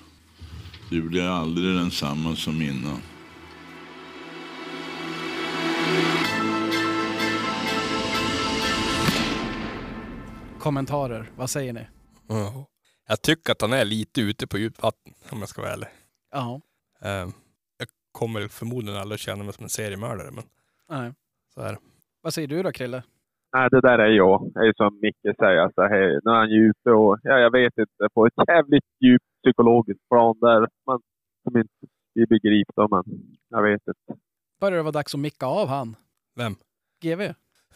Du 0.89 1.01
blir 1.01 1.23
aldrig 1.23 1.75
densamma 1.75 2.35
som 2.35 2.61
innan. 2.61 2.99
Kommentarer, 10.63 11.31
vad 11.37 11.49
säger 11.49 11.73
ni? 11.73 11.87
Ja. 12.27 12.65
Jag 13.07 13.21
tycker 13.21 13.51
att 13.51 13.61
han 13.61 13.73
är 13.73 13.85
lite 13.85 14.21
ute 14.21 14.47
på 14.47 14.57
djupt 14.57 14.81
vatten, 14.83 15.13
om 15.31 15.39
jag 15.39 15.49
ska 15.49 15.61
vara 15.61 15.71
ärlig. 15.73 15.87
Ja, 16.31 16.61
Eh, 17.01 17.27
jag 17.77 17.87
kommer 18.11 18.47
förmodligen 18.47 18.99
aldrig 19.01 19.19
känna 19.19 19.43
mig 19.43 19.53
som 19.53 19.63
en 19.63 19.69
seriemördare, 19.69 20.31
men 20.31 20.43
nej. 20.89 21.13
så 21.53 21.61
är 21.61 21.71
det. 21.71 21.77
Vad 22.21 22.33
säger 22.33 22.47
du 22.47 22.63
då, 22.63 22.71
Krille? 22.71 23.03
Nej, 23.53 23.69
det 23.71 23.81
där 23.81 23.99
är 23.99 24.07
jag. 24.09 24.51
Det 24.53 24.59
är 24.59 24.73
som 24.77 24.99
Micke 25.01 25.35
säger, 25.39 25.57
alltså, 25.57 25.81
hej, 25.81 26.19
när 26.23 26.33
han 26.33 26.49
är 26.49 26.69
ute 26.69 26.89
och, 26.89 27.19
ja, 27.23 27.39
jag 27.39 27.51
vet 27.51 27.77
inte, 27.77 28.09
på 28.13 28.25
ett 28.25 28.33
jävligt 28.47 28.83
djupt 29.05 29.25
psykologiskt 29.43 30.09
plan 30.09 30.35
där 30.41 30.59
man 30.87 31.01
som 31.43 31.57
inte 31.57 31.73
vi 32.13 32.25
begriper, 32.25 32.87
men 32.95 33.03
jag 33.49 33.63
vet 33.63 33.81
inte. 33.87 34.21
Börjar 34.59 34.77
det 34.77 34.83
vara 34.83 34.91
dags 34.91 35.13
att 35.13 35.19
micka 35.19 35.45
av 35.45 35.67
han? 35.67 35.95
Vem? 36.35 36.55
GV? 37.01 37.21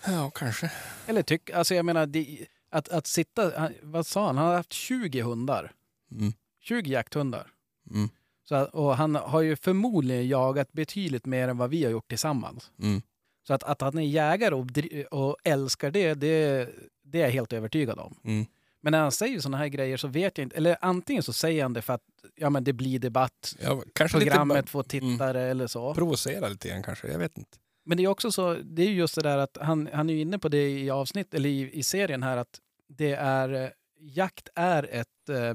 Ja, 0.08 0.32
kanske. 0.36 0.72
Eller 1.08 1.22
tyck, 1.22 1.50
alltså 1.50 1.76
jag 1.76 1.86
menar, 1.86 2.06
det, 2.06 2.48
att, 2.78 2.90
att 2.90 3.08
sitta, 3.08 3.60
han, 3.60 3.74
vad 3.82 4.08
sa 4.08 4.26
han, 4.26 4.38
han 4.38 4.48
har 4.48 4.56
haft 4.56 4.74
20 4.74 5.22
hundar. 5.22 5.72
Mm. 6.12 6.34
20 6.62 6.92
jakthundar. 6.92 7.52
Mm. 7.92 8.10
Så, 8.44 8.64
och 8.64 8.98
han 8.98 9.16
har 9.16 9.42
ju 9.42 9.56
förmodligen 9.56 10.28
jagat 10.28 10.72
betydligt 10.72 11.26
mer 11.26 11.48
än 11.48 11.58
vad 11.58 11.70
vi 11.70 11.84
har 11.84 11.92
gjort 11.92 12.08
tillsammans. 12.08 12.72
Mm. 12.82 13.02
Så 13.48 13.54
att, 13.54 13.64
att 13.64 13.82
han 13.82 13.98
är 13.98 14.06
jägare 14.08 14.56
och, 14.56 14.68
och 15.12 15.38
älskar 15.44 15.92
det, 15.92 16.14
det, 16.14 16.70
det 17.04 17.22
är 17.22 17.24
jag 17.24 17.32
helt 17.32 17.54
övertygad 17.54 18.00
om. 18.00 18.16
Mm. 18.24 18.46
Men 18.82 18.92
när 18.92 19.00
han 19.00 19.12
säger 19.12 19.40
sådana 19.40 19.58
här 19.58 19.68
grejer 19.68 19.98
så 19.98 20.08
vet 20.08 20.38
jag 20.38 20.46
inte, 20.46 20.56
eller 20.56 20.78
antingen 20.82 21.24
så 21.24 21.34
säger 21.34 21.64
han 21.64 21.74
det 21.74 21.82
för 21.82 21.94
att 21.94 22.04
ja, 22.36 22.50
men 22.50 22.64
det 22.64 22.74
blir 22.74 23.00
debatt, 23.00 23.56
Ja, 23.62 23.84
kanske 23.94 24.20
programmet 24.20 24.58
lite 24.58 24.70
får 24.70 24.84
tittare 24.84 25.42
eller 25.42 25.68
så. 25.68 25.94
provocera 25.94 26.48
lite 26.48 26.70
grann 26.70 26.84
kanske. 26.84 27.08
Jag 27.08 27.20
vet 27.20 27.38
inte. 27.38 27.58
Men 27.86 27.98
det 27.98 28.04
är 28.04 28.08
också 28.08 28.32
så, 28.32 28.54
det 28.54 28.82
är 28.82 28.88
ju 28.90 28.96
just 28.96 29.16
det 29.16 29.22
där 29.22 29.38
att 29.38 29.58
han, 29.62 29.90
han 29.94 30.10
är 30.10 30.16
inne 30.16 30.40
på 30.40 30.50
det 30.50 30.70
i 30.70 30.90
avsnitt, 30.90 31.34
eller 31.34 31.50
i, 31.50 31.72
i 31.74 31.84
serien 31.84 32.24
här, 32.24 32.38
att 32.38 32.60
det 32.88 33.12
är, 33.14 33.64
eh, 33.66 33.70
jakt 34.00 34.50
är 34.56 34.84
ett, 34.92 35.30
eh, 35.30 35.54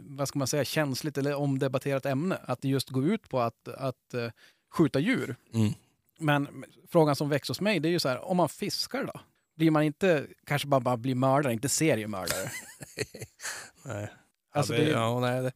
vad 0.00 0.28
ska 0.28 0.38
man 0.38 0.48
säga, 0.48 0.64
känsligt 0.64 1.18
eller 1.18 1.34
omdebatterat 1.34 2.06
ämne. 2.06 2.36
Att 2.42 2.60
det 2.62 2.68
just 2.68 2.90
går 2.90 3.04
ut 3.06 3.28
på 3.28 3.40
att, 3.40 3.68
att 3.68 4.14
eh, 4.14 4.30
skjuta 4.72 4.98
djur. 4.98 5.36
Mm. 5.54 5.72
Men 6.18 6.64
frågan 6.88 7.16
som 7.16 7.28
väcks 7.28 7.48
hos 7.48 7.60
mig, 7.60 7.80
det 7.80 7.88
är 7.88 7.90
ju 7.90 7.98
så 8.00 8.08
här, 8.08 8.24
om 8.24 8.36
man 8.36 8.48
fiskar 8.48 9.04
då? 9.04 9.20
Blir 9.56 9.70
man 9.70 9.82
inte, 9.82 10.26
kanske 10.44 10.68
bara, 10.68 10.80
bara 10.80 10.96
blir 10.96 11.14
mördare, 11.14 11.52
inte 11.52 11.68
seriemördare? 11.68 12.50
Nej. 13.84 14.10
Alltså, 14.52 14.74
ja, 14.74 14.80
det, 14.80 14.84
det- 14.86 14.90
ja, 14.90 15.20
nej, 15.20 15.42
det, 15.42 15.52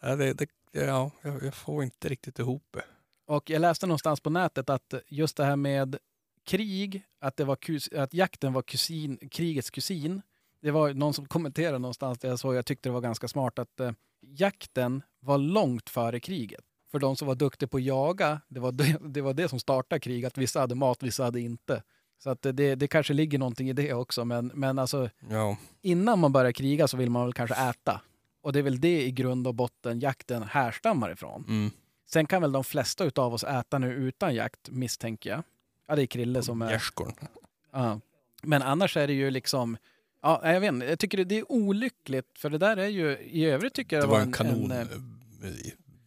ja, 0.00 0.16
det, 0.16 0.32
det, 0.34 0.48
ja, 0.72 1.10
jag, 1.22 1.42
jag 1.44 1.54
får 1.54 1.84
inte 1.84 2.08
riktigt 2.08 2.38
ihop 2.38 2.64
det. 2.70 2.84
Och 3.26 3.50
jag 3.50 3.60
läste 3.60 3.86
någonstans 3.86 4.20
på 4.20 4.30
nätet 4.30 4.70
att 4.70 4.94
just 5.08 5.36
det 5.36 5.44
här 5.44 5.56
med 5.56 5.96
krig, 6.44 7.02
att, 7.20 7.36
det 7.36 7.44
var 7.44 7.56
kus, 7.56 7.88
att 7.92 8.14
jakten 8.14 8.52
var 8.52 8.62
kusin, 8.62 9.28
krigets 9.30 9.70
kusin. 9.70 10.22
Det 10.60 10.70
var 10.70 10.94
någon 10.94 11.14
som 11.14 11.26
kommenterade 11.26 11.78
någonstans 11.78 12.18
där 12.18 12.28
jag 12.28 12.38
såg, 12.38 12.54
jag 12.54 12.66
tyckte 12.66 12.88
det 12.88 12.92
var 12.92 13.00
ganska 13.00 13.28
smart, 13.28 13.58
att 13.58 13.80
eh, 13.80 13.92
jakten 14.20 15.02
var 15.20 15.38
långt 15.38 15.90
före 15.90 16.20
kriget. 16.20 16.64
För 16.90 16.98
de 16.98 17.16
som 17.16 17.28
var 17.28 17.34
duktiga 17.34 17.68
på 17.68 17.76
att 17.76 17.82
jaga, 17.82 18.40
det 18.48 18.60
var 18.60 18.72
det, 18.72 18.98
det, 19.00 19.20
var 19.20 19.34
det 19.34 19.48
som 19.48 19.60
startade 19.60 20.00
kriget. 20.00 20.26
Att 20.32 20.38
vissa 20.38 20.60
hade 20.60 20.74
mat, 20.74 21.02
vissa 21.02 21.24
hade 21.24 21.40
inte. 21.40 21.82
Så 22.18 22.30
att 22.30 22.42
det, 22.42 22.74
det 22.74 22.88
kanske 22.88 23.12
ligger 23.14 23.38
någonting 23.38 23.68
i 23.70 23.72
det 23.72 23.92
också. 23.94 24.24
Men, 24.24 24.50
men 24.54 24.78
alltså, 24.78 25.10
Ja, 25.30 25.56
innan 25.82 26.18
man 26.18 26.32
börjar 26.32 26.52
kriga 26.52 26.88
så 26.88 26.96
vill 26.96 27.10
man 27.10 27.24
väl 27.24 27.32
kanske 27.32 27.56
äta. 27.56 28.00
Och 28.42 28.52
det 28.52 28.58
är 28.58 28.62
väl 28.62 28.80
det 28.80 29.02
i 29.06 29.10
grund 29.10 29.46
och 29.46 29.54
botten 29.54 30.00
jakten 30.00 30.42
härstammar 30.42 31.10
ifrån. 31.10 31.44
mm. 31.48 31.70
Sen 32.08 32.26
kan 32.26 32.42
väl 32.42 32.52
de 32.52 32.64
flesta 32.64 33.04
utav 33.04 33.34
oss 33.34 33.44
äta 33.44 33.78
nu 33.78 33.92
utan 33.92 34.34
jakt, 34.34 34.70
misstänker 34.70 35.30
jag. 35.30 35.42
Ja, 35.88 35.96
det 35.96 36.02
är 36.02 36.06
Krille 36.06 36.42
som 36.42 36.62
är... 36.62 36.70
Gärdsgården. 36.70 37.28
Ja. 37.72 38.00
Men 38.42 38.62
annars 38.62 38.96
är 38.96 39.06
det 39.06 39.12
ju 39.12 39.30
liksom... 39.30 39.76
Ja, 40.22 40.40
jag 40.44 40.60
vet 40.60 40.72
inte. 40.72 40.86
Jag 40.86 40.98
tycker 40.98 41.18
det- 41.18 41.24
det 41.24 41.38
är 41.38 41.52
olyckligt, 41.52 42.38
för 42.38 42.50
det 42.50 42.58
där 42.58 42.76
är 42.76 42.86
ju... 42.86 43.16
I 43.18 43.44
övrigt 43.50 43.74
tycker 43.74 43.96
jag 43.96 44.04
Det 44.04 44.10
var 44.10 44.20
en 44.20 44.32
kanon. 44.32 44.70
eh, 44.70 44.80
eh, 44.80 44.86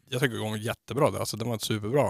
jag 0.09 0.21
tycker 0.21 0.35
det 0.35 0.41
var 0.49 0.57
jättebra. 0.57 1.11
det. 1.11 1.19
Alltså, 1.19 1.37
den 1.37 1.49
var 1.49 1.57
superbra. 1.57 2.07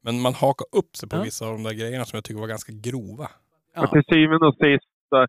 Men 0.00 0.20
man 0.20 0.34
hakar 0.34 0.66
upp 0.72 0.96
sig 0.96 1.08
på 1.08 1.16
Ja. 1.16 1.22
vissa 1.22 1.46
av 1.46 1.52
de 1.52 1.62
där 1.62 1.74
grejerna 1.74 2.04
som 2.04 2.16
jag 2.16 2.24
tycker 2.24 2.40
var 2.40 2.48
ganska 2.48 2.72
grova. 2.72 3.28
Ja, 3.74 3.86
till 3.92 4.02
syvende 4.08 4.46
och 4.46 4.54
sist, 4.54 4.88
så, 5.08 5.24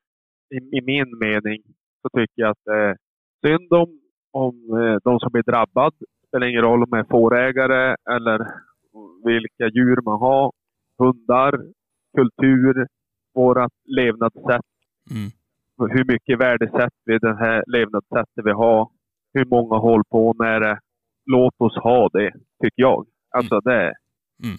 i, 0.55 0.57
i 0.77 0.81
min 0.81 1.17
mening, 1.19 1.61
så 2.01 2.09
tycker 2.17 2.41
jag 2.41 2.49
att 2.51 2.63
det 2.65 2.73
är 2.73 2.97
synd 3.45 3.73
om, 3.73 3.99
om 4.31 4.55
eh, 4.81 4.97
de 5.03 5.19
som 5.19 5.31
blir 5.31 5.43
drabbad. 5.43 5.93
Det 5.99 6.27
spelar 6.27 6.47
ingen 6.47 6.61
roll 6.61 6.83
om 6.83 6.89
det 6.89 6.97
är 6.97 7.03
fårägare 7.09 7.95
eller 8.15 8.37
vilka 9.25 9.65
djur 9.75 10.01
man 10.01 10.19
har. 10.19 10.51
Hundar, 10.97 11.51
kultur, 12.17 12.87
vårat 13.35 13.71
levnadssätt. 13.85 14.65
Mm. 15.11 15.29
Hur 15.87 16.05
mycket 16.13 16.39
värdesätter 16.39 17.01
vi 17.05 17.17
det 17.17 17.35
här 17.35 17.63
levnadssättet 17.67 18.45
vi 18.45 18.51
har? 18.51 18.89
Hur 19.33 19.45
många 19.45 19.77
håller 19.77 20.03
på 20.11 20.33
med 20.39 20.61
det? 20.61 20.79
Låt 21.25 21.53
oss 21.61 21.77
ha 21.77 22.09
det, 22.13 22.31
tycker 22.63 22.81
jag. 22.81 23.05
Alltså 23.37 23.59
det 23.59 23.73
är... 23.73 23.93
Mm. 24.43 24.57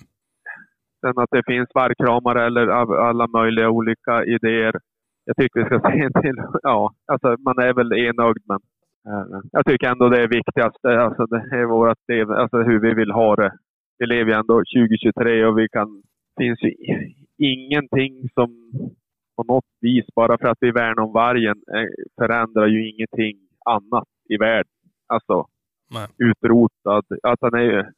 Sen 1.00 1.18
att 1.22 1.30
det 1.30 1.42
finns 1.46 1.68
vargkramare 1.74 2.46
eller 2.46 2.66
alla 3.08 3.26
möjliga 3.26 3.70
olika 3.70 4.24
idéer. 4.24 4.74
Jag 5.24 5.36
tycker 5.36 5.60
vi 5.60 5.66
ska 5.66 5.78
se 5.90 6.20
till... 6.20 6.42
Ja, 6.62 6.92
alltså 7.12 7.36
man 7.38 7.58
är 7.58 7.74
väl 7.74 7.92
enögd 7.92 8.42
men... 8.48 8.60
eh, 9.08 9.40
Jag 9.52 9.66
tycker 9.66 9.86
ändå 9.88 10.08
det 10.08 10.22
är 10.22 10.28
viktigast. 10.28 10.84
Alltså 10.84 11.26
det 11.26 11.42
är 11.56 11.64
vårt 11.64 11.98
liv, 12.08 12.30
alltså 12.30 12.56
hur 12.62 12.80
vi 12.80 12.94
vill 12.94 13.10
ha 13.10 13.36
det. 13.36 13.52
Vi 13.98 14.06
lever 14.06 14.30
ju 14.32 14.38
ändå 14.38 14.54
2023 14.54 15.44
och 15.44 15.58
vi 15.58 15.68
kan... 15.68 16.02
Det 16.36 16.44
finns 16.44 16.62
ju 16.62 16.72
ingenting 17.38 18.28
som 18.34 18.50
på 19.40 19.54
något 19.54 19.64
vis, 19.80 20.06
bara 20.14 20.38
för 20.38 20.48
att 20.48 20.58
vi 20.60 20.70
värnar 20.70 21.02
om 21.02 21.12
vargen, 21.12 21.56
eh, 21.74 21.90
förändrar 22.20 22.66
ju 22.66 22.90
ingenting 22.90 23.36
annat 23.64 24.08
i 24.28 24.36
världen. 24.36 24.72
Alltså 25.06 25.46
Nej. 25.90 26.08
utrotad. 26.18 27.04
Att 27.22 27.38
han 27.40 27.54
är 27.54 27.92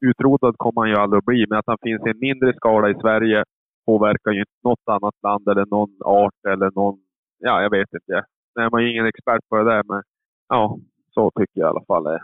utrotad 0.00 0.54
kommer 0.58 0.80
han 0.80 0.90
ju 0.90 0.96
aldrig 0.96 1.18
att 1.18 1.24
bli, 1.24 1.46
men 1.48 1.58
att 1.58 1.66
han 1.66 1.78
finns 1.82 2.06
i 2.06 2.10
en 2.10 2.18
mindre 2.18 2.54
skala 2.56 2.90
i 2.90 2.94
Sverige 2.94 3.44
påverkar 3.86 4.30
ju 4.30 4.40
inte 4.40 4.60
något 4.64 4.86
annat 4.86 5.14
land 5.22 5.48
eller 5.48 5.66
någon 5.66 5.96
art 6.04 6.40
eller 6.48 6.70
någon... 6.74 6.98
Ja, 7.38 7.62
jag 7.62 7.70
vet 7.70 7.88
inte. 7.94 8.24
Nej, 8.56 8.68
man 8.72 8.80
är 8.80 8.84
ju 8.84 8.92
ingen 8.92 9.06
expert 9.06 9.48
på 9.48 9.56
det 9.56 9.64
där, 9.64 9.82
men 9.84 10.02
ja, 10.48 10.78
så 11.14 11.30
tycker 11.30 11.60
jag 11.60 11.66
i 11.66 11.70
alla 11.70 11.84
fall. 11.84 12.06
är. 12.06 12.20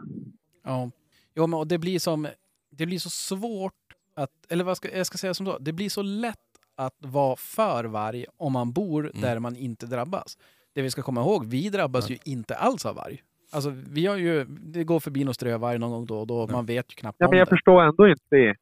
ja. 0.64 0.90
Jo, 1.34 1.46
men 1.46 1.58
och 1.58 1.66
det 1.66 1.78
blir 1.78 1.98
som... 1.98 2.28
Det 2.70 2.86
blir 2.86 2.98
så 2.98 3.10
svårt 3.10 3.82
att... 4.14 4.52
Eller 4.52 4.64
vad 4.64 4.76
ska 4.76 4.96
jag 4.96 5.06
ska 5.06 5.18
säga 5.18 5.34
som 5.34 5.46
så. 5.46 5.58
Det 5.58 5.72
blir 5.72 5.88
så 5.88 6.02
lätt 6.02 6.51
att 6.76 6.96
vara 6.98 7.36
för 7.36 7.84
varg 7.84 8.24
om 8.36 8.52
man 8.52 8.72
bor 8.72 9.10
där 9.14 9.38
man 9.38 9.56
inte 9.56 9.86
drabbas. 9.86 10.36
det 10.74 10.82
vi 10.82 10.90
ska 10.90 11.02
komma 11.02 11.20
ihåg, 11.20 11.46
vi 11.46 11.68
drabbas 11.68 12.10
ju 12.10 12.16
inte 12.24 12.54
alls 12.54 12.86
av 12.86 12.94
varg. 12.96 13.22
Alltså 13.54 13.70
vi 13.92 14.06
har 14.06 14.16
ju, 14.16 14.44
det 14.44 14.84
går 14.84 15.00
förbi 15.00 15.24
någon 15.24 15.34
strövarg 15.34 15.78
någon 15.78 15.90
gång 15.90 16.06
då 16.06 16.18
och 16.20 16.26
då, 16.26 16.46
man 16.52 16.66
vet 16.66 16.92
ju 16.92 16.94
knappt 16.94 17.16
Ja, 17.20 17.26
om 17.26 17.30
men 17.30 17.38
jag 17.38 17.46
det. 17.48 17.50
förstår 17.50 17.82
ändå 17.82 18.08
inte 18.08 18.24
det. 18.36 18.54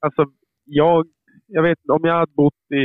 Alltså, 0.00 0.26
jag, 0.64 1.06
jag 1.46 1.62
vet 1.62 1.78
om 1.88 2.00
jag 2.04 2.14
hade 2.14 2.32
bott 2.32 2.54
i, 2.74 2.84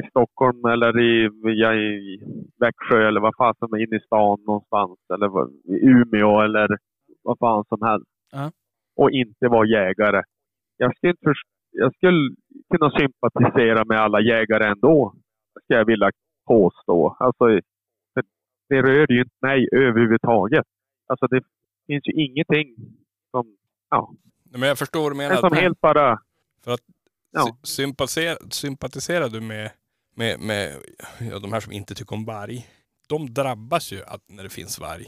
i 0.00 0.02
Stockholm 0.10 0.64
eller 0.64 1.00
i, 1.00 1.28
ja, 1.62 1.74
i 1.74 2.20
Växjö 2.60 3.08
eller 3.08 3.20
vad 3.20 3.34
fan 3.36 3.54
som 3.58 3.72
är 3.72 3.78
inne 3.86 3.96
i 3.96 4.00
stan 4.00 4.38
någonstans. 4.46 4.98
Eller 5.14 5.28
i 5.74 5.86
Umeå 5.86 6.40
eller 6.40 6.68
vad 7.22 7.38
fan 7.38 7.64
som 7.68 7.82
helst. 7.82 8.06
Ja. 8.32 8.50
Och 8.96 9.10
inte 9.10 9.48
vara 9.48 9.66
jägare. 9.66 10.22
Jag 10.76 10.96
skulle, 10.96 11.10
inte 11.10 11.22
först, 11.24 11.46
jag 11.70 11.94
skulle 11.94 12.34
kunna 12.70 12.90
sympatisera 12.90 13.84
med 13.84 14.00
alla 14.00 14.20
jägare 14.20 14.64
ändå. 14.66 15.14
Ska 15.64 15.74
jag 15.74 15.84
vilja 15.84 16.10
påstå. 16.46 17.16
Alltså, 17.20 17.44
det 18.68 18.82
rör 18.82 19.12
ju 19.12 19.20
inte 19.20 19.34
mig 19.42 19.68
överhuvudtaget. 19.72 20.64
Alltså 21.06 21.26
det 21.26 21.42
finns 21.86 22.02
ju 22.06 22.12
ingenting 22.12 22.74
som, 23.30 23.56
ja, 23.90 24.12
Men 24.44 24.62
jag 24.68 24.78
förstår 24.78 25.00
vad 25.02 25.12
du 25.12 25.16
menar. 25.16 25.36
som 25.36 25.52
helt 25.52 25.80
bara 25.80 26.18
För 26.64 26.70
att 26.74 26.80
Ja. 27.30 27.44
sy- 27.46 27.66
sympatisera, 27.74 28.36
sympatiserar 28.50 29.28
du 29.28 29.40
med, 29.40 29.70
med, 30.16 30.40
med 30.40 30.76
ja, 31.30 31.38
de 31.38 31.52
här 31.52 31.60
som 31.60 31.72
inte 31.72 31.94
tycker 31.94 32.14
om 32.14 32.24
varg? 32.24 32.66
De 33.08 33.34
drabbas 33.34 33.92
ju 33.92 34.02
att, 34.04 34.22
när 34.28 34.42
det 34.42 34.48
finns 34.48 34.78
varg. 34.80 35.06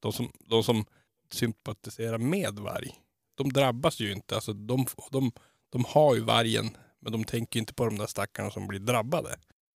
De 0.00 0.12
som, 0.12 0.28
de 0.50 0.62
som 0.62 0.84
sympatiserar 1.30 2.18
med 2.18 2.54
varg, 2.58 2.90
de 3.34 3.48
drabbas 3.48 4.00
ju 4.00 4.12
inte. 4.12 4.34
Alltså, 4.34 4.52
de, 4.52 4.86
de, 5.10 5.30
de 5.72 5.84
har 5.88 6.14
ju 6.14 6.20
vargen, 6.20 6.64
men 7.02 7.12
de 7.12 7.24
tänker 7.24 7.56
ju 7.56 7.60
inte 7.60 7.74
på 7.74 7.84
de 7.84 7.96
där 7.98 8.06
stackarna 8.06 8.50
som 8.50 8.66
blir 8.66 8.80
drabbade. 8.80 9.28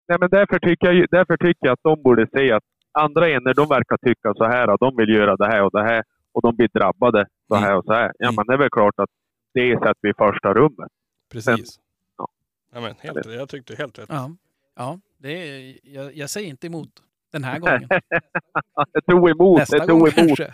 Nej, 0.08 0.18
men 0.20 0.30
därför 0.30 0.58
tycker, 0.58 0.92
jag, 0.92 1.06
därför 1.10 1.36
tycker 1.36 1.66
jag 1.66 1.72
att 1.72 1.82
de 1.82 2.02
borde 2.02 2.26
se 2.36 2.52
att 2.52 2.62
andra 2.92 3.28
enor, 3.30 3.54
de 3.54 3.68
verkar 3.68 3.96
tycka 3.96 4.34
så 4.34 4.44
här 4.44 4.70
och 4.70 4.78
de 4.78 4.96
vill 4.96 5.08
göra 5.08 5.36
det 5.36 5.46
här 5.46 5.62
och 5.62 5.70
det 5.72 5.82
här 5.82 6.02
och 6.32 6.42
de 6.42 6.56
blir 6.56 6.68
drabbade 6.74 7.26
så 7.48 7.54
här 7.54 7.76
och 7.76 7.84
så 7.84 7.92
här. 7.92 8.12
Ja, 8.18 8.28
Mm. 8.28 8.34
men 8.36 8.46
det 8.46 8.52
är 8.54 8.58
väl 8.58 8.70
klart 8.70 8.94
att 8.96 9.10
det 9.54 9.72
sätter 9.78 9.94
vi 10.02 10.10
i 10.10 10.14
första 10.18 10.54
rummet. 10.54 10.90
Precis. 11.32 11.76
ja. 12.18 12.28
Ja, 12.72 12.80
men 12.80 12.94
helt, 13.00 13.26
jag 13.26 13.48
tyckte 13.48 13.74
helt 13.76 13.98
rätt. 13.98 14.08
Ja, 14.08 14.30
ja 14.76 14.98
det 15.18 15.30
är, 15.32 15.76
jag, 15.82 16.14
jag 16.16 16.30
säger 16.30 16.48
inte 16.48 16.66
emot 16.66 16.88
den 17.32 17.44
här 17.44 17.58
gången. 17.58 17.88
jag 18.92 19.04
tog 19.06 19.30
emot, 19.30 19.58
Nästa 19.58 19.76
jag 19.76 19.88
gång 19.88 20.00
tog 20.10 20.18
emot. 20.18 20.38
kanske. 20.38 20.52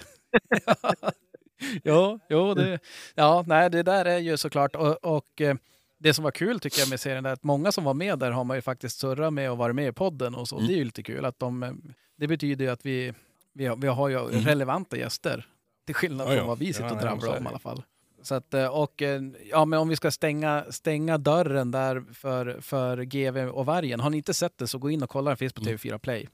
jo, 1.84 2.18
jo 2.28 2.54
det, 2.54 2.78
ja, 3.14 3.44
nej, 3.46 3.70
det 3.70 3.82
där 3.82 4.04
är 4.04 4.18
ju 4.18 4.36
såklart. 4.36 4.76
Och, 4.76 5.04
och 5.16 5.40
eh, 5.40 5.56
det 6.02 6.14
som 6.14 6.24
var 6.24 6.30
kul 6.30 6.60
tycker 6.60 6.80
jag 6.80 6.90
med 6.90 7.00
serien 7.00 7.26
är 7.26 7.32
att 7.32 7.44
många 7.44 7.72
som 7.72 7.84
var 7.84 7.94
med 7.94 8.18
där 8.18 8.30
har 8.30 8.44
man 8.44 8.56
ju 8.56 8.60
faktiskt 8.62 8.98
surrat 8.98 9.32
med 9.32 9.50
och 9.50 9.58
varit 9.58 9.76
med 9.76 9.88
i 9.88 9.92
podden 9.92 10.34
och 10.34 10.48
så. 10.48 10.56
Mm. 10.56 10.68
Det 10.68 10.74
är 10.74 10.76
ju 10.78 10.84
lite 10.84 11.02
kul 11.02 11.24
att 11.24 11.38
de, 11.38 11.62
eh, 11.62 11.72
det 12.16 12.28
betyder 12.28 12.64
ju 12.64 12.70
att 12.70 12.86
vi, 12.86 13.12
vi, 13.54 13.66
har, 13.66 13.76
vi 13.76 13.88
har 13.88 14.08
ju 14.08 14.18
Mm. 14.18 14.44
relevanta 14.44 14.96
gäster. 14.96 15.46
Till 15.86 15.94
skillnad 15.94 16.26
Ja, 16.26 16.30
från 16.30 16.38
ja. 16.38 16.46
vad 16.46 16.58
vi 16.58 16.72
sitter 16.72 16.84
Ja, 16.86 16.90
och 16.92 16.96
ja, 16.98 17.02
drabblar 17.02 17.36
om 17.38 17.44
i 17.44 17.48
alla 17.48 17.58
fall. 17.58 17.82
Så 18.22 18.34
att, 18.34 18.54
eh, 18.54 18.66
och 18.66 19.02
eh, 19.02 19.22
ja, 19.50 19.64
men 19.64 19.78
om 19.78 19.88
vi 19.88 19.96
ska 19.96 20.10
stänga, 20.10 20.64
stänga 20.70 21.18
dörren 21.18 21.70
där 21.70 22.04
för, 22.14 22.60
för 22.60 23.02
GV 23.02 23.36
och 23.48 23.66
vargen. 23.66 24.00
Har 24.00 24.10
ni 24.10 24.16
inte 24.16 24.34
sett 24.34 24.58
det 24.58 24.66
så 24.66 24.78
gå 24.78 24.90
in 24.90 25.02
och 25.02 25.10
kolla, 25.10 25.30
den 25.30 25.36
finns 25.36 25.52
på 25.52 25.60
Mm. 25.62 25.76
TV4 25.76 25.98
Play. 25.98 26.28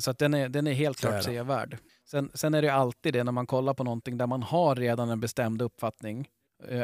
Så 0.00 0.10
att 0.10 0.18
den 0.18 0.34
är, 0.34 0.48
den 0.48 0.66
är 0.66 0.72
helt 0.72 0.98
klart 1.00 1.22
sevärd. 1.24 1.78
Sen, 2.10 2.30
sen 2.34 2.54
är 2.54 2.62
det 2.62 2.68
alltid 2.68 3.12
det 3.12 3.24
när 3.24 3.32
man 3.32 3.46
kollar 3.46 3.74
på 3.74 3.84
någonting 3.84 4.16
där 4.18 4.26
man 4.26 4.42
har 4.42 4.74
redan 4.76 5.10
en 5.10 5.20
bestämd 5.20 5.62
uppfattning. 5.62 6.28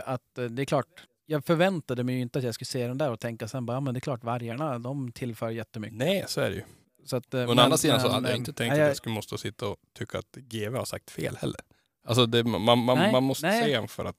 Att 0.04 0.22
det 0.50 0.62
är 0.62 0.64
klart, 0.64 0.86
jag 1.30 1.44
förväntade 1.44 2.04
mig 2.04 2.14
ju 2.14 2.20
inte 2.20 2.38
att 2.38 2.44
jag 2.44 2.54
skulle 2.54 2.66
se 2.66 2.86
den 2.86 2.98
där 2.98 3.10
och 3.10 3.20
tänka 3.20 3.48
sen 3.48 3.66
bara, 3.66 3.76
ja, 3.76 3.80
men 3.80 3.94
det 3.94 3.98
är 3.98 4.00
klart 4.00 4.24
vargarna, 4.24 4.78
de 4.78 5.12
tillför 5.12 5.50
jättemycket. 5.50 5.98
Nej, 5.98 6.24
så 6.28 6.40
är 6.40 6.50
det 6.50 6.56
ju. 6.56 6.62
Så 7.04 7.16
att, 7.16 7.34
eh, 7.34 7.40
Å 7.44 7.46
men- 7.46 7.58
andra 7.58 7.76
sidan 7.76 8.00
så 8.00 8.08
hade 8.08 8.28
jag 8.28 8.34
eh, 8.34 8.38
inte 8.38 8.52
tänkt 8.52 8.72
nej, 8.72 8.82
att 8.82 8.88
jag- 8.88 8.96
skulle 8.96 9.14
måste 9.14 9.38
sitta 9.38 9.66
och 9.68 9.76
tycka 9.98 10.18
att 10.18 10.36
GV 10.36 10.76
har 10.76 10.84
sagt 10.84 11.10
fel 11.10 11.36
heller. 11.36 11.60
Alltså 12.06 12.26
det, 12.26 12.44
man, 12.44 12.78
man, 12.78 12.98
Nej, 12.98 13.12
man 13.12 13.22
måste 13.22 13.46
nej. 13.46 13.64
se 13.64 13.74
en 13.74 13.88
för 13.88 14.04
att 14.04 14.16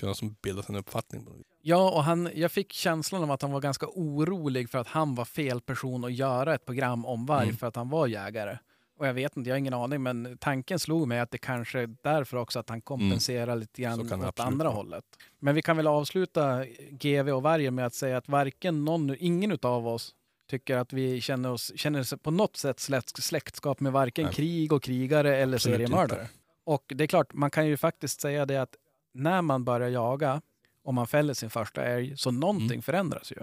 kunna 0.00 0.14
som 0.14 0.36
bilda 0.42 0.62
sig 0.62 0.74
en 0.74 0.78
uppfattning. 0.80 1.26
Ja, 1.62 1.90
och 1.90 2.04
han, 2.04 2.30
jag 2.34 2.52
fick 2.52 2.72
känslan 2.72 3.22
av 3.22 3.30
att 3.30 3.42
han 3.42 3.52
var 3.52 3.60
ganska 3.60 3.86
orolig 3.88 4.70
för 4.70 4.78
att 4.78 4.86
han 4.86 5.14
var 5.14 5.24
fel 5.24 5.60
person 5.60 6.04
att 6.04 6.12
göra 6.12 6.54
ett 6.54 6.64
program 6.66 7.06
om 7.06 7.26
varg 7.26 7.44
Mm. 7.44 7.56
för 7.56 7.66
att 7.66 7.76
han 7.76 7.88
var 7.88 8.06
jägare. 8.06 8.58
Och 8.98 9.06
jag 9.06 9.14
vet 9.14 9.36
inte, 9.36 9.50
jag 9.50 9.54
har 9.54 9.58
ingen 9.58 9.74
aning, 9.74 10.02
men 10.02 10.38
tanken 10.40 10.78
slog 10.78 11.08
mig 11.08 11.20
att 11.20 11.30
det 11.30 11.38
kanske 11.38 11.80
är 11.80 11.96
därför 12.02 12.36
också 12.36 12.58
att 12.58 12.68
han 12.68 12.80
kompenserar 12.80 13.56
lite 13.56 13.82
Mm. 13.82 13.96
Så 13.96 14.02
grann 14.02 14.20
åt 14.20 14.26
absolut 14.28 14.52
andra 14.52 14.68
hållet. 14.68 15.04
Men 15.38 15.54
vi 15.54 15.62
kan 15.62 15.76
väl 15.76 15.86
avsluta 15.86 16.64
GV 16.90 17.28
och 17.30 17.42
vargen 17.42 17.74
med 17.74 17.86
att 17.86 17.94
säga 17.94 18.16
att 18.16 18.28
varken 18.28 18.84
någon, 18.84 19.16
ingen 19.18 19.58
av 19.62 19.88
oss 19.88 20.14
tycker 20.50 20.76
att 20.76 20.92
vi 20.92 21.20
känner 21.20 21.50
oss 21.52 21.72
känner 21.76 22.00
oss 22.00 22.14
på 22.22 22.30
något 22.30 22.56
sätt 22.56 22.80
släkt, 22.80 23.22
släktskap 23.22 23.80
med 23.80 23.92
varken 23.92 24.24
Nej. 24.24 24.34
krig 24.34 24.72
och 24.72 24.82
krigare 24.82 25.36
eller 25.36 25.56
Absolut 25.56 25.76
seriemördare. 25.76 26.20
inte. 26.22 26.32
Och 26.64 26.84
det 26.94 27.04
är 27.04 27.08
klart, 27.08 27.32
man 27.34 27.50
kan 27.50 27.66
ju 27.66 27.76
faktiskt 27.76 28.20
säga 28.20 28.46
det 28.46 28.56
att 28.56 28.76
när 29.12 29.42
man 29.42 29.64
börjar 29.64 29.88
jaga 29.88 30.40
och 30.84 30.94
man 30.94 31.06
fäller 31.06 31.34
sin 31.34 31.50
första 31.50 31.82
älg, 31.84 32.16
så 32.16 32.30
någonting 32.30 32.66
Mm. 32.70 32.82
förändras 32.82 33.32
ju. 33.32 33.36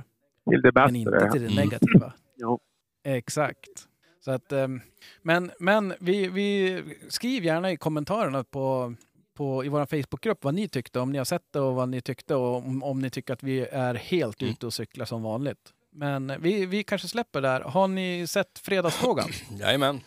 Till 0.50 0.62
det 0.62 0.72
Men 0.76 0.96
inte 0.96 1.12
bättre. 1.12 1.32
till 1.32 1.42
det 1.42 1.48
Mm. 1.48 1.64
negativa. 1.64 2.14
Ja. 2.36 2.60
Exakt. 3.04 3.88
Så 4.26 4.32
att, 4.32 4.52
ehm, 4.52 4.82
men 5.22 5.52
men 5.60 5.94
vi, 6.00 6.28
vi 6.28 6.84
skriv 7.10 7.44
gärna 7.46 7.72
i 7.72 7.78
kommentarerna 7.78 8.44
på, 8.44 8.94
på, 9.38 9.66
i 9.66 9.70
vår 9.70 9.86
Facebookgrupp 9.86 10.44
vad 10.44 10.54
ni 10.54 10.68
tyckte, 10.68 11.00
om 11.00 11.12
ni 11.12 11.18
har 11.18 11.26
sett 11.26 11.46
det 11.54 11.60
och 11.60 11.76
vad 11.76 11.90
ni 11.90 12.02
tyckte 12.02 12.36
och 12.36 12.56
om, 12.58 12.84
om 12.84 13.00
ni 13.02 13.10
tycker 13.10 13.34
att 13.34 13.44
vi 13.44 13.60
är 13.72 13.94
helt 13.96 14.42
Mm. 14.42 14.52
ute 14.52 14.66
och 14.66 14.74
cyklar 14.74 15.06
som 15.06 15.24
vanligt. 15.24 15.74
Men 15.92 16.34
vi, 16.40 16.66
vi 16.66 16.84
kanske 16.84 17.08
släpper 17.08 17.42
där. 17.42 17.62
Har 17.62 17.88
ni 17.88 18.28
sett 18.28 18.60
Fredagsfrågan? 18.60 19.30
Jajamän. 19.60 20.00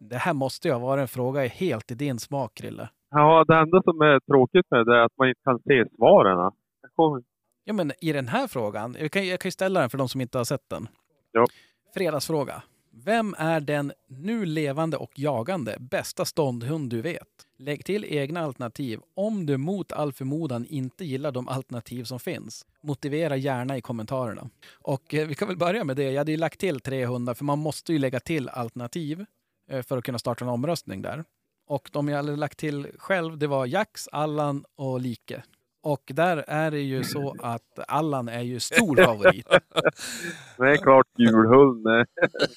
Det 0.00 0.16
här 0.16 0.32
måste 0.32 0.68
ju 0.68 0.74
ha 0.74 0.80
varit 0.80 1.02
en 1.02 1.08
fråga 1.08 1.46
helt 1.46 1.90
i 1.90 1.94
din 1.94 2.18
smak, 2.18 2.54
Krille. 2.54 2.88
Ja, 3.10 3.44
det 3.48 3.54
enda 3.56 3.82
som 3.82 4.00
är 4.00 4.20
tråkigt 4.20 4.66
med 4.70 4.86
det 4.86 4.94
är 4.96 5.00
att 5.04 5.12
man 5.18 5.28
inte 5.28 5.40
kan 5.44 5.58
se 5.58 5.84
svaren. 5.96 6.52
Kommer- 6.96 7.22
Ja, 7.64 7.72
men 7.72 7.92
i 8.00 8.12
den 8.12 8.28
här 8.28 8.46
frågan, 8.46 8.96
jag 9.00 9.10
kan, 9.10 9.26
jag 9.26 9.40
kan 9.40 9.48
ju 9.48 9.52
ställa 9.52 9.80
den 9.80 9.90
för 9.90 9.98
de 9.98 10.08
som 10.08 10.20
inte 10.20 10.38
har 10.38 10.44
sett 10.44 10.68
den. 10.68 10.88
Ja. 11.32 11.46
Fredagsfråga. 11.94 12.62
Vem 13.04 13.34
är 13.38 13.60
den 13.60 13.92
nu 14.08 14.44
levande 14.44 14.96
och 14.96 15.18
jagande 15.18 15.76
bästa 15.80 16.24
ståndhund 16.24 16.90
du 16.90 17.02
vet? 17.02 17.28
Lägg 17.58 17.84
till 17.84 18.04
egna 18.04 18.40
alternativ 18.40 19.00
om 19.14 19.46
du 19.46 19.56
mot 19.56 19.92
all 19.92 20.12
förmodan 20.12 20.66
inte 20.66 21.04
gillar 21.04 21.32
de 21.32 21.48
alternativ 21.48 22.04
som 22.04 22.20
finns. 22.20 22.66
Motivera 22.82 23.36
gärna 23.36 23.76
i 23.76 23.80
kommentarerna. 23.80 24.50
Och 24.72 25.14
eh, 25.14 25.26
vi 25.26 25.34
kan 25.34 25.48
väl 25.48 25.56
börja 25.56 25.84
med 25.84 25.96
det. 25.96 26.10
Jag 26.10 26.20
hade 26.20 26.30
ju 26.30 26.36
lagt 26.36 26.60
till 26.60 26.80
300 26.80 27.34
för 27.34 27.44
man 27.44 27.58
måste 27.58 27.92
ju 27.92 27.98
lägga 27.98 28.20
till 28.20 28.48
alternativ 28.48 29.24
eh, 29.70 29.82
för 29.82 29.98
att 29.98 30.04
kunna 30.04 30.18
starta 30.18 30.44
en 30.44 30.50
omröstning 30.50 31.02
där. 31.02 31.24
Och 31.66 31.90
de 31.92 32.08
jag 32.08 32.16
hade 32.16 32.36
lagt 32.36 32.58
till 32.58 32.88
själv, 32.98 33.38
det 33.38 33.46
var 33.46 33.66
Jax, 33.66 34.08
Allan 34.08 34.64
och 34.76 35.00
Like. 35.00 35.42
Och 35.86 36.02
där 36.14 36.44
är 36.48 36.70
det 36.70 36.80
ju 36.80 37.04
så 37.04 37.34
att 37.42 37.78
Allan 37.88 38.28
är 38.28 38.40
ju 38.42 38.60
stor 38.60 38.96
favorit. 39.04 39.46
Det 40.56 40.70
är 40.70 40.76
klart 40.76 41.06
julhund 41.18 41.86
är 41.86 42.06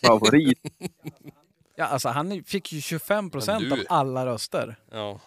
favorit. 0.07 0.59
Ja, 1.75 1.85
alltså 1.85 2.09
han 2.09 2.43
fick 2.43 2.71
ju 2.73 2.81
25 2.81 3.29
procent 3.29 3.71
av 3.71 3.77
alla 3.89 4.25
röster. 4.25 4.75
Ja, 4.91 5.19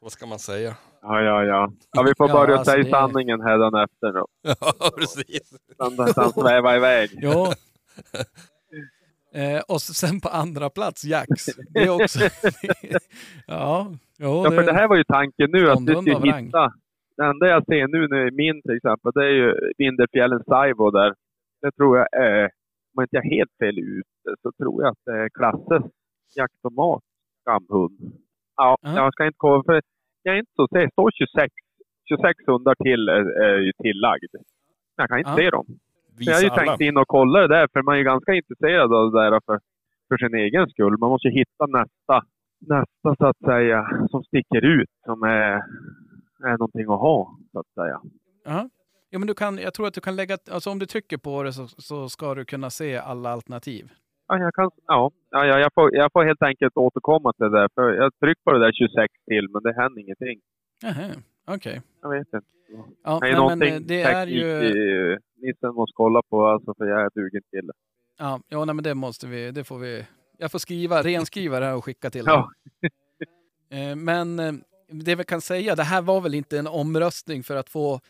vad 0.00 0.12
ska 0.12 0.26
man 0.26 0.38
säga? 0.38 0.76
Ja, 1.02 1.20
ja, 1.22 1.44
ja. 1.44 1.72
Ja, 1.92 2.02
vi 2.02 2.12
får 2.18 2.28
Ja, 2.28 2.34
börja 2.34 2.58
alltså 2.58 2.72
säga 2.72 2.84
det- 2.84 2.90
sanningen 2.90 3.40
hädanefter 3.40 4.12
då. 4.12 4.26
Ja, 4.42 4.90
precis. 4.96 5.52
Sen 5.76 6.14
sen 6.14 6.30
sväva 6.32 6.76
iväg. 6.76 7.10
Jo. 7.22 7.46
Eh, 9.34 9.60
och 9.68 9.82
sen 9.82 10.20
på 10.20 10.28
andra 10.28 10.70
plats 10.70 11.04
Jax. 11.04 11.46
Det 11.68 11.78
är 11.82 12.04
också... 12.04 12.18
ja, 13.46 13.92
jo, 14.18 14.44
Ja, 14.44 14.50
för 14.50 14.62
det 14.62 14.72
här 14.72 14.88
var 14.88 14.96
ju 14.96 15.04
tanken 15.04 15.50
nu 15.50 15.70
att 15.70 15.78
av 15.78 15.82
skulle 15.82 16.14
rang. 16.32 16.44
hitta. 16.44 16.72
Det 17.20 17.26
enda 17.26 17.46
jag 17.48 17.64
ser 17.64 17.88
nu, 17.88 18.08
nu 18.08 18.28
i 18.28 18.30
min 18.30 18.62
till 18.62 18.76
exempel, 18.76 19.12
det 19.14 19.24
är 19.24 19.30
ju 19.42 19.54
Vindelfjällens 19.78 20.44
Saivo 20.46 20.90
där. 20.90 21.14
Det 21.62 21.70
tror 21.70 21.98
jag 21.98 22.08
är, 22.12 22.44
om 22.44 22.94
jag 22.94 23.04
inte 23.04 23.16
är 23.16 23.30
helt 23.36 23.50
fel 23.62 23.78
ute, 23.78 24.30
så 24.42 24.52
tror 24.52 24.82
jag 24.82 24.90
att 24.90 25.04
det 25.06 25.12
är 25.24 25.28
Klasses 25.28 25.90
jakttomat 26.36 27.02
skamhund. 27.42 27.98
Ja, 28.56 28.76
Ja. 28.82 28.94
jag 28.96 29.12
ska 29.12 29.26
inte 29.26 29.36
kolla 29.46 29.62
för 29.64 29.82
jag 30.22 30.34
är 30.34 30.38
inte 30.38 30.52
så 30.56 30.68
säker. 30.68 30.86
Det 30.86 30.92
står 30.92 31.10
26, 31.10 31.54
26 32.08 32.46
hundar 32.46 32.74
till 32.84 33.08
är, 33.08 33.22
är 33.46 33.58
ju 33.58 33.72
tillagd. 33.82 34.32
Jag 34.96 35.08
kan 35.08 35.18
inte 35.18 35.30
Ja. 35.30 35.36
se 35.36 35.50
dem. 35.50 35.66
Visa 36.18 36.30
jag 36.30 36.36
har 36.38 36.42
ju 36.42 36.48
alla. 36.50 36.60
tänkt 36.62 36.80
in 36.80 36.96
och 36.96 37.08
kolla 37.08 37.40
det 37.40 37.48
där, 37.56 37.68
för 37.72 37.82
man 37.82 37.94
är 37.94 37.98
ju 37.98 38.04
ganska 38.04 38.34
intresserad 38.34 38.92
av 38.94 39.12
det 39.12 39.20
där 39.20 39.40
för, 39.46 39.58
för 40.08 40.16
sin 40.18 40.34
egen 40.34 40.68
skull. 40.68 40.98
Man 40.98 41.10
måste 41.10 41.28
ju 41.28 41.34
hitta 41.34 41.66
nästa, 41.66 42.16
nästa 42.60 43.08
så 43.18 43.26
att 43.26 43.38
säga, 43.44 44.06
som 44.10 44.22
sticker 44.24 44.64
ut, 44.64 44.90
som 45.04 45.22
är, 45.22 45.62
är 46.42 46.50
någonting 46.58 46.82
att 46.82 47.00
ha, 47.00 47.36
så 47.52 47.58
att 47.60 47.66
säga. 47.74 48.00
Ja. 48.44 48.68
Ja, 49.12 49.18
men 49.18 49.28
du 49.28 49.34
kan, 49.34 49.58
jag 49.58 49.74
tror 49.74 49.86
att 49.86 49.94
du 49.94 50.00
kan 50.00 50.16
lägga, 50.16 50.38
alltså 50.50 50.70
om 50.70 50.78
du 50.78 50.86
trycker 50.86 51.16
på 51.16 51.42
det 51.42 51.52
så, 51.52 51.66
så 51.68 52.08
ska 52.08 52.34
du 52.34 52.44
kunna 52.44 52.70
se 52.70 52.96
alla 52.96 53.30
alternativ. 53.30 53.92
Ja, 54.28 54.38
jag, 54.38 54.54
kan, 54.54 54.70
ja, 54.86 55.10
ja, 55.30 55.46
ja, 55.46 55.58
jag, 55.58 55.74
får, 55.74 55.94
jag 55.96 56.12
får 56.12 56.24
helt 56.24 56.42
enkelt 56.42 56.76
återkomma 56.76 57.32
till 57.32 57.44
det 57.44 57.50
där, 57.60 57.68
för 57.74 57.92
jag 57.92 58.18
trycker 58.20 58.42
på 58.44 58.52
det 58.52 58.58
där 58.58 58.72
26 58.72 59.14
till, 59.28 59.48
men 59.52 59.62
det 59.62 59.72
händer 59.82 60.00
ingenting. 60.00 60.40
Okej. 61.46 61.82
Jag 62.02 62.10
vet 62.10 62.18
inte. 62.26 62.40
Ja, 63.04 63.18
Det 63.22 63.28
är 63.28 63.36
nej, 63.48 63.56
men 63.56 63.72
eh, 63.74 63.80
det 63.80 64.02
är 64.02 64.26
ju... 64.26 65.18
Nissen 65.36 65.74
måste 65.74 65.92
kolla 65.96 66.22
på, 66.22 66.46
alltså, 66.46 66.74
för 66.74 66.84
jag 66.84 67.00
är 67.02 67.10
dugen 67.14 67.42
till 67.50 67.66
det. 67.66 67.72
Ja, 68.18 68.40
ja 68.48 68.64
nej, 68.64 68.74
men 68.74 68.82
det 68.84 68.94
måste 68.94 69.26
vi, 69.26 69.50
det 69.50 69.64
får 69.64 69.78
vi 69.78 70.06
Jag 70.38 70.52
får 70.52 70.58
skriva, 70.58 71.02
renskriva 71.02 71.60
det 71.60 71.66
här 71.66 71.76
och 71.76 71.84
skicka 71.84 72.10
till 72.10 72.24
Ja. 72.26 72.32
dem. 72.36 72.50
Eh, 73.72 73.96
Men 73.96 74.38
eh, 74.38 74.52
det 74.90 75.14
vi 75.14 75.24
kan 75.24 75.40
säga, 75.40 75.74
det 75.76 75.82
här 75.82 76.02
var 76.02 76.20
väl 76.20 76.34
inte 76.34 76.58
en 76.58 76.66
omröstning 76.66 77.42
för 77.42 77.56
att 77.56 77.68
få 77.70 78.00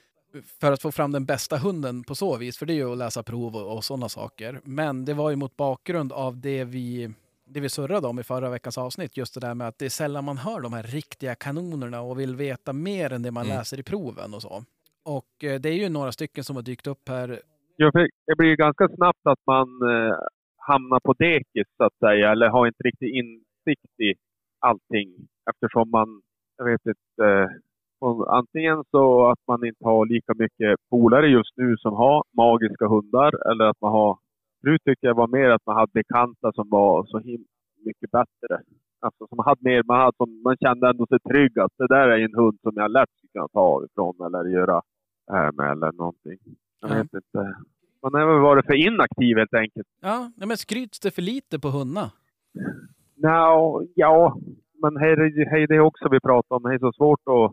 för 0.61 0.73
att 0.73 0.83
få 0.83 0.93
fram 0.93 1.13
den 1.13 1.25
bästa 1.25 1.57
hunden 1.57 2.05
på 2.05 2.15
så 2.15 2.37
vis, 2.37 2.59
för 2.59 2.67
det 2.67 2.73
är 2.73 2.75
ju 2.75 2.93
att 2.93 2.99
läsa 2.99 3.23
prov 3.23 3.57
och, 3.57 3.77
och 3.77 3.85
sådana 3.85 4.09
saker. 4.09 4.61
Men 4.65 5.05
det 5.05 5.15
var 5.15 5.31
ju 5.31 5.37
mot 5.37 5.57
bakgrund 5.57 6.13
av 6.13 6.41
det 6.41 6.65
vi, 6.65 7.11
det 7.47 7.61
vi 7.61 7.69
surrade 7.69 8.07
om 8.09 8.19
i 8.19 8.23
förra 8.23 8.51
veckans 8.51 8.79
avsnitt, 8.79 9.17
just 9.17 9.35
det 9.35 9.41
där 9.41 9.55
med 9.55 9.69
att 9.69 9.79
det 9.79 9.85
är 9.85 9.89
sällan 9.91 10.25
man 10.25 10.39
hör 10.39 10.61
de 10.61 10.73
här 10.73 10.83
riktiga 10.83 11.35
kanonerna 11.35 12.01
och 12.01 12.21
vill 12.21 12.37
veta 12.37 12.73
mer 12.73 13.13
än 13.13 13.23
det 13.23 13.31
man 13.31 13.45
Mm. 13.47 13.57
läser 13.57 13.81
i 13.81 13.83
proven 13.83 14.35
och 14.35 14.43
så. 14.43 14.65
Och 15.05 15.45
eh, 15.45 15.61
det 15.61 15.69
är 15.69 15.75
ju 15.75 15.89
några 15.89 16.13
stycken 16.13 16.45
som 16.45 16.57
har 16.57 16.63
dykt 16.63 16.87
upp 16.87 17.09
här. 17.09 17.41
Det 18.27 18.37
blir 18.37 18.57
ganska 18.57 18.89
snabbt 18.89 19.27
att 19.27 19.41
man 19.47 19.69
eh, 19.83 20.15
hamnar 20.57 21.01
på 21.01 21.13
dekis 21.13 21.67
så 21.77 21.85
att 21.85 21.99
säga, 21.99 22.33
eller 22.33 22.49
har 22.49 22.67
inte 22.67 22.83
riktigt 22.83 23.15
insikt 23.15 24.01
i 24.01 24.15
allting 24.59 25.09
eftersom 25.51 25.91
man, 25.91 26.09
jag 26.61 26.65
vet 26.71 26.87
inte, 26.87 27.49
antingen 28.29 28.85
så 28.91 29.27
att 29.31 29.39
man 29.47 29.65
inte 29.65 29.85
har 29.85 30.07
lika 30.07 30.33
mycket 30.35 30.77
polare 30.91 31.27
just 31.29 31.57
nu 31.57 31.77
som 31.77 31.95
har 31.95 32.25
magiska 32.37 32.87
hundar 32.87 33.51
eller 33.51 33.65
att 33.65 33.81
man 33.81 33.93
har, 33.93 34.19
nu 34.63 34.79
tycker 34.79 35.07
jag 35.07 35.15
var 35.15 35.27
mer 35.29 35.51
att 35.51 35.67
man 35.67 35.77
hade 35.77 35.93
bekanta 35.93 36.53
som 36.53 36.69
var 36.69 37.05
så 37.07 37.19
him- 37.19 37.47
mycket 37.85 38.11
bättre. 38.11 38.61
Alltså 39.01 39.27
som 39.29 39.39
hade 39.39 39.61
mer, 39.61 39.83
man, 39.83 40.01
hade, 40.01 40.17
som, 40.17 40.43
man 40.43 40.57
kände 40.57 40.89
ändå 40.91 41.07
sig 41.07 41.19
trygg 41.21 41.59
att 41.59 41.73
det 41.79 41.87
där 41.87 42.09
är 42.09 42.19
en 42.25 42.35
hund 42.35 42.59
som 42.63 42.73
jag 42.75 42.91
lätt 42.91 43.09
kunna 43.33 43.49
ta 43.49 43.85
ifrån 43.85 44.15
eller 44.27 44.45
göra 44.51 44.83
det 45.27 45.33
här 45.33 45.53
med 45.53 45.73
eller 45.73 45.93
någonting. 45.93 46.39
Jag 46.81 46.91
Ja. 46.91 46.95
vet 46.95 47.15
inte. 47.15 47.55
Man 48.03 48.15
har 48.15 48.27
väl 48.33 48.41
varit 48.43 48.67
för 48.67 48.87
inaktiv 48.87 49.37
helt 49.37 49.55
enkelt. 49.55 49.89
Ja, 50.01 50.31
men 50.37 50.57
skryts 50.57 51.01
det 51.01 51.11
för 51.11 51.23
lite 51.23 51.59
på 51.59 51.69
hundar? 51.69 52.11
Nå, 53.17 53.83
ja, 53.95 54.37
men 54.83 54.97
är, 54.97 55.51
här 55.51 55.59
är 55.59 55.67
det 55.67 55.81
också 55.81 56.09
vi 56.11 56.21
pratar 56.21 56.57
om. 56.57 56.63
Det 56.63 56.75
är 56.75 56.79
så 56.79 56.93
svårt 56.93 57.21
att, 57.27 57.51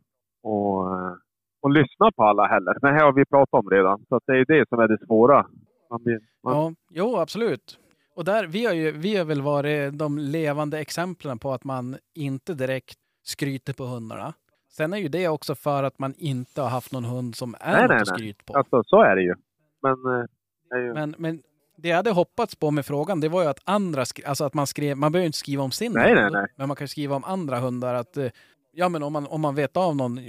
att, 0.52 0.80
eh, 0.92 1.14
att 1.62 1.74
lyssna 1.74 2.12
på 2.12 2.24
alla 2.24 2.48
heller. 2.48 2.78
Men 2.82 2.94
här 2.94 3.06
har 3.06 3.14
vi 3.14 3.26
pratat 3.26 3.64
om 3.64 3.70
redan. 3.70 4.06
Så 4.10 4.20
det 4.26 4.34
är 4.34 4.46
det 4.46 4.70
som 4.70 4.80
är 4.80 4.88
det 4.88 5.06
svåra. 5.06 5.48
Man 5.90 6.04
blir, 6.04 6.20
man, 6.44 6.54
Ja, 6.56 6.74
jo 6.90 7.18
absolut. 7.18 7.80
Och 8.16 8.26
där, 8.26 8.48
vi 8.48 8.66
har 8.66 8.74
ju 8.74 8.92
vi 8.92 9.16
har 9.16 9.26
väl 9.26 9.42
varit 9.42 10.00
de 10.00 10.18
levande 10.18 10.80
exemplen 10.80 11.40
på 11.40 11.52
att 11.52 11.64
man 11.64 11.98
inte 12.16 12.54
direkt 12.54 12.98
skryter 13.24 13.74
på 13.74 13.84
hundarna. 13.84 14.34
Sen 14.70 14.94
är 14.94 14.98
ju 14.98 15.08
det 15.08 15.28
också 15.28 15.56
för 15.56 15.84
att 15.84 16.00
man 16.00 16.14
inte 16.18 16.62
har 16.62 16.70
haft 16.70 16.92
någon 16.92 17.06
hund 17.06 17.36
som 17.36 17.56
är 17.60 17.74
Nej, 17.74 17.82
något 17.82 17.90
nej, 17.90 18.02
att 18.02 18.08
skryta 18.08 18.44
på. 18.46 18.58
Alltså 18.58 18.84
så 18.86 19.02
är 19.02 19.16
det 19.16 19.22
ju. 19.22 19.36
Men, 19.82 19.92
eh, 19.94 20.26
det 20.70 20.82
ju 20.82 20.94
Men, 20.94 21.16
men 21.18 21.42
det 21.78 21.90
jag 21.90 21.96
hade 21.96 22.12
hoppats 22.12 22.56
på 22.56 22.72
med 22.72 22.86
frågan, 22.86 23.20
det 23.20 23.30
var 23.30 23.42
ju 23.44 23.48
att 23.50 23.60
andra, 23.64 24.06
alltså 24.26 24.44
att 24.44 24.54
man 24.54 24.68
skrev, 24.68 24.98
man 24.98 25.12
behöver 25.12 25.24
ju 25.24 25.28
inte 25.28 25.38
skriva 25.38 25.64
om 25.64 25.72
sin 25.72 25.92
Nej, 25.92 26.14
nej, 26.14 26.24
hund, 26.24 26.34
nej. 26.34 26.48
men 26.56 26.68
man 26.68 26.78
kan 26.78 26.88
skriva 26.88 27.16
om 27.16 27.24
andra 27.24 27.60
hundar. 27.60 27.94
Att, 27.94 28.18
eh, 28.18 28.32
ja 28.72 28.90
men 28.90 29.04
om 29.04 29.14
man, 29.14 29.28
om 29.28 29.42
man 29.42 29.56
vet 29.56 29.78
av 29.78 29.96
någon, 29.96 30.20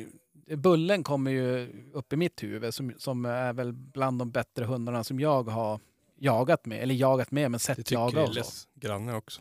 Bullen 0.57 1.03
kommer 1.03 1.31
ju 1.31 1.69
upp 1.93 2.13
i 2.13 2.17
mitt 2.17 2.43
huvud 2.43 2.75
som, 2.75 2.93
som 2.99 3.25
är 3.25 3.53
väl 3.53 3.73
bland 3.73 4.19
de 4.19 4.31
bättre 4.31 4.65
hundarna 4.65 5.05
som 5.05 5.21
jag 5.21 5.49
har 5.49 5.81
jagat 6.19 6.67
med, 6.67 6.83
eller 6.83 6.95
jagat 6.95 7.31
med 7.31 7.43
men 7.43 7.53
Det 7.53 7.59
sett 7.59 7.91
jaga 7.91 8.23
och 8.23 8.35
så. 8.35 8.69
Granne 8.75 9.15
också. 9.15 9.41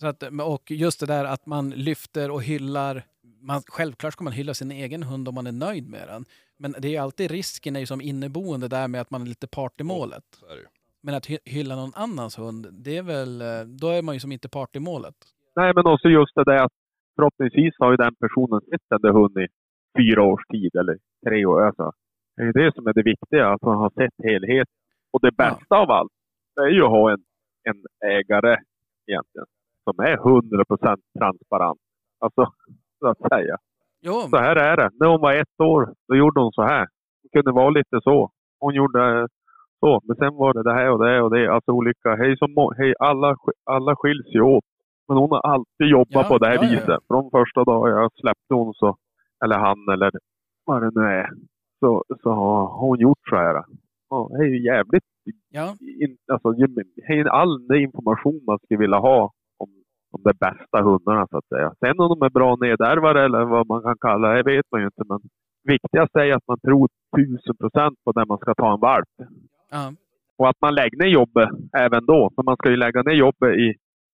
Så 0.00 0.06
att, 0.06 0.22
och 0.22 0.70
just 0.70 1.00
det 1.00 1.06
där 1.06 1.24
att 1.24 1.46
man 1.46 1.70
lyfter 1.70 2.30
och 2.30 2.42
hyllar. 2.42 3.06
Man, 3.40 3.62
självklart 3.66 4.12
ska 4.12 4.24
man 4.24 4.32
hylla 4.32 4.54
sin 4.54 4.70
egen 4.70 5.02
hund 5.02 5.28
om 5.28 5.34
man 5.34 5.46
är 5.46 5.52
nöjd 5.52 5.88
med 5.88 6.08
den. 6.08 6.24
Men 6.56 6.74
det 6.78 6.96
är 6.96 7.00
alltid 7.00 7.30
risken 7.30 7.76
är 7.76 7.80
ju 7.80 7.86
som 7.86 8.00
inneboende 8.00 8.68
där 8.68 8.88
med 8.88 9.00
att 9.00 9.10
man 9.10 9.22
är 9.22 9.26
lite 9.26 9.46
part 9.46 9.80
i 9.80 9.84
målet. 9.84 10.24
Ju. 10.56 10.66
Men 11.02 11.14
att 11.14 11.26
hy- 11.30 11.44
hylla 11.56 11.76
någon 11.76 11.92
annans 11.94 12.38
hund, 12.38 12.66
det 12.84 12.96
är 12.96 13.02
väl, 13.02 13.40
eh, 13.40 13.62
då 13.80 13.88
är 13.88 14.02
man 14.02 14.14
ju 14.14 14.20
som 14.20 14.32
inte 14.32 14.48
part 14.48 14.76
i 14.76 14.80
målet. 14.80 15.14
Nej, 15.56 15.72
men 15.74 15.86
också 15.86 16.08
just 16.08 16.34
det 16.34 16.44
där 16.44 16.64
att 16.64 16.72
förhoppningsvis 17.16 17.74
har 17.78 17.90
ju 17.90 17.96
den 17.96 18.14
personen 18.14 18.60
sett 18.60 18.86
den 18.90 19.00
där 19.00 19.12
hunden 19.12 19.42
i 19.42 19.48
fyra 19.98 20.22
års 20.22 20.46
tid 20.46 20.76
eller 20.80 20.96
tre 21.26 21.46
år. 21.46 21.66
Alltså, 21.66 21.92
det 22.36 22.42
är 22.42 22.52
det 22.52 22.74
som 22.74 22.86
är 22.86 22.92
det 22.92 23.02
viktiga, 23.02 23.48
att 23.48 23.62
man 23.62 23.76
har 23.76 23.90
sett 23.90 24.14
helhet. 24.28 24.68
Och 25.10 25.20
det 25.20 25.30
Ja. 25.36 25.44
bästa 25.44 25.76
av 25.76 25.90
allt, 25.90 26.12
det 26.56 26.60
är 26.62 26.68
ju 26.78 26.82
att 26.84 26.90
ha 26.90 27.10
en, 27.12 27.22
en 27.70 28.08
ägare 28.10 28.56
egentligen, 29.06 29.46
som 29.84 29.98
är 29.98 30.16
100% 30.16 31.00
transparent. 31.18 31.80
Alltså, 32.18 32.52
så 32.98 33.06
att 33.08 33.18
säga. 33.18 33.56
Jo, 34.00 34.12
Så 34.12 34.36
här 34.36 34.56
är 34.56 34.76
det. 34.76 34.90
När 35.00 35.06
hon 35.08 35.20
var 35.20 35.32
ett 35.34 35.60
år, 35.60 35.94
då 36.08 36.16
gjorde 36.16 36.40
hon 36.40 36.52
så 36.52 36.62
här. 36.62 36.86
Hon 37.22 37.30
kunde 37.32 37.52
vara 37.52 37.70
lite 37.70 38.00
så. 38.04 38.30
Hon 38.58 38.74
gjorde 38.74 39.28
så. 39.82 40.00
Men 40.06 40.16
sen 40.16 40.34
var 40.42 40.50
det 40.54 40.62
det 40.68 40.74
här 40.80 40.90
och 40.92 41.00
det 41.04 41.22
och 41.22 41.30
det. 41.36 41.44
Alltså 41.54 41.70
olika. 41.72 42.08
Hej, 42.20 42.36
som, 42.38 42.50
hej 42.78 42.94
alla, 42.98 43.36
alla 43.76 43.92
skiljs 43.96 44.28
ju 44.34 44.42
åt. 44.42 44.64
Men 45.08 45.16
hon 45.16 45.30
har 45.30 45.40
alltid 45.54 45.88
jobbat 45.98 46.24
Ja, 46.24 46.28
på 46.28 46.38
det 46.38 46.46
här 46.46 46.54
ja, 46.54 46.62
ja, 46.62 46.68
ja. 46.68 46.74
viset. 46.80 47.00
Från 47.08 47.30
första 47.30 47.64
dagen 47.64 47.90
jag 47.90 48.10
släppte 48.20 48.54
hon 48.54 48.74
så, 48.74 48.96
eller 49.44 49.58
han 49.58 49.78
eller 49.92 50.10
vad 50.66 50.82
det 50.82 51.00
nu 51.00 51.06
är, 51.06 51.28
så, 51.80 52.04
så 52.22 52.30
har 52.30 52.66
hon 52.80 52.98
gjort 52.98 53.28
så 53.30 53.36
här. 53.36 53.64
Ja, 54.10 54.28
det 54.30 54.44
är 54.44 54.48
ju 54.48 54.64
jävligt 54.64 55.04
ja, 55.50 55.66
in, 56.02 56.16
alltså, 56.32 56.48
all 57.30 57.66
den 57.68 57.80
information 57.80 58.40
man 58.46 58.58
skulle 58.58 58.78
vilja 58.80 58.98
ha 58.98 59.32
om, 59.58 59.68
om 60.12 60.20
de 60.24 60.32
bästa 60.40 60.82
hundarna 60.82 61.26
så 61.30 61.38
att 61.38 61.48
säga. 61.48 61.74
Sen 61.80 62.00
om 62.00 62.08
de 62.18 62.26
är 62.26 62.30
bra 62.30 62.56
nedärvare 62.56 63.24
eller 63.24 63.44
vad 63.44 63.66
man 63.66 63.82
kan 63.82 63.96
kalla 64.00 64.28
det, 64.28 64.42
vet 64.42 64.66
man 64.70 64.80
ju 64.80 64.86
inte. 64.86 65.02
Men 65.08 65.20
viktigast 65.64 66.16
är 66.16 66.34
att 66.34 66.48
man 66.48 66.60
tror 66.60 66.88
tusen 67.16 67.56
procent 67.56 67.94
på 68.04 68.12
när 68.14 68.26
man 68.26 68.38
ska 68.38 68.54
ta 68.54 68.74
en 68.74 68.80
valp. 68.80 69.08
Ja, 69.72 69.92
Och 70.36 70.48
att 70.48 70.60
man 70.60 70.74
lägger 70.74 70.98
ner 70.98 71.06
jobbet 71.06 71.48
även 71.78 72.06
då. 72.06 72.30
För 72.34 72.42
man 72.42 72.56
ska 72.56 72.70
ju 72.70 72.76
lägga 72.76 73.02
ner 73.02 73.12
jobbet 73.14 73.54
i 73.58 73.74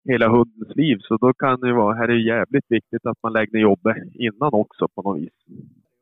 hela 0.09 0.29
hundens 0.29 0.77
liv. 0.77 0.99
Så 1.03 1.17
då 1.17 1.33
kan 1.35 1.61
det 1.61 1.67
ju 1.69 1.73
vara, 1.75 1.95
här 1.97 2.05
är 2.05 2.09
det 2.09 2.23
jävligt 2.23 2.65
viktigt 2.69 3.07
att 3.07 3.19
man 3.23 3.33
lägger 3.33 3.53
ner 3.53 3.61
jobbet 3.61 3.97
innan 4.15 4.53
också 4.53 4.89
på 4.89 5.03
något 5.03 5.21
vis. 5.21 5.33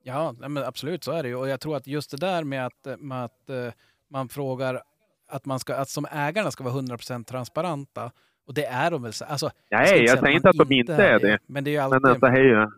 ja 0.03 0.35
men 0.49 0.59
absolut 0.65 1.05
så 1.05 1.13
är 1.13 1.23
det 1.23 1.29
ju. 1.29 1.35
Och 1.37 1.49
jag 1.49 1.61
tror 1.61 1.77
att 1.77 1.87
just 1.87 2.11
det 2.11 2.17
där 2.17 2.45
med 2.45 2.67
att, 2.67 3.01
med 3.01 3.25
att 3.25 3.51
eh, 3.51 3.73
man 4.11 4.29
frågar 4.29 4.81
att 5.29 5.45
man 5.47 5.59
ska, 5.61 5.75
att 5.77 5.89
som 5.89 6.07
ägarna 6.13 6.51
ska 6.51 6.65
vara 6.65 6.75
100% 6.75 7.25
transparenta. 7.25 8.11
Och 8.47 8.55
det 8.55 8.65
är 8.67 8.91
de 8.91 9.03
väl. 9.03 9.13
så- 9.13 9.25
Alltså, 9.25 9.51
Nej, 9.71 10.05
jag 10.05 10.19
säger 10.19 10.37
inte 10.37 10.49
att 10.49 10.57
de 10.69 10.75
inte 10.75 10.95
är 10.95 11.19
det. 11.21 11.39
Men 11.47 11.65
det 11.65 11.71
är 11.71 11.73
ju 11.73 11.79
Men 11.79 11.93
alltid... 11.93 12.07
alltså, 12.11 12.27
hej, 12.27 12.51
eh, 12.53 12.69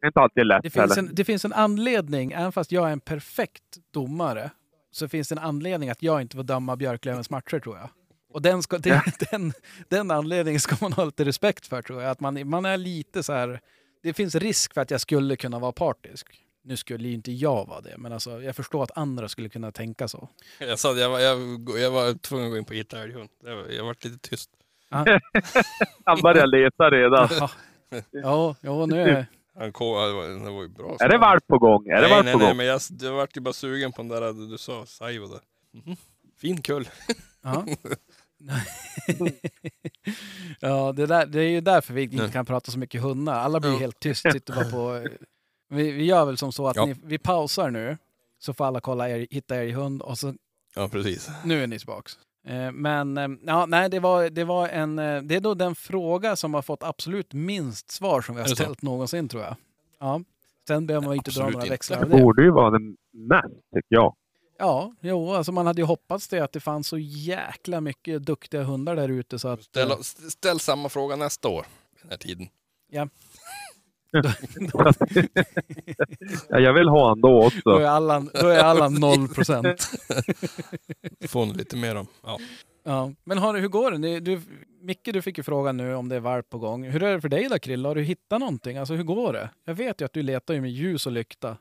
det 0.00 0.06
är 0.06 0.06
inte 0.06 0.20
alltid 0.20 0.46
lätt 0.46 0.62
Det 0.62 0.70
finns, 0.70 0.98
en, 0.98 1.08
det 1.12 1.24
finns 1.24 1.44
en 1.44 1.52
anledning, 1.52 2.32
även 2.32 2.52
fast 2.52 2.72
jag 2.72 2.88
är 2.88 2.92
en 2.92 3.00
perfekt 3.00 3.62
domare, 3.90 4.50
så 4.90 5.08
finns 5.08 5.28
det 5.28 5.34
en 5.34 5.38
anledning 5.38 5.90
att 5.90 6.02
jag 6.02 6.20
inte 6.20 6.36
får 6.36 6.42
döma 6.44 6.76
Björklövens 6.76 7.30
matcher 7.30 7.58
tror 7.60 7.76
jag. 7.76 7.88
Och 8.32 8.42
den, 8.42 8.62
ska, 8.62 8.78
det, 8.78 9.02
den, 9.30 9.52
den 9.88 10.10
anledningen 10.10 10.60
ska 10.60 10.76
man 10.80 10.92
ha 10.92 11.04
lite 11.04 11.24
respekt 11.24 11.66
för 11.66 11.82
tror 11.82 12.02
jag. 12.02 12.10
Att 12.10 12.20
man, 12.20 12.48
man 12.48 12.64
är 12.64 12.76
lite 12.76 13.22
så 13.22 13.32
här, 13.32 13.60
det 14.02 14.12
finns 14.14 14.34
risk 14.34 14.74
för 14.74 14.80
att 14.80 14.90
jag 14.90 15.00
skulle 15.00 15.36
kunna 15.36 15.58
vara 15.58 15.72
partisk. 15.72 16.26
Nu 16.64 16.76
skulle 16.76 17.08
ju 17.08 17.14
inte 17.14 17.32
jag 17.32 17.66
vara 17.68 17.80
det, 17.80 17.94
men 17.98 18.12
alltså, 18.12 18.42
jag 18.42 18.56
förstår 18.56 18.82
att 18.82 18.96
andra 18.98 19.28
skulle 19.28 19.48
kunna 19.48 19.72
tänka 19.72 20.08
så. 20.08 20.28
Jag 20.58 20.78
sa 20.78 20.94
jag 20.94 21.10
var, 21.10 21.18
jag, 21.20 21.38
jag 21.78 21.90
var 21.90 22.14
tvungen 22.18 22.46
att 22.46 22.50
gå 22.52 22.58
in 22.58 22.64
på 22.64 22.74
hitta 22.74 23.02
älghund. 23.02 23.28
Jag, 23.44 23.56
var- 23.56 23.68
jag 23.68 23.84
var 23.84 23.96
lite 24.04 24.28
tyst. 24.30 24.50
Han 24.90 25.04
börjar 26.22 26.46
leta 26.46 26.90
redan. 26.90 27.28
Jaha. 27.30 27.50
Ja, 28.10 28.56
ja, 28.60 28.86
nu 28.86 29.00
är 29.02 29.26
Han 29.60 29.72
kom, 29.72 29.86
det, 29.86 30.12
var, 30.12 30.44
det 30.44 30.50
var 30.50 30.62
ju 30.62 30.68
bra. 30.68 30.96
Är 31.00 31.08
det 31.08 31.18
valp 31.18 31.46
på 31.46 31.58
gång? 31.58 31.86
Är 31.88 31.94
det 31.94 32.00
nej, 32.00 32.10
valp 32.10 32.24
nej, 32.24 32.32
på 32.32 32.38
nej, 32.38 32.48
gång? 32.48 32.56
men 32.56 32.66
jag, 32.66 32.80
jag 33.00 33.12
vart 33.12 33.36
ju 33.36 33.40
bara 33.40 33.52
sugen 33.54 33.92
på 33.92 34.02
den 34.02 34.08
där 34.08 34.50
du 34.50 34.58
sa, 34.58 34.86
Saivo 34.86 35.26
där. 35.26 35.40
Mhm. 35.72 35.96
Fin 36.40 36.62
kull. 36.62 36.88
Ja. 37.42 37.64
ja, 40.60 40.92
det, 40.92 41.06
där, 41.06 41.26
det 41.26 41.40
är 41.40 41.48
ju 41.48 41.60
därför 41.60 41.94
vi 41.94 42.02
inte 42.02 42.28
kan 42.32 42.46
prata 42.46 42.70
så 42.72 42.78
mycket 42.78 43.02
hundar. 43.02 43.34
Alla 43.34 43.60
blir 43.60 43.70
Ja. 43.70 43.78
helt 43.78 44.00
tyst, 44.00 44.22
sitter 44.32 44.54
bara 44.54 44.70
på... 44.70 45.08
Vi, 45.72 45.90
vi 45.90 46.04
gör 46.04 46.24
väl 46.24 46.36
som 46.36 46.52
så 46.52 46.66
att 46.68 46.76
Ja. 46.76 46.86
ni, 46.86 46.96
vi 47.04 47.18
pausar 47.18 47.70
nu, 47.70 47.98
så 48.38 48.54
får 48.54 48.64
alla 48.64 48.80
kolla 48.80 49.08
er, 49.08 49.26
hitta 49.30 49.64
er 49.64 49.72
hund 49.72 50.02
och 50.02 50.18
så 50.18 50.34
Ja, 50.74 50.88
precis. 50.88 51.30
nu 51.44 51.62
är 51.62 51.66
ni 51.66 51.78
tillbaks. 51.78 52.18
Eh, 52.46 52.72
Men 52.72 53.18
eh, 53.18 53.28
ja, 53.46 53.66
nej, 53.66 53.90
det 53.90 54.00
var, 54.00 54.30
det 54.30 54.44
var 54.44 54.68
en... 54.68 54.98
eh, 54.98 55.22
Det 55.22 55.36
är 55.36 55.40
då 55.40 55.54
den 55.54 55.74
fråga 55.74 56.36
som 56.36 56.54
har 56.54 56.62
fått 56.62 56.82
absolut 56.82 57.32
minst 57.32 57.90
svar 57.90 58.20
som 58.22 58.34
vi 58.34 58.40
har 58.40 58.48
det 58.48 58.54
ställt 58.56 58.82
någonsin 58.82 59.28
tror 59.28 59.42
jag. 59.42 59.56
Ja. 59.98 60.20
Sen 60.68 60.86
behöver 60.86 61.06
man 61.06 61.14
ju 61.14 61.18
inte 61.18 61.30
dra 61.30 61.48
några 61.50 61.66
växlar 61.66 61.96
Det 61.98 62.02
av 62.04 62.10
det. 62.10 62.22
borde 62.22 62.42
ju 62.42 62.50
vara 62.50 62.70
den 62.70 62.96
mest, 63.12 63.44
tycker 63.74 63.94
jag. 63.94 64.16
Ja, 64.58 64.92
jo, 65.00 65.32
alltså 65.32 65.52
man 65.52 65.66
hade 65.66 65.80
ju 65.80 65.86
hoppats 65.86 66.28
det 66.28 66.40
att 66.40 66.52
det 66.52 66.60
fanns 66.60 66.88
så 66.88 66.98
jäkla 66.98 67.80
mycket 67.80 68.22
duktiga 68.22 68.62
hundar 68.62 68.96
där 68.96 69.08
ute 69.08 69.38
så 69.38 69.48
att... 69.48 69.62
Ställ, 69.62 69.90
st- 70.00 70.30
ställ 70.30 70.60
samma 70.60 70.88
fråga 70.88 71.16
nästa 71.16 71.48
år. 71.48 71.66
Den 72.02 72.10
här 72.10 72.18
tiden. 72.18 72.48
Ja, 72.90 73.08
jag 76.48 76.74
vill 76.74 76.88
ha 76.88 77.08
han 77.08 77.20
då 77.20 77.28
Då 77.40 77.46
också. 77.46 77.70
är 77.70 77.84
alla, 77.86 78.20
då 78.20 78.48
är 78.48 78.58
alla 78.64 78.88
0 78.88 79.28
procent. 79.34 79.90
Får 81.28 81.46
ni 81.46 81.52
lite 81.54 81.76
mer 81.76 81.96
om. 81.96 82.06
Ja. 82.22 82.38
Ja. 82.84 83.12
Men 83.24 83.38
har, 83.38 83.54
du- 83.54 83.60
hur 83.60 83.68
går 83.68 83.90
det? 83.90 83.98
Ni- 83.98 84.20
Du, 84.20 84.40
Micke, 84.82 85.08
du 85.12 85.22
fick 85.22 85.38
ju 85.38 85.44
frågan 85.44 85.76
nu 85.76 85.94
om 85.94 86.08
det 86.08 86.16
är 86.16 86.20
valp 86.20 86.50
på 86.50 86.58
gång. 86.58 86.84
Hur 86.84 87.02
är 87.02 87.12
det 87.14 87.20
för 87.20 87.28
dig 87.28 87.48
då 87.50 87.58
Krille? 87.58 87.88
Har 87.88 87.94
du 87.94 88.02
hittat 88.02 88.40
någonting? 88.40 88.76
Alltså 88.78 88.94
hur 88.94 89.04
går 89.04 89.32
det? 89.32 89.50
Jag 89.64 89.74
vet 89.74 90.00
ju 90.00 90.04
att 90.04 90.12
du 90.12 90.22
letar 90.22 90.54
ju 90.54 90.60
med 90.60 90.70
ljus 90.70 91.06
och 91.06 91.12
lykta. 91.12 91.56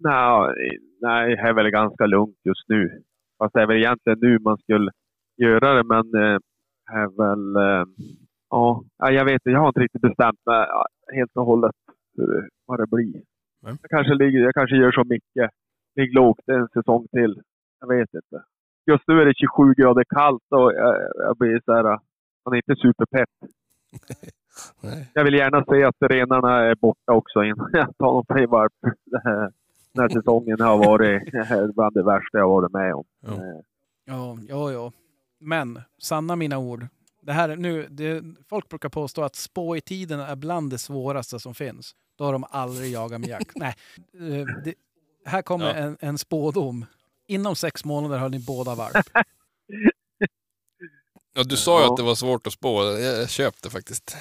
Nej, 0.00 0.54
nej, 1.00 1.36
det 1.36 1.42
är 1.42 1.52
väl 1.54 1.70
ganska 1.70 2.06
lugnt 2.06 2.36
just 2.44 2.68
nu. 2.68 3.02
Fast 3.38 3.54
det 3.54 3.62
är 3.62 3.66
väl 3.66 3.76
egentligen 3.76 4.18
nu 4.20 4.38
man 4.38 4.58
skulle 4.58 4.90
göra 5.36 5.74
det, 5.74 5.84
men 5.84 6.14
eh, 6.14 6.38
är 6.92 7.16
väl... 7.18 7.56
Ja, 8.50 8.84
ja, 8.98 9.10
jag 9.10 9.24
vet 9.24 9.32
inte. 9.34 9.50
Jag 9.50 9.60
har 9.60 9.68
inte 9.68 9.80
riktigt 9.80 10.00
bestämt 10.02 10.38
mig 10.46 10.66
helt 11.14 11.36
och 11.36 11.44
hållet 11.46 11.74
hur, 12.16 12.48
vad 12.66 12.80
det 12.80 12.86
blir. 12.86 13.22
Jag 13.60 13.78
kanske, 13.90 14.14
ligger, 14.14 14.38
jag 14.40 14.54
kanske 14.54 14.76
gör 14.76 14.92
som 14.92 15.08
Micke. 15.08 15.50
Ligger 15.96 16.14
lågt 16.14 16.48
en 16.48 16.68
säsong 16.68 17.06
till. 17.12 17.42
Jag 17.80 17.88
vet 17.88 18.14
inte. 18.14 18.44
Just 18.86 19.04
nu 19.06 19.20
är 19.20 19.26
det 19.26 19.34
27 19.34 19.74
grader 19.74 20.04
kallt 20.08 20.42
och 20.50 20.72
jag, 20.72 20.96
jag 21.16 21.36
blir 21.36 21.60
så 21.64 21.72
här... 21.72 21.82
Man 22.44 22.54
är 22.54 22.56
inte 22.56 22.76
superpepp. 22.76 23.28
Jag 25.14 25.24
vill 25.24 25.34
gärna 25.34 25.64
se 25.64 25.84
att 25.84 26.10
renarna 26.10 26.56
är 26.60 26.74
borta 26.74 27.12
också 27.12 27.42
innan 27.44 27.70
jag 27.72 27.96
tar 27.98 28.06
någon 28.12 28.24
här- 28.28 29.50
Den 29.94 30.02
här 30.02 30.08
säsongen 30.08 30.60
har 30.60 30.78
varit 30.78 31.74
bland 31.74 31.94
det 31.94 32.02
värsta 32.02 32.38
jag 32.38 32.48
varit 32.48 32.72
med 32.72 32.94
om. 32.94 33.04
Ja. 33.20 33.32
Eh, 33.32 33.60
Ja, 34.04 34.36
ja, 34.48 34.72
ja. 34.72 34.92
Men, 35.40 35.78
sanna 36.02 36.36
mina 36.36 36.58
ord. 36.58 36.86
Det 37.22 37.32
här 37.32 37.48
är 37.48 37.56
nu, 37.56 37.86
det, 37.90 38.22
folk 38.48 38.68
brukar 38.68 38.88
påstå 38.88 39.22
att 39.22 39.36
spå 39.36 39.76
i 39.76 39.80
tiden 39.80 40.20
är 40.20 40.36
bland 40.36 40.70
det 40.70 40.78
svåraste 40.78 41.40
som 41.40 41.54
finns. 41.54 41.94
Då 42.18 42.24
har 42.24 42.32
de 42.32 42.44
aldrig 42.50 42.92
jagat 42.92 43.20
med 43.20 43.30
jakt. 43.30 43.50
Nej, 43.56 43.74
eh, 44.14 44.46
det, 44.64 44.74
här 45.24 45.42
kommer 45.42 45.66
Ja. 45.66 45.74
en, 45.74 45.96
en 46.00 46.18
spådom. 46.18 46.86
Inom 47.26 47.56
sex 47.56 47.84
månader 47.84 48.18
har 48.18 48.28
ni 48.28 48.38
båda 48.38 48.74
valp. 48.74 48.96
Ja, 51.34 51.44
du 51.44 51.56
sa 51.56 51.78
ju 51.80 51.84
Ja. 51.86 51.90
att 51.90 51.96
det 51.96 52.02
var 52.02 52.14
svårt 52.14 52.46
att 52.46 52.52
spå. 52.52 52.84
Jag 52.84 53.00
jag 53.00 53.30
köpte 53.30 53.70
faktiskt. 53.70 54.16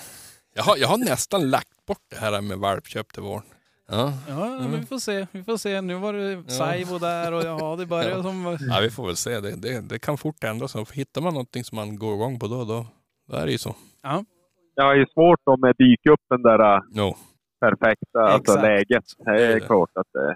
Jag 0.53 0.63
har, 0.63 0.77
jag 0.77 0.87
har 0.87 0.97
nästan 0.97 1.49
lagt 1.49 1.85
bort 1.85 2.01
det 2.09 2.15
här 2.17 2.41
med 2.41 2.57
valpköp 2.57 3.13
till 3.13 3.21
våren. 3.23 3.43
Ja. 3.87 4.13
Ja, 4.27 4.45
Mm. 4.47 4.71
men 4.71 4.79
vi 4.79 4.85
får 4.85 4.97
se. 4.99 5.27
Vi 5.31 5.43
får 5.43 5.57
se. 5.57 5.81
Nu 5.81 5.95
var 5.95 6.13
det 6.13 6.51
Saivo 6.51 6.97
där 6.97 7.33
och 7.33 7.43
ja, 7.43 7.75
det 7.75 7.85
börjar 7.85 8.09
Ja. 8.17 8.23
som... 8.23 8.57
ja, 8.69 8.79
vi 8.81 8.89
får 8.89 9.05
väl 9.07 9.15
se. 9.15 9.39
Det, 9.39 9.55
det, 9.61 9.81
det 9.89 9.99
kan 9.99 10.17
fort 10.17 10.43
ändras. 10.43 10.71
Så 10.71 10.85
Hittar 10.93 11.21
man 11.21 11.33
någonting 11.33 11.63
som 11.63 11.75
man 11.75 11.95
går 11.99 12.13
igång 12.15 12.39
på 12.39 12.47
då, 12.47 12.63
då, 12.63 12.85
då 13.31 13.35
är 13.37 13.45
det 13.45 13.51
ju 13.51 13.57
så. 13.57 13.75
Ja, 14.03 14.23
Det 14.75 14.81
är 14.81 15.13
svårt 15.13 15.39
dyker 15.77 16.09
upp 16.11 16.19
den 16.29 16.41
där 16.41 16.75
äh, 16.75 16.81
No. 16.91 17.15
perfekta 17.59 18.19
alltså, 18.19 18.37
Exakt. 18.53 18.61
läget. 18.61 19.03
Det 19.25 19.31
är 19.31 19.55
är 19.55 19.59
klart 19.59 19.89
att 19.95 20.07
det 20.13 20.35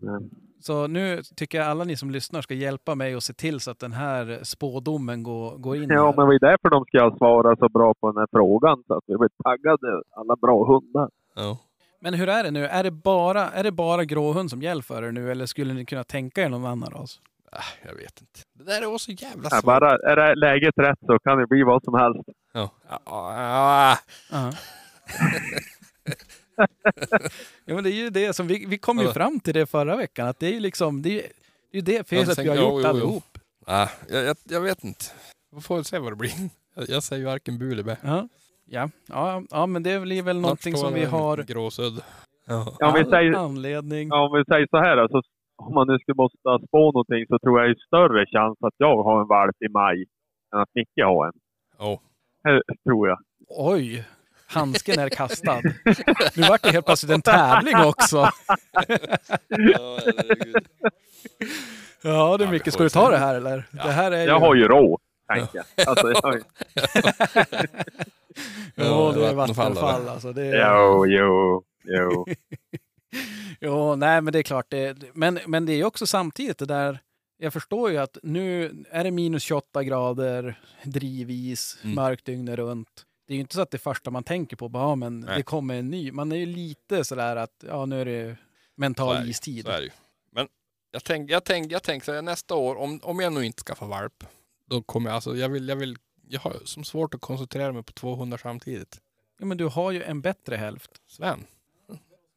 men, 0.00 0.30
så 0.60 0.86
nu 0.86 1.22
tycker 1.36 1.58
jag 1.58 1.66
alla 1.66 1.84
ni 1.84 1.96
som 1.96 2.10
lyssnar 2.10 2.42
ska 2.42 2.54
hjälpa 2.54 2.94
mig 2.94 3.16
och 3.16 3.22
se 3.22 3.32
till 3.32 3.60
så 3.60 3.70
att 3.70 3.78
den 3.78 3.92
här 3.92 4.40
spådomen 4.42 5.22
går, 5.22 5.58
går 5.58 5.76
in. 5.76 5.88
Ja, 5.90 6.06
här. 6.06 6.16
men 6.16 6.26
det 6.28 6.32
ju 6.34 6.38
därför 6.38 6.70
de 6.70 6.84
ska 6.84 7.16
svara 7.18 7.56
så 7.56 7.68
bra 7.68 7.94
på 8.00 8.12
den 8.12 8.16
här 8.20 8.28
frågan. 8.32 8.82
Så 8.86 8.94
att 8.94 9.04
vi 9.06 9.16
blir 9.18 9.30
taggade. 9.44 10.02
Alla 10.10 10.36
bra 10.36 10.64
hundar. 10.66 11.10
Ja. 11.34 11.58
Men 12.00 12.14
hur 12.14 12.28
är 12.28 12.42
det 12.44 12.50
nu? 12.50 12.66
Är 12.66 12.82
det 12.84 12.90
bara, 12.90 13.50
är 13.50 13.62
det 13.62 13.70
bara 13.72 14.04
gråhund 14.04 14.50
som 14.50 14.62
gäller 14.62 14.82
för 14.82 15.02
er 15.02 15.12
nu 15.12 15.30
eller 15.30 15.46
skulle 15.46 15.74
ni 15.74 15.84
kunna 15.86 16.04
tänka 16.04 16.42
er 16.42 16.48
någon 16.48 16.66
annan 16.66 16.90
ras? 16.90 17.20
Äh, 17.52 17.58
jag 17.88 17.94
vet 17.94 18.20
inte. 18.20 18.40
Det 18.58 18.64
där 18.64 18.82
är 18.82 18.86
också 18.94 19.10
jävla 19.12 19.48
Ja, 19.52 19.56
svårt. 19.56 19.64
bara, 19.64 19.90
är 20.12 20.16
det 20.16 20.34
läget 20.34 20.74
rätt 20.78 20.98
så 21.06 21.18
kan 21.18 21.38
det 21.38 21.46
bli 21.46 21.62
vad 21.62 21.84
som 21.84 21.94
helst. 21.94 22.28
Ja. 22.52 22.70
Ja. 22.88 23.98
Ja. 24.30 24.52
ja, 27.64 27.74
men 27.74 27.84
det 27.84 27.90
är 27.90 27.94
ju 27.94 28.10
det 28.10 28.32
som 28.32 28.46
vi, 28.46 28.66
vi 28.66 28.78
kom 28.78 28.98
ju 28.98 29.04
Ja. 29.04 29.12
fram 29.12 29.40
till 29.40 29.54
det 29.54 29.66
förra 29.66 29.96
veckan, 29.96 30.28
att 30.28 30.38
det 30.38 30.46
är 30.46 30.52
ju 30.52 30.60
liksom, 30.60 31.02
det 31.02 31.08
är 31.10 31.12
ju 31.72 31.80
det, 31.80 31.92
är 31.92 31.94
ju 31.94 31.98
det 31.98 32.04
felet 32.08 32.38
vi 32.38 32.48
har 32.48 32.56
jo, 32.56 32.62
gjort 32.62 32.72
jo, 32.72 32.80
jo. 32.82 32.88
allihop. 32.88 33.38
Nej, 33.66 33.88
jag, 34.08 34.24
jag, 34.24 34.36
jag 34.44 34.60
vet 34.60 34.84
inte. 34.84 35.04
Vi 35.56 35.60
får 35.60 35.82
se 35.82 35.98
vad 35.98 36.12
det 36.12 36.16
blir. 36.16 36.32
Jag, 36.74 36.88
jag 36.88 37.02
säger 37.02 37.26
varken 37.26 37.58
bu 37.58 37.72
eller 37.72 37.82
bä. 37.82 37.96
Ja. 38.70 38.88
Ja. 39.08 39.42
Ja, 39.50 39.66
men 39.66 39.82
det 39.82 40.00
blir 40.00 40.22
väl 40.22 40.36
Snart 40.36 40.42
någonting 40.42 40.76
som 40.76 40.94
vi 40.94 41.04
har 41.04 41.36
Gråsudd. 41.36 42.02
Ja. 42.46 42.76
Ja, 42.78 42.88
om, 42.88 42.94
vi 42.94 43.00
all 43.00 43.10
säger, 43.10 43.32
anledning. 43.32 44.08
ja, 44.08 44.26
om 44.26 44.38
vi 44.38 44.44
säger 44.44 44.66
så 44.70 44.76
här, 44.76 44.96
alltså, 44.96 45.22
om 45.56 45.74
man 45.74 45.86
nu 45.86 45.98
skulle 45.98 46.16
måste 46.16 46.38
spå 46.68 46.92
någonting 46.92 47.26
så 47.28 47.38
tror 47.38 47.60
jag 47.60 47.68
det 47.68 47.72
är 47.72 47.86
större 47.86 48.26
chans 48.26 48.58
att 48.60 48.74
jag 48.76 49.02
har 49.02 49.20
en 49.20 49.28
valp 49.28 49.62
i 49.62 49.68
maj 49.68 50.04
än 50.54 50.60
att 50.60 50.68
Micke 50.74 51.04
har 51.04 51.26
en. 51.26 51.32
Oh. 51.78 51.98
Det 52.42 52.62
tror 52.84 53.08
jag. 53.08 53.18
Oj, 53.48 54.04
handsken 54.46 54.98
är 54.98 55.08
kastad. 55.08 55.60
Nu 56.36 56.42
vart 56.48 56.62
det 56.62 56.70
helt 56.70 56.86
plötsligt 56.86 57.12
en 57.12 57.22
tävling 57.22 57.76
också. 57.76 58.30
Ja, 62.02 62.38
mycket. 62.50 62.64
får 62.64 62.70
Ska 62.70 62.82
du 62.82 62.88
ta 62.88 63.10
det 63.10 63.16
här 63.16 63.34
eller? 63.34 63.64
Det 63.70 63.80
här 63.80 64.12
är 64.12 64.20
ju... 64.20 64.26
Jag 64.26 64.40
har 64.40 64.54
ju 64.54 64.68
råd, 64.68 65.00
tänker 65.32 65.62
jag. 65.76 65.88
Alltså, 65.88 66.10
jag 66.10 66.22
har 66.22 66.34
ju... 66.34 66.42
Ja, 68.74 69.12
det 69.16 69.26
är 69.26 69.34
Vattenfall, 69.34 70.08
alltså. 70.08 70.32
Det 70.32 70.42
är... 70.46 70.74
Jo, 70.74 71.06
jo, 71.06 71.62
jo. 71.84 72.26
Jo, 73.60 73.96
nej 73.96 74.20
men 74.20 74.32
det 74.32 74.38
är 74.38 74.42
klart. 74.42 74.66
Det, 74.68 74.96
men, 75.14 75.38
men 75.46 75.66
det 75.66 75.72
är 75.72 75.76
ju 75.76 75.84
också 75.84 76.06
samtidigt 76.06 76.58
det 76.58 76.66
där. 76.66 76.98
Jag 77.38 77.52
förstår 77.52 77.90
ju 77.90 77.96
att 77.98 78.18
nu 78.22 78.74
är 78.90 79.04
det 79.04 79.10
minus 79.10 79.42
28 79.42 79.84
grader, 79.84 80.60
drivis, 80.84 81.78
Mm. 81.82 81.94
mörkt 81.94 82.24
dygnet 82.24 82.56
runt. 82.58 82.88
Det 83.26 83.32
är 83.32 83.34
ju 83.34 83.40
inte 83.40 83.54
så 83.54 83.60
att 83.60 83.70
det 83.70 83.78
första 83.78 84.10
man 84.10 84.24
tänker 84.24 84.56
på, 84.56 84.68
bara, 84.68 84.82
ja, 84.82 84.94
men 84.94 85.20
Nej. 85.20 85.36
det 85.36 85.42
kommer 85.42 85.74
en 85.74 85.90
ny. 85.90 86.12
Man 86.12 86.32
är 86.32 86.36
ju 86.36 86.46
lite 86.46 87.04
sådär 87.04 87.36
att 87.36 87.64
ja, 87.68 87.86
nu 87.86 88.00
är 88.00 88.04
det 88.04 88.36
Så 88.36 88.80
mental 88.80 89.16
är 89.16 89.20
det, 89.20 89.28
istid. 89.28 89.64
Så 89.64 89.70
är 89.70 89.78
det 89.78 89.84
ju. 89.84 89.90
Men 90.32 90.48
jag 90.90 91.04
tänker 91.04 91.32
jag 91.34 91.44
tänk, 91.44 91.72
jag 91.72 91.82
tänk 91.82 92.04
så 92.04 92.12
här, 92.12 92.22
nästa 92.22 92.54
år, 92.54 92.76
om, 92.76 93.00
om 93.02 93.20
jag 93.20 93.32
nu 93.32 93.46
inte 93.46 93.62
skaffar 93.62 93.86
valp, 93.86 94.24
då 94.70 94.82
kommer 94.82 95.10
jag 95.10 95.14
alltså, 95.14 95.36
jag 95.36 95.48
vill, 95.48 95.68
jag 95.68 95.76
vill, 95.76 95.96
jag 96.28 96.40
har 96.40 96.56
som 96.64 96.84
svårt 96.84 97.14
att 97.14 97.20
koncentrera 97.20 97.72
mig 97.72 97.82
på 97.82 97.92
200 97.92 98.38
samtidigt. 98.38 99.00
Ja, 99.38 99.46
men 99.46 99.56
du 99.56 99.64
har 99.66 99.90
ju 99.90 100.02
en 100.02 100.20
bättre 100.20 100.56
hälft. 100.56 100.90
Sven? 101.06 101.46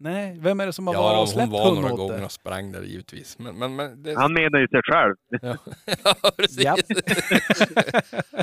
Nej, 0.02 0.38
vem 0.40 0.60
är 0.60 0.66
det 0.66 0.74
som 0.74 0.88
har 0.88 0.94
varit 0.94 1.04
Ja, 1.04 1.12
och 1.12 1.18
hon 1.18 1.28
släppt 1.28 1.52
var 1.52 1.70
hund 1.70 1.82
några 1.82 1.96
gånger 1.96 2.24
och 2.24 2.32
sprang 2.32 2.72
där 2.72 2.82
givetvis. 2.82 3.40
Men, 3.40 3.56
men, 3.56 3.76
men 3.76 4.04
det, 4.04 4.16
Han 4.16 4.34
menar 4.34 4.60
ju 4.60 4.68
sig 4.68 4.82
själv. 4.84 5.16
Ja, 5.30 5.58
ja 6.04 6.32
precis. 6.38 6.60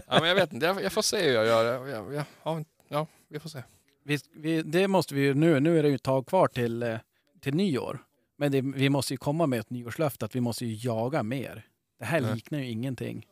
Ja, 0.07 0.21
men 0.21 0.29
jag 0.29 0.35
vet 0.35 0.53
inte, 0.53 0.67
jag, 0.67 0.83
jag 0.83 0.93
får 0.93 1.03
se 1.03 1.23
hur 1.23 1.35
jag 1.35 1.47
gör. 1.47 1.65
Jag, 1.65 1.89
jag, 1.89 2.15
jag, 2.15 2.25
ja, 2.45 2.65
ja, 2.89 3.07
vi 3.29 3.41
får 3.41 3.49
se. 3.49 3.63
Vi, 4.05 4.19
vi, 4.35 4.63
det 4.63 4.89
måste 4.89 5.15
vi 5.15 5.21
ju 5.21 5.35
nu. 5.35 5.61
Nu 5.61 5.79
är 5.79 5.83
det 5.83 5.89
ju 5.89 5.95
ett 5.95 6.03
tag 6.03 6.27
kvar 6.27 6.49
till, 6.49 6.83
eh, 6.83 6.97
till 7.41 7.55
nyår. 7.55 7.99
Men 8.39 8.53
det, 8.53 8.61
vi 8.61 8.89
måste 8.89 9.15
ju 9.15 9.19
komma 9.19 9.47
med 9.47 9.61
ett 9.61 9.71
nyårslöfte 9.71 10.25
att 10.25 10.35
vi 10.37 10.41
måste 10.41 10.67
ju 10.67 10.89
jaga 10.89 11.23
mer. 11.23 11.67
Det 11.99 12.05
här 12.05 12.21
liknar 12.21 12.59
ju 12.59 12.71
ingenting. 12.71 13.27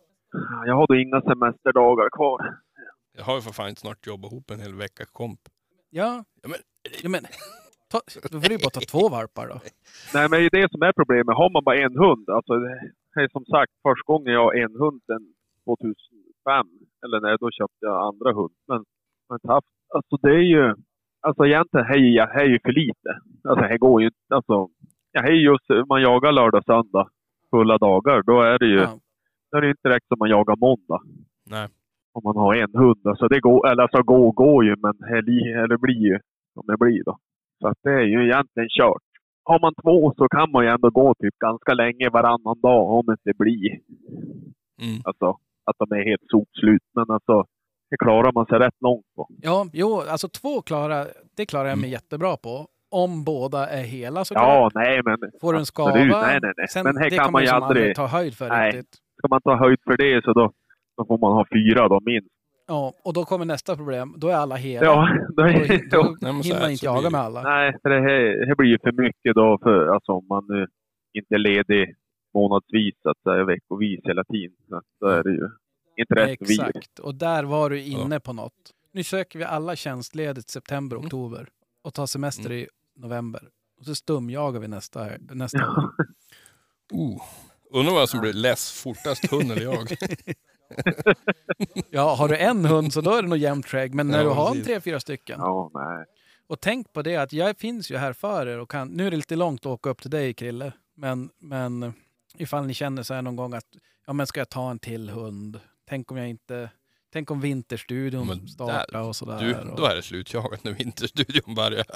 Jag 0.66 0.74
har 0.76 0.87
då 0.87 0.95
inga 0.97 1.20
semesterdagar 1.20 2.09
kvar. 2.11 2.39
Jag 3.16 3.24
har 3.24 3.35
ju 3.35 3.41
för 3.41 3.53
fan 3.53 3.76
snart 3.76 4.07
jobbat 4.07 4.32
ihop 4.32 4.51
en 4.51 4.61
hel 4.61 4.74
vecka 4.74 5.05
komp. 5.12 5.41
Ja, 5.91 6.24
Ja, 6.43 6.49
men, 6.53 6.59
ja 7.03 7.09
men 7.09 7.22
ta, 7.91 7.99
då 8.32 8.41
får 8.41 8.49
du 8.49 8.59
bara 8.59 8.70
ta 8.78 8.80
två 8.80 9.09
varpar 9.09 9.47
då. 9.53 9.57
Nej, 10.14 10.24
men 10.30 10.37
det 10.41 10.47
är 10.47 10.51
det 10.61 10.70
som 10.70 10.82
är 10.82 10.93
problemet. 11.01 11.37
Har 11.37 11.51
man 11.51 11.64
bara 11.64 11.78
en 11.87 11.97
hund, 12.05 12.30
alltså 12.37 12.53
det 13.14 13.20
är 13.22 13.28
som 13.28 13.45
sagt 13.45 13.72
första 13.89 14.07
gången 14.12 14.32
jag 14.32 14.45
har 14.45 14.55
en 14.64 14.74
hund 14.82 15.01
sedan 15.07 15.22
2005. 15.64 16.66
Eller 17.05 17.20
när 17.20 17.39
då 17.39 17.51
köpte 17.51 17.82
jag 17.89 17.97
andra 18.09 18.30
hund. 18.41 18.55
Men 18.68 18.80
haft, 19.55 19.66
alltså 19.95 20.16
det 20.22 20.35
är 20.43 20.47
ju, 20.57 20.74
alltså 21.26 21.43
egentligen 21.47 21.87
hej, 21.87 22.14
jag 22.20 22.41
är 22.43 22.49
ju 22.53 22.59
för 22.64 22.72
lite. 22.82 23.11
Alltså 23.49 23.64
det 23.68 23.78
går 23.78 24.01
ju 24.03 24.07
inte, 24.07 24.35
alltså. 24.39 24.68
Jag 25.12 25.24
är 25.28 25.32
just, 25.51 25.68
man 25.89 26.03
jagar 26.03 26.32
lördag, 26.32 26.64
söndag, 26.64 27.09
fulla 27.51 27.78
dagar. 27.78 28.22
Då 28.22 28.41
är 28.43 28.59
det 28.59 28.66
ju, 28.66 28.80
Ja. 28.80 28.99
Då 29.55 29.59
är 29.59 29.62
det 29.62 29.70
inte 29.70 29.88
direkt 29.88 30.09
som 30.09 30.18
man 30.18 30.28
jagar 30.30 30.57
måndag. 30.57 31.00
nej. 31.50 31.68
Om 32.16 32.22
man 32.24 32.36
har 32.36 32.55
en 32.55 32.74
hund. 32.74 33.00
Alltså 33.07 33.28
det 33.28 33.40
går, 33.40 33.68
eller 33.70 33.82
alltså 33.82 34.02
går 34.02 34.32
går 34.32 34.64
ju, 34.64 34.76
men 34.84 34.94
eller 35.62 35.76
blir 35.76 36.02
ju 36.11 36.18
som 36.55 36.62
det 36.66 36.76
blir 36.76 37.05
då. 37.05 37.16
Så 37.61 37.68
att 37.68 37.78
det 37.82 37.90
är 37.90 38.07
ju 38.14 38.18
egentligen 38.28 38.68
kört. 38.78 39.02
Har 39.44 39.61
man 39.61 39.74
två 39.82 40.14
så 40.16 40.28
kan 40.28 40.50
man 40.50 40.64
ju 40.64 40.70
ändå 40.70 40.90
gå 40.90 41.14
typ 41.14 41.34
ganska 41.38 41.74
länge 41.74 42.09
varannan 42.11 42.61
dag 42.61 42.90
om 42.90 43.07
det 43.07 43.12
inte 43.12 43.38
blir 43.38 43.70
Mm. 44.82 45.00
alltså, 45.05 45.26
att 45.64 45.76
de 45.78 45.96
är 45.96 46.05
helt 46.11 46.26
sopslut. 46.30 46.82
Men 46.94 47.05
alltså, 47.11 47.44
det 47.90 47.96
klarar 47.96 48.32
man 48.32 48.46
sig 48.46 48.59
rätt 48.59 48.80
långt 48.80 49.07
på. 49.16 49.28
Ja, 49.42 49.66
jo, 49.72 50.00
alltså 50.11 50.28
två 50.28 50.62
klara, 50.62 51.05
det 51.36 51.46
klarar 51.46 51.68
jag 51.68 51.78
mig 51.78 51.84
Mm. 51.88 51.92
jättebra 51.92 52.36
på. 52.36 52.66
Om 52.90 53.24
båda 53.24 53.68
är 53.68 53.82
hela 53.82 54.24
såklart. 54.24 54.44
Ja, 54.48 54.70
nej 54.74 55.00
men... 55.05 55.18
Får 55.40 55.52
du 55.52 55.59
en 55.59 55.66
skava, 55.66 55.90
absolut, 55.90 56.12
nej, 56.12 56.38
nej, 56.42 56.52
nej. 56.57 56.68
sen 56.68 56.84
men 56.84 56.96
här 56.96 57.11
det 57.11 57.16
kan 57.16 57.32
man 57.32 57.42
ju 57.42 57.48
som 57.48 57.62
aldrig... 57.62 57.96
ta 57.96 58.07
höjd 58.07 58.34
för 58.34 58.48
Nej. 58.48 58.70
riktigt. 58.72 58.98
Ska 59.24 59.28
man 59.28 59.40
ta 59.42 59.56
höjd 59.56 59.78
för 59.84 59.96
det 59.96 60.24
så 60.24 60.32
då, 60.32 60.52
då 60.96 61.04
får 61.06 61.18
man 61.18 61.32
ha 61.32 61.46
fyra 61.54 61.88
då 61.88 62.00
minst. 62.00 62.28
Ja, 62.66 62.92
och 63.04 63.12
då 63.12 63.24
kommer 63.24 63.44
nästa 63.44 63.76
problem. 63.76 64.14
Då 64.16 64.28
är 64.28 64.34
alla 64.34 64.56
hela. 64.56 64.86
Ja, 64.86 65.08
då, 65.28 65.42
Då, 65.42 65.48
är- 65.48 65.90
då 65.90 66.16
Nej, 66.20 66.42
så 66.42 66.48
hinner 66.48 66.60
man 66.60 66.70
inte 66.70 66.78
så 66.80 66.86
jaga 66.86 67.10
med 67.10 67.20
alla. 67.20 67.42
Nej, 67.42 67.76
för 67.82 67.88
det 67.90 68.00
här, 68.00 68.46
det 68.46 68.56
blir 68.56 68.68
ju 68.68 68.78
för 68.78 68.92
mycket 68.92 69.34
då 69.34 69.58
för, 69.62 69.86
alltså, 69.86 70.12
om 70.12 70.26
man 70.28 70.44
nu 70.48 70.66
inte 71.12 71.34
är 71.34 71.38
ledig 71.38 71.94
månadsvis, 72.34 72.94
så 73.02 73.10
att 73.10 73.22
säga, 73.22 73.44
veckovis 73.44 74.00
hela 74.04 74.24
tiden. 74.24 74.56
Så 74.68 74.80
då 75.00 75.06
är 75.06 75.22
det 75.22 75.30
ju 75.30 75.48
inte 75.96 76.14
rätt. 76.14 76.28
Exakt, 76.42 76.98
och 76.98 77.14
där 77.14 77.44
var 77.44 77.70
du 77.70 77.80
inne 77.82 78.20
på 78.20 78.32
något. 78.32 78.72
Nu 78.92 79.02
söker 79.02 79.38
vi 79.38 79.44
alla 79.44 79.76
tjänstledigt 79.76 80.48
september, 80.48 80.96
Mm. 80.96 81.04
oktober 81.06 81.48
och 81.82 81.94
tar 81.94 82.06
semester 82.06 82.52
i 82.52 82.66
november. 82.96 83.42
Och 83.78 83.84
så 83.86 83.94
stumjagar 83.94 84.60
vi 84.60 84.68
nästa, 84.68 85.06
nästa 85.30 85.58
år. 85.70 85.84
Uh. 86.94 87.22
Undrar 87.74 87.92
vad 87.94 88.08
som 88.08 88.20
blir 88.20 88.32
less 88.32 88.72
fortast, 88.72 89.30
hund 89.30 89.52
eller 89.52 89.62
jag. 89.62 89.88
Ja, 91.90 92.14
har 92.14 92.28
du 92.28 92.36
en 92.36 92.64
hund 92.64 92.92
så 92.92 93.00
då 93.00 93.14
är 93.14 93.22
det 93.22 93.28
nog 93.28 93.38
jämnt 93.38 93.66
skägg. 93.66 93.94
Men 93.94 94.08
när 94.08 94.18
Ja, 94.18 94.24
du 94.24 94.30
har 94.30 94.46
en 94.46 94.52
precis. 94.52 94.66
tre, 94.66 94.80
fyra 94.80 95.00
stycken. 95.00 95.40
Ja, 95.40 95.70
nej. 95.74 96.04
Och 96.46 96.60
tänk 96.60 96.92
på 96.92 97.02
det 97.02 97.16
att 97.16 97.32
jag 97.32 97.58
finns 97.58 97.90
ju 97.90 97.96
här 97.96 98.12
för 98.12 98.46
er 98.46 98.58
och 98.58 98.70
kan, 98.70 98.88
nu 98.88 99.06
är 99.06 99.10
det 99.10 99.16
lite 99.16 99.36
långt 99.36 99.60
att 99.60 99.66
åka 99.66 99.90
upp 99.90 100.02
till 100.02 100.10
dig 100.10 100.34
Krille, 100.34 100.72
men, 100.96 101.30
men 101.40 101.92
ifall 102.38 102.66
ni 102.66 102.74
känner 102.74 103.02
så 103.02 103.14
här 103.14 103.22
någon 103.22 103.36
gång 103.36 103.54
att 103.54 103.66
ja 104.06 104.12
men 104.12 104.26
ska 104.26 104.40
jag 104.40 104.48
ta 104.48 104.70
en 104.70 104.78
till 104.78 105.10
hund? 105.10 105.60
Tänk 105.88 106.10
om 106.10 106.16
jag 106.16 106.28
inte, 106.28 106.70
Tänk 107.12 107.30
om 107.30 107.40
Vinterstudion 107.40 108.26
Men 108.26 108.48
startar 108.48 108.86
där- 108.92 109.02
och 109.02 109.16
sådär. 109.16 109.38
Du, 109.40 109.56
då 109.76 109.84
är 109.86 109.96
det 109.96 110.02
slutjagat 110.02 110.64
när 110.64 110.72
Vinterstudion 110.72 111.54
börjar. 111.54 111.84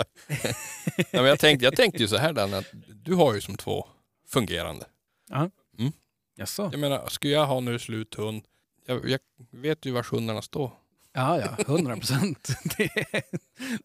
ja, 0.97 1.05
men 1.13 1.25
jag, 1.25 1.39
tänkte, 1.39 1.65
jag 1.65 1.77
tänkte 1.77 2.03
ju 2.03 2.09
så 2.09 2.17
här 2.17 2.33
Danne, 2.33 2.59
att 2.59 2.67
du 3.05 3.15
har 3.15 3.35
ju 3.35 3.41
som 3.41 3.57
två 3.57 3.87
fungerande. 4.29 4.85
Jaså? 6.39 6.69
Jag 6.73 6.81
menar, 6.81 7.09
skulle 7.09 7.33
jag 7.33 7.47
ha 7.47 7.61
nu 7.61 7.79
sluthund, 7.79 8.43
jag, 8.87 9.11
jag 9.11 9.21
vet 9.51 9.87
ju 9.87 9.91
var 9.93 10.03
hundarna 10.03 10.43
står. 10.43 10.71
Ja, 11.13 11.41
ja, 11.41 11.65
hundra 11.67 11.97
procent. 11.97 12.49
Det, 12.79 12.91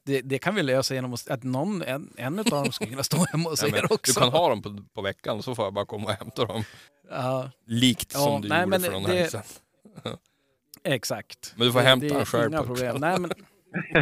det, 0.04 0.22
det 0.22 0.40
kan 0.40 0.56
vi 0.56 0.64
lösa 0.64 0.94
genom 0.96 1.14
att, 1.14 1.28
att 1.28 1.44
någon, 1.44 1.82
en, 1.82 2.14
en 2.18 2.40
av 2.40 2.46
dem 2.46 2.72
skulle 2.72 2.90
kunna 2.90 3.04
stå 3.04 3.18
hemma 3.26 3.50
hos 3.50 3.62
Ja, 3.64 3.68
er 3.78 3.94
också. 3.94 4.14
du 4.14 4.20
kan 4.20 4.30
ha 4.30 4.50
dem 4.50 4.62
på, 4.62 4.84
på 4.94 5.02
veckan 5.02 5.44
så 5.44 5.56
får 5.56 5.66
jag 5.66 5.74
bara 5.74 5.86
komma 5.86 6.06
och 6.06 6.12
hämta 6.14 6.46
dem. 6.46 6.64
Ja, 7.10 7.52
Likt 7.66 8.12
Ja, 8.14 8.20
som 8.20 8.42
du 8.42 8.48
nej, 8.50 8.60
gjorde 8.60 8.70
men 8.70 8.82
för 8.82 8.92
någon 8.92 9.04
det- 9.04 9.10
helg 9.18 9.30
sedan. 9.32 9.44
exakt. 10.84 11.54
Men 11.56 11.68
du 11.68 11.74
får 11.74 11.80
Det- 11.80 11.86
hämta 11.86 12.06
det 12.08 12.12
är 12.14 12.18
den 12.18 12.26
själv 12.26 12.52
Inga 12.52 12.64
problem. 12.64 12.96
Nej, 13.00 13.20
men... 13.20 13.32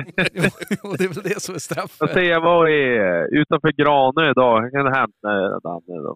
jo, 0.84 0.94
det 0.98 1.04
är 1.04 1.14
väl 1.14 1.24
det 1.24 1.42
som 1.42 1.52
är 1.52 1.56
Jag 1.56 1.62
straffet. 1.62 2.14
ser 2.14 2.22
jag 2.22 2.42
var 2.42 2.70
i, 2.70 3.28
utanför 3.32 3.72
Granö 3.72 4.32
idag. 4.32 4.64
Jag 4.66 4.72
kan 4.72 4.94
hämta 4.94 5.60
Danne 5.60 6.02
då. 6.04 6.16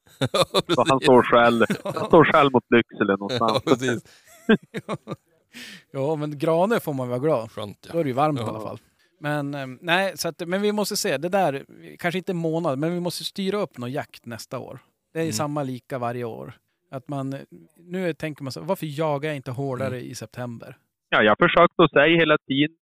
Så 0.75 0.85
han 0.87 0.99
står 0.99 1.21
själv, 1.23 1.65
han 1.83 2.05
står 2.05 2.23
själv 2.25 2.51
mot 2.51 2.63
Lycksele 2.69 3.11
Ja, 3.13 3.17
någonstans. 3.17 3.63
precis. 3.63 4.03
Ja, 5.91 6.15
men 6.15 6.37
Granö 6.37 6.79
får 6.79 6.93
man 6.93 7.09
vara 7.09 7.19
glad. 7.19 7.51
Skönt 7.51 7.81
Då 7.81 7.89
ja. 7.97 7.99
är 7.99 8.03
det 8.03 8.07
ju 8.09 8.13
varmt 8.13 8.39
i 8.39 8.41
Ja. 8.43 8.49
alla 8.49 8.59
fall. 8.59 8.77
Men, 9.19 9.53
eh, 9.53 9.67
nej, 9.81 10.17
så 10.17 10.27
att, 10.27 10.47
men 10.47 10.61
vi 10.61 10.71
måste 10.71 10.95
se. 10.97 11.17
Det 11.17 11.29
där, 11.29 11.65
kanske 11.99 12.17
inte 12.17 12.31
en 12.31 12.37
månad, 12.37 12.79
men 12.79 12.93
vi 12.93 12.99
måste 12.99 13.23
styra 13.23 13.57
upp 13.57 13.77
någon 13.77 13.91
jakt 13.91 14.25
nästa 14.25 14.59
år. 14.59 14.79
Det 15.13 15.19
är 15.19 15.23
Mm. 15.23 15.33
samma 15.33 15.63
lika 15.63 15.97
varje 15.97 16.23
år. 16.23 16.53
Att 16.91 17.07
man, 17.07 17.35
nu 17.77 18.13
tänker 18.13 18.43
man 18.43 18.51
så 18.51 18.61
varför 18.61 18.99
jagar 18.99 19.29
jag 19.29 19.35
inte 19.35 19.51
hårdare 19.51 19.95
Mm. 19.97 20.11
i 20.11 20.15
september? 20.15 20.77
Ja, 21.09 21.23
jag 21.23 21.37
försökte 21.37 21.83
att 21.83 21.91
säga 21.91 22.17
hela 22.19 22.37
tiden 22.37 22.75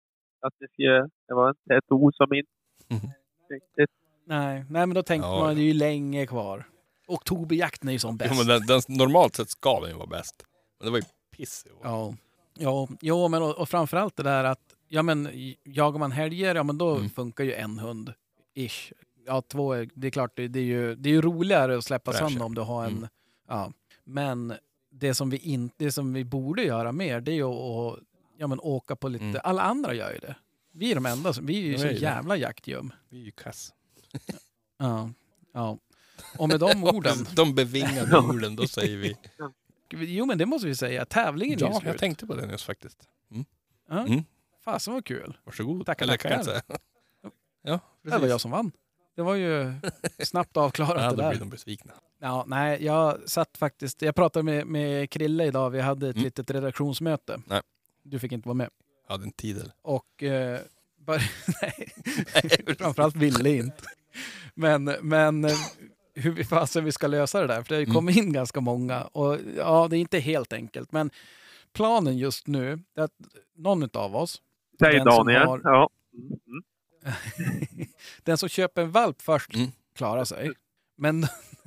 att 0.43 0.53
det, 0.59 0.67
ska, 0.73 0.83
det 1.27 1.33
var 1.33 1.49
inte 1.49 1.75
ett 1.75 1.91
ord 1.91 2.15
som 2.15 2.33
inte 2.33 2.49
Mhm. 2.89 3.11
riktigt. 3.49 3.89
Nej, 4.25 4.65
nej 4.69 4.85
men 4.85 4.93
då 4.93 5.03
tänker 5.03 5.27
Ja, 5.27 5.39
man, 5.39 5.49
ja. 5.49 5.55
det 5.55 5.61
är 5.61 5.65
ju 5.65 5.73
länge 5.73 6.27
kvar. 6.27 6.67
Oktoberjakten 7.07 7.89
är 7.89 7.93
ju 7.93 7.99
som 7.99 8.17
bäst. 8.17 8.31
Jo, 8.33 8.37
men 8.37 8.47
den, 8.47 8.67
den, 8.67 8.81
normalt 8.97 9.35
sett 9.35 9.49
ska 9.49 9.79
den 9.79 9.89
ju 9.89 9.95
vara 9.95 10.07
bäst. 10.07 10.45
Men 10.79 10.85
det 10.85 10.91
var 10.91 10.97
ju 10.97 11.03
piss 11.37 11.65
i 11.69 11.71
år. 11.71 11.79
Ja, 11.83 12.13
ja, 12.53 12.87
jo, 13.01 13.27
men 13.27 13.41
och, 13.43 13.57
och 13.57 13.69
framförallt 13.69 14.15
det 14.15 14.23
där 14.23 14.43
att 14.43 14.75
ja, 14.87 15.01
men, 15.03 15.29
jagar 15.63 15.99
man 15.99 16.11
helger, 16.11 16.55
ja 16.55 16.63
men 16.63 16.77
då 16.77 16.95
Mm. 16.95 17.09
funkar 17.09 17.43
ju 17.43 17.53
en 17.53 17.79
hund. 17.79 18.13
Ish. 18.55 18.91
Ja, 19.25 19.41
två, 19.41 19.73
är- 19.73 19.89
det 19.93 20.07
är 20.07 20.11
klart, 20.11 20.31
det, 20.35 20.47
det, 20.47 20.59
är 20.59 20.63
ju, 20.63 20.95
det 20.95 21.09
är 21.09 21.13
ju 21.13 21.21
roligare 21.21 21.77
att 21.77 21.83
släppa 21.83 22.13
sönder 22.13 22.45
om 22.45 22.55
du 22.55 22.61
har 22.61 22.85
en... 22.85 22.91
Mm. 22.97 23.07
Ja. 23.47 23.71
Men 24.03 24.53
det 24.89 25.13
som, 25.13 25.29
vi 25.29 25.37
in, 25.37 25.69
det 25.77 25.91
som 25.91 26.13
vi 26.13 26.23
borde 26.23 26.63
göra 26.63 26.91
mer, 26.91 27.21
det 27.21 27.31
är 27.31 27.35
ju 27.35 27.43
att 27.43 27.99
ja, 28.37 28.47
men 28.47 28.59
åka 28.59 28.95
på 28.95 29.07
lite... 29.07 29.23
Mm. 29.25 29.41
Alla 29.43 29.61
andra 29.61 29.93
gör 29.93 30.13
ju 30.13 30.19
det. 30.19 30.35
Vi 30.71 30.91
är 30.91 30.95
de 30.95 31.05
enda, 31.05 31.33
som, 31.33 31.45
vi 31.45 31.57
är 31.57 31.61
ju 31.61 31.71
Ja, 31.71 31.77
så 31.79 31.87
jävla 31.87 32.37
jaktgöm. 32.37 32.93
Vi 33.09 33.21
är 33.21 33.25
ju 33.25 33.31
kass. 33.31 33.73
Ja. 34.77 35.09
ja. 35.53 35.77
Och 36.37 36.47
med 36.49 36.59
de 36.59 36.83
orden... 36.95 37.27
De 37.35 37.55
bevingade 37.55 38.17
orden, 38.19 38.55
då 38.55 38.67
säger 38.67 38.97
vi. 38.97 39.17
Jo, 39.89 40.25
men 40.25 40.37
det 40.37 40.45
måste 40.45 40.67
vi 40.67 40.75
säga. 40.75 41.05
Tävlingen 41.05 41.57
är 41.59 41.61
ju 41.61 41.67
Ja, 41.67 41.73
slut. 41.79 41.87
jag 41.87 41.97
tänkte 41.97 42.27
på 42.27 42.35
det 42.35 42.45
nyss 42.45 42.63
faktiskt. 42.63 43.07
Ja. 43.89 44.05
Mm. 44.07 44.23
Fasen 44.65 44.93
vad 44.93 45.05
kul. 45.05 45.37
Varsågod. 45.43 45.85
Tackar, 45.85 46.05
Eller 46.05 46.17
kan 46.17 46.31
tackar. 46.31 46.43
säga. 46.43 46.61
Ja, 47.63 47.79
Det 48.03 48.17
var 48.17 48.27
jag 48.27 48.41
som 48.41 48.51
vann. 48.51 48.71
Det 49.15 49.21
var 49.21 49.35
ju 49.35 49.73
snabbt 50.23 50.57
avklarat 50.57 50.97
Ja, 51.01 51.09
det 51.09 51.15
då 51.15 51.21
där. 51.21 51.29
blir 51.29 51.39
de 51.39 51.49
besvikna. 51.49 51.93
Ja, 52.19 52.43
nej, 52.47 52.83
jag 52.85 53.29
satt 53.29 53.57
faktiskt... 53.57 54.01
Jag 54.01 54.15
pratade 54.15 54.43
med, 54.43 54.67
med 54.67 55.09
Krille 55.09 55.45
idag. 55.45 55.69
Vi 55.69 55.81
hade 55.81 56.09
ett 56.09 56.15
Mm. 56.15 56.23
litet 56.25 56.51
redaktionsmöte. 56.51 57.41
Nej. 57.47 57.61
Du 58.03 58.19
fick 58.19 58.31
inte 58.31 58.47
vara 58.47 58.55
med. 58.55 58.69
Jag 59.07 59.13
hade 59.13 59.23
en 59.23 59.31
tid 59.31 59.57
eller? 59.57 59.73
Och... 59.81 60.23
Eh, 60.23 60.59
bara, 60.97 61.17
nej, 61.61 62.75
framförallt 62.77 63.15
ville 63.15 63.49
inte. 63.49 63.83
Men, 64.55 64.83
men 65.01 65.45
eh, 65.45 65.51
hur 66.15 66.31
vi 66.31 66.43
fasen 66.43 66.85
vi 66.85 66.91
ska 66.91 67.07
lösa 67.07 67.41
det 67.41 67.47
där. 67.47 67.61
För 67.63 67.69
det 67.69 67.75
har 67.75 67.79
ju 67.79 67.85
Mm. 67.85 67.93
kommit 67.95 68.15
in 68.17 68.33
ganska 68.33 68.61
många. 68.61 69.01
Och 69.03 69.37
ja, 69.57 69.87
det 69.89 69.97
är 69.97 69.99
inte 69.99 70.19
helt 70.19 70.53
enkelt. 70.53 70.91
Men 70.91 71.09
planen 71.73 72.17
just 72.17 72.47
nu 72.47 72.79
är 72.95 73.03
att 73.03 73.11
någon 73.55 73.89
av 73.93 74.15
oss, 74.15 74.41
som 74.79 75.05
Daniel. 75.05 75.41
har- 75.47 75.61
Ja. 75.63 75.89
Mm. 76.13 76.63
den 78.23 78.37
som 78.37 78.49
köper 78.49 78.81
en 78.81 78.91
valp 78.91 79.21
först 79.21 79.55
Mm. 79.55 79.67
klarar 79.95 80.25
sig. 80.25 80.51
Men 80.97 81.21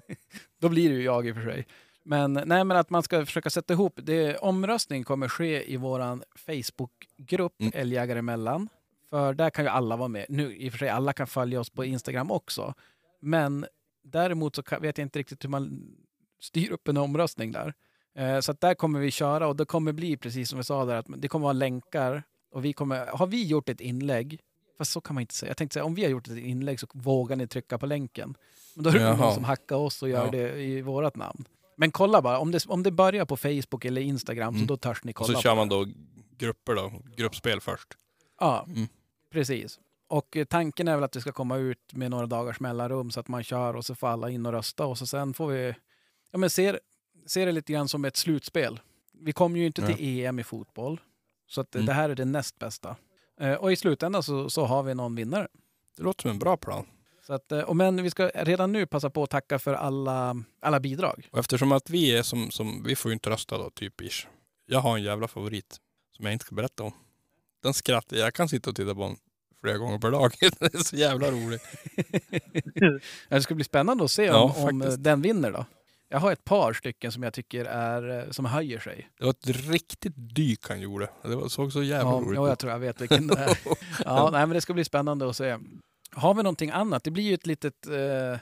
då 0.61 0.69
blir 0.69 0.89
det 0.89 0.95
ju 0.95 1.03
jag 1.03 1.27
i 1.27 1.33
och 1.33 1.37
för 1.37 1.43
sig. 1.43 1.67
Men, 2.09 2.33
nej, 2.33 2.65
men 2.65 2.71
att 2.77 2.91
man 2.91 3.03
ska 3.03 3.27
försöka 3.27 3.51
sätta 3.51 3.73
ihop. 3.75 4.01
Det, 4.03 4.37
omröstning 4.37 5.05
kommer 5.05 5.29
ske 5.29 5.73
i 5.73 5.77
våran 5.77 6.23
Facebookgrupp 6.37 7.53
Mm. 7.61 7.73
Älgjägare 7.75 8.19
emellan. 8.19 8.69
För 9.11 9.35
där 9.35 9.51
kan 9.51 9.65
ju 9.65 9.69
alla 9.69 9.97
vara 9.97 10.09
med. 10.09 10.27
Nu 10.29 10.57
i 10.57 10.69
och 10.69 10.73
för 10.73 10.79
sig, 10.79 10.89
alla 10.89 11.13
kan 11.13 11.27
följa 11.27 11.61
oss 11.61 11.71
på 11.71 11.85
Instagram 11.85 12.31
också. 12.31 12.75
Men 13.21 13.67
däremot 14.05 14.57
så 14.57 14.63
kan, 14.63 14.83
vet 14.83 14.99
jag 14.99 15.05
inte 15.05 15.19
riktigt 15.19 15.45
hur 15.45 15.49
man 15.49 15.95
styr 16.41 16.71
upp 16.73 16.89
en 16.89 16.97
omröstning 16.97 17.53
där. 17.53 17.75
Eh, 18.17 18.41
så 18.41 18.53
att 18.53 18.61
där 18.61 18.75
kommer 18.75 19.01
vi 19.01 19.11
köra 19.11 19.49
och 19.49 19.57
det 19.57 19.65
kommer 19.65 19.93
bli 19.93 20.17
precis 20.17 20.49
som 20.49 20.59
vi 20.59 20.65
sa 20.65 20.85
där, 20.85 20.95
att 20.95 21.07
det 21.17 21.29
kommer 21.29 21.43
vara 21.45 21.53
länkar. 21.53 22.23
Och 22.51 22.65
vi 22.65 22.73
kommer, 22.73 23.07
har 23.07 23.27
vi 23.27 23.47
gjort 23.47 23.69
ett 23.69 23.81
inlägg, 23.81 24.41
fast 24.79 24.93
så 24.93 25.01
kan 25.01 25.15
man 25.15 25.21
inte 25.21 25.35
säga. 25.35 25.51
Jag 25.51 25.57
tänkte 25.57 25.75
säga, 25.75 25.85
om 25.85 25.95
vi 25.95 26.03
har 26.03 26.11
gjort 26.11 26.29
ett 26.29 26.39
inlägg 26.39 26.81
så 26.81 26.87
vågar 26.93 27.37
ni 27.37 27.47
trycka 27.47 27.79
på 27.79 27.87
länken. 27.87 28.35
Men 28.75 28.85
då 28.85 28.91
är 28.91 28.95
det 28.95 29.01
Jaha. 29.01 29.17
någon 29.17 29.35
som 29.35 29.45
hackar 29.45 29.77
oss 29.77 30.03
och 30.03 30.09
gör 30.09 30.25
Ja. 30.25 30.31
det 30.31 30.63
i 30.63 30.83
vårat 30.83 31.17
namn. 31.17 31.45
Men 31.77 31.91
kolla 31.91 32.23
bara, 32.23 32.39
om 32.39 32.51
det, 32.51 32.67
om 32.67 32.83
det 32.83 32.91
börjar 32.91 33.25
på 33.25 33.37
Facebook 33.37 33.85
eller 33.85 34.01
Instagram 34.03 34.55
så 34.55 34.57
Mm. 34.57 34.67
då 34.67 34.77
törs 34.77 35.05
ni 35.05 35.13
Och 35.13 35.17
kolla 35.17 35.27
så 35.27 35.33
på 35.35 35.41
kör 35.41 35.55
man 35.55 35.69
då 35.69 35.87
grupper 36.39 36.75
då, 36.75 36.93
gruppspel 37.17 37.61
först. 37.61 37.89
Ja, 38.41 38.65
Mm. 38.69 38.89
precis. 39.33 39.81
Och 40.09 40.37
eh, 40.37 40.45
tanken 40.45 40.89
är 40.89 40.95
väl 40.95 41.05
att 41.05 41.13
det 41.13 41.21
ska 41.21 41.33
komma 41.33 41.57
ut 41.57 41.93
med 41.93 42.11
några 42.11 42.27
dagars 42.27 42.61
mellanrum 42.61 43.11
så 43.11 43.21
att 43.21 43.29
man 43.29 43.45
kör 43.45 43.77
och 43.77 43.85
så 43.85 43.95
får 43.95 44.09
alla 44.09 44.31
in 44.31 44.47
och 44.47 44.53
rösta 44.53 44.87
och 44.87 44.99
så 44.99 45.07
sen 45.07 45.35
får 45.35 45.47
vi 45.49 45.75
ja, 46.31 46.39
men 46.39 46.51
ser, 46.51 46.81
ser 47.27 47.47
det 47.47 47.53
lite 47.53 47.73
grann 47.73 47.89
som 47.89 48.05
ett 48.05 48.17
slutspel. 48.17 48.81
Vi 49.13 49.33
kommer 49.33 49.59
ju 49.59 49.67
inte 49.67 49.81
Ja. 49.83 49.87
till 49.89 50.21
EM 50.25 50.39
i 50.39 50.45
fotboll. 50.45 51.01
Så 51.49 51.61
att 51.61 51.75
Mm. 51.75 51.87
det 51.87 51.93
här 51.93 52.11
är 52.11 52.15
det 52.15 52.25
näst 52.25 52.59
bästa. 52.59 52.97
Eh, 53.41 53.53
Och 53.55 53.73
i 53.73 53.77
slutändan 53.77 54.23
så, 54.23 54.51
så 54.51 54.65
har 54.65 54.83
vi 54.83 54.95
någon 54.95 55.15
vinnare. 55.15 55.49
Det 55.97 56.03
låter 56.03 56.23
som 56.23 56.31
en 56.31 56.39
bra 56.39 56.57
plan. 56.57 56.87
Så 57.27 57.33
att, 57.33 57.53
eh, 57.53 57.61
och 57.61 57.77
men 57.77 58.03
vi 58.03 58.11
ska 58.11 58.29
redan 58.35 58.73
nu 58.73 58.87
passa 58.87 59.11
på 59.11 59.23
att 59.23 59.31
tacka 59.31 59.59
för 59.59 59.75
alla, 59.75 60.37
alla 60.61 60.81
bidrag. 60.81 61.29
Och 61.33 61.39
eftersom 61.39 61.73
att 61.73 61.91
vi 61.91 62.17
är 62.17 62.23
som, 62.23 62.51
som 62.51 62.83
vi 62.83 62.97
får 62.97 63.09
ju 63.11 63.13
inte 63.13 63.31
rösta 63.31 63.59
då, 63.59 63.71
typ 63.71 64.01
ish. 64.01 64.27
Jag 64.67 64.79
har 64.81 64.97
en 64.97 65.03
jävla 65.03 65.29
favorit 65.29 65.77
som 66.17 66.25
jag 66.25 66.33
inte 66.33 66.45
ska 66.45 66.55
berätta 66.55 66.83
om. 66.83 66.93
Den 67.63 67.75
skrattar, 67.75 68.17
jag 68.17 68.35
kan 68.35 68.49
sitta 68.49 68.71
och 68.71 68.77
titta 68.77 68.95
på 68.95 69.01
den 69.01 69.17
flera 69.61 69.79
gånger 69.79 69.99
per 69.99 70.11
dag. 70.11 70.33
Det 70.61 70.75
är 70.75 70.79
så 70.79 70.97
jävla 70.97 71.31
roligt. 71.31 71.63
Det 73.29 73.43
ska 73.43 73.55
bli 73.55 73.65
spännande 73.65 74.05
att 74.05 74.11
se 74.11 74.25
Ja, 74.25 74.39
om, 74.57 74.65
om 74.65 74.81
eh, 74.81 74.85
faktiskt. 74.87 75.05
den 75.05 75.23
vinner 75.23 75.51
då. 75.51 75.65
Jag 76.09 76.19
har 76.19 76.33
ett 76.33 76.45
par 76.45 76.73
stycken 76.73 77.13
som 77.13 77.23
jag 77.23 77.33
tycker 77.33 77.65
är, 77.65 78.19
eh, 78.27 78.31
som 78.31 78.45
höjer 78.45 78.81
sig. 78.81 79.09
Det 79.19 79.25
var 79.25 79.31
ett 79.31 79.47
riktigt 79.47 80.13
dyk 80.17 80.69
han 80.69 80.81
gjorde. 80.81 81.09
Det 81.23 81.37
var, 81.37 81.49
såg 81.49 81.73
så 81.73 81.83
jävla 81.83 82.11
Ja, 82.11 82.17
roligt 82.17 82.37
ja, 82.37 82.47
jag 82.47 82.53
ut. 82.53 82.59
tror 82.59 82.73
jag 82.73 82.79
vet 82.79 83.01
vilken 83.01 83.27
det 83.27 83.39
är. 83.39 83.59
Ja, 84.05 84.29
nej, 84.33 84.41
men 84.47 84.51
det 84.55 84.61
ska 84.61 84.73
bli 84.75 84.85
spännande 84.85 85.29
att 85.31 85.37
se. 85.37 85.59
Har 86.11 86.35
vi 86.35 86.43
någonting 86.43 86.71
annat? 86.71 87.05
Det 87.05 87.11
blir 87.11 87.25
ju 87.25 87.35
ett 87.35 87.47
litet... 87.47 87.87
Eh, 87.87 88.39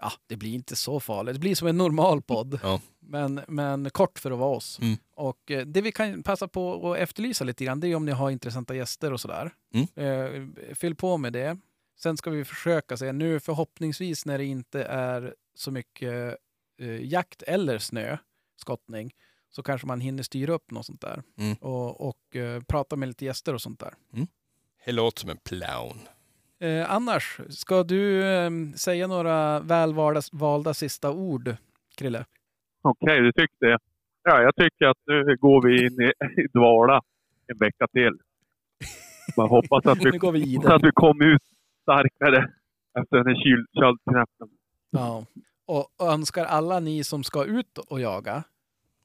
ja, 0.00 0.12
det 0.26 0.36
blir 0.36 0.54
inte 0.54 0.76
så 0.76 1.00
farligt. 1.00 1.34
Det 1.34 1.40
blir 1.40 1.54
som 1.54 1.68
en 1.68 1.76
normal 1.76 2.22
podd. 2.22 2.60
Ja. 2.62 2.80
Men, 3.00 3.40
men 3.48 3.90
kort 3.90 4.18
för 4.18 4.30
att 4.30 4.38
vara 4.38 4.56
oss. 4.56 4.78
Mm. 4.80 4.96
Och 5.14 5.50
eh, 5.50 5.66
det 5.66 5.80
vi 5.80 5.92
kan 5.92 6.22
passa 6.22 6.48
på 6.48 6.92
att 6.92 6.98
efterlysa 6.98 7.44
lite 7.44 7.64
grann, 7.64 7.80
det 7.80 7.88
är 7.88 7.96
om 7.96 8.04
ni 8.04 8.12
har 8.12 8.30
intressanta 8.30 8.74
gäster 8.74 9.12
och 9.12 9.20
sådär. 9.20 9.50
Mm. 9.74 9.86
Eh, 9.96 10.74
fyll 10.74 10.94
på 10.94 11.16
med 11.16 11.32
det. 11.32 11.58
Sen 11.98 12.16
ska 12.16 12.30
vi 12.30 12.44
försöka 12.44 12.96
se, 12.96 13.12
nu 13.12 13.40
förhoppningsvis 13.40 14.26
när 14.26 14.38
det 14.38 14.44
inte 14.44 14.84
är 14.84 15.34
så 15.54 15.70
mycket 15.70 16.36
eh, 16.80 17.04
jakt 17.04 17.42
eller 17.42 17.78
snö, 17.78 18.16
skottning, 18.56 19.14
så 19.50 19.62
kanske 19.62 19.86
man 19.86 20.00
hinner 20.00 20.22
styra 20.22 20.52
upp 20.52 20.70
något 20.70 20.86
sånt 20.86 21.00
där. 21.00 21.22
Mm. 21.38 21.54
Och, 21.54 22.08
och 22.08 22.36
eh, 22.36 22.62
prata 22.62 22.96
med 22.96 23.08
lite 23.08 23.24
gäster 23.24 23.54
och 23.54 23.62
sånt 23.62 23.80
där. 23.80 23.94
Det 24.84 24.92
låter 24.92 25.20
som 25.20 25.30
en 25.30 25.38
clown. 25.44 26.00
Eh, 26.60 26.90
annars, 26.92 27.40
ska 27.48 27.82
du 27.82 28.24
eh, 28.24 28.50
säga 28.76 29.06
några 29.06 29.60
välvalda 29.60 30.20
valda 30.32 30.74
sista 30.74 31.12
ord, 31.12 31.56
Krille? 31.96 32.24
Okej, 32.82 33.20
du 33.20 33.32
tyckte 33.32 33.66
det. 33.66 33.78
Ja, 34.22 34.42
jag 34.42 34.56
tycker 34.56 34.86
att 34.86 34.96
nu 35.06 35.36
går 35.36 35.62
vi 35.68 35.86
in 35.86 36.00
i, 36.02 36.12
i 36.42 36.46
dvala 36.52 37.02
en 37.46 37.58
vecka 37.58 37.86
till. 37.86 38.18
Man 39.36 39.48
hoppas 39.48 39.86
att 39.86 39.98
Nu 40.04 40.10
vi, 40.10 40.18
går 40.18 40.32
vi 40.32 40.58
att 40.64 40.82
vi 40.84 40.90
kommer 40.94 41.24
ut 41.34 41.42
starkare 41.82 42.50
efter 42.98 43.16
den 43.16 43.26
här 43.26 43.42
kyl, 43.42 43.66
köldknäppen. 43.80 44.48
Ja. 44.90 45.24
Och 45.66 45.88
önskar 46.02 46.44
alla 46.44 46.80
ni 46.80 47.04
som 47.04 47.24
ska 47.24 47.44
ut 47.44 47.78
och 47.78 48.00
jaga, 48.00 48.42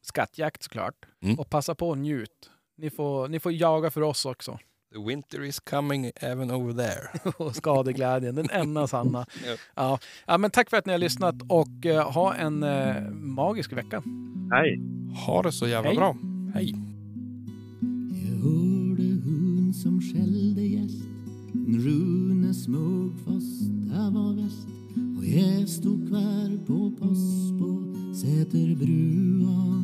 skattjakt 0.01 0.63
såklart, 0.63 1.05
Mm. 1.23 1.39
och 1.39 1.49
passa 1.49 1.75
på 1.75 1.89
och 1.89 1.97
njut. 1.97 2.51
Ni 2.77 2.89
får, 2.89 3.27
ni 3.27 3.39
får 3.39 3.51
jaga 3.51 3.91
för 3.91 4.01
oss 4.01 4.25
också. 4.25 4.59
The 4.93 4.99
winter 4.99 5.43
is 5.43 5.59
coming 5.59 6.11
even 6.21 6.51
over 6.51 6.73
there. 6.73 7.31
och 7.37 7.55
skadeglädjen, 7.55 8.35
den 8.35 8.49
enda 8.49 8.87
sanna. 8.87 9.25
Ja. 9.45 9.55
Ja. 9.75 9.99
Ja, 10.25 10.37
men 10.37 10.51
tack 10.51 10.69
för 10.69 10.77
att 10.77 10.85
ni 10.85 10.91
har 10.91 10.99
lyssnat 10.99 11.35
och 11.49 11.85
eh, 11.85 12.11
ha 12.11 12.33
en 12.35 12.63
eh, 12.63 13.09
magisk 13.11 13.73
vecka. 13.73 14.03
Hej! 14.51 14.79
Ha 15.25 15.41
det 15.41 15.51
så 15.51 15.67
jävla 15.67 15.89
Hej. 15.89 15.97
bra. 15.97 16.15
Hej. 16.53 16.69
You 16.69 18.35
hörde 18.37 19.03
hon 19.03 19.73
som 19.73 20.01
skällde 20.01 20.61
gäst 20.61 21.03
Rune 21.53 22.53
Smugfoss, 22.53 23.59
där 23.89 24.11
var 24.11 24.33
väst 24.43 24.67
och 25.17 25.25
jag 25.25 25.69
stod 25.69 26.07
kvar 26.09 26.65
på 26.65 26.91
post 26.99 27.59
på 27.59 27.93
Säterbrua 28.15 29.83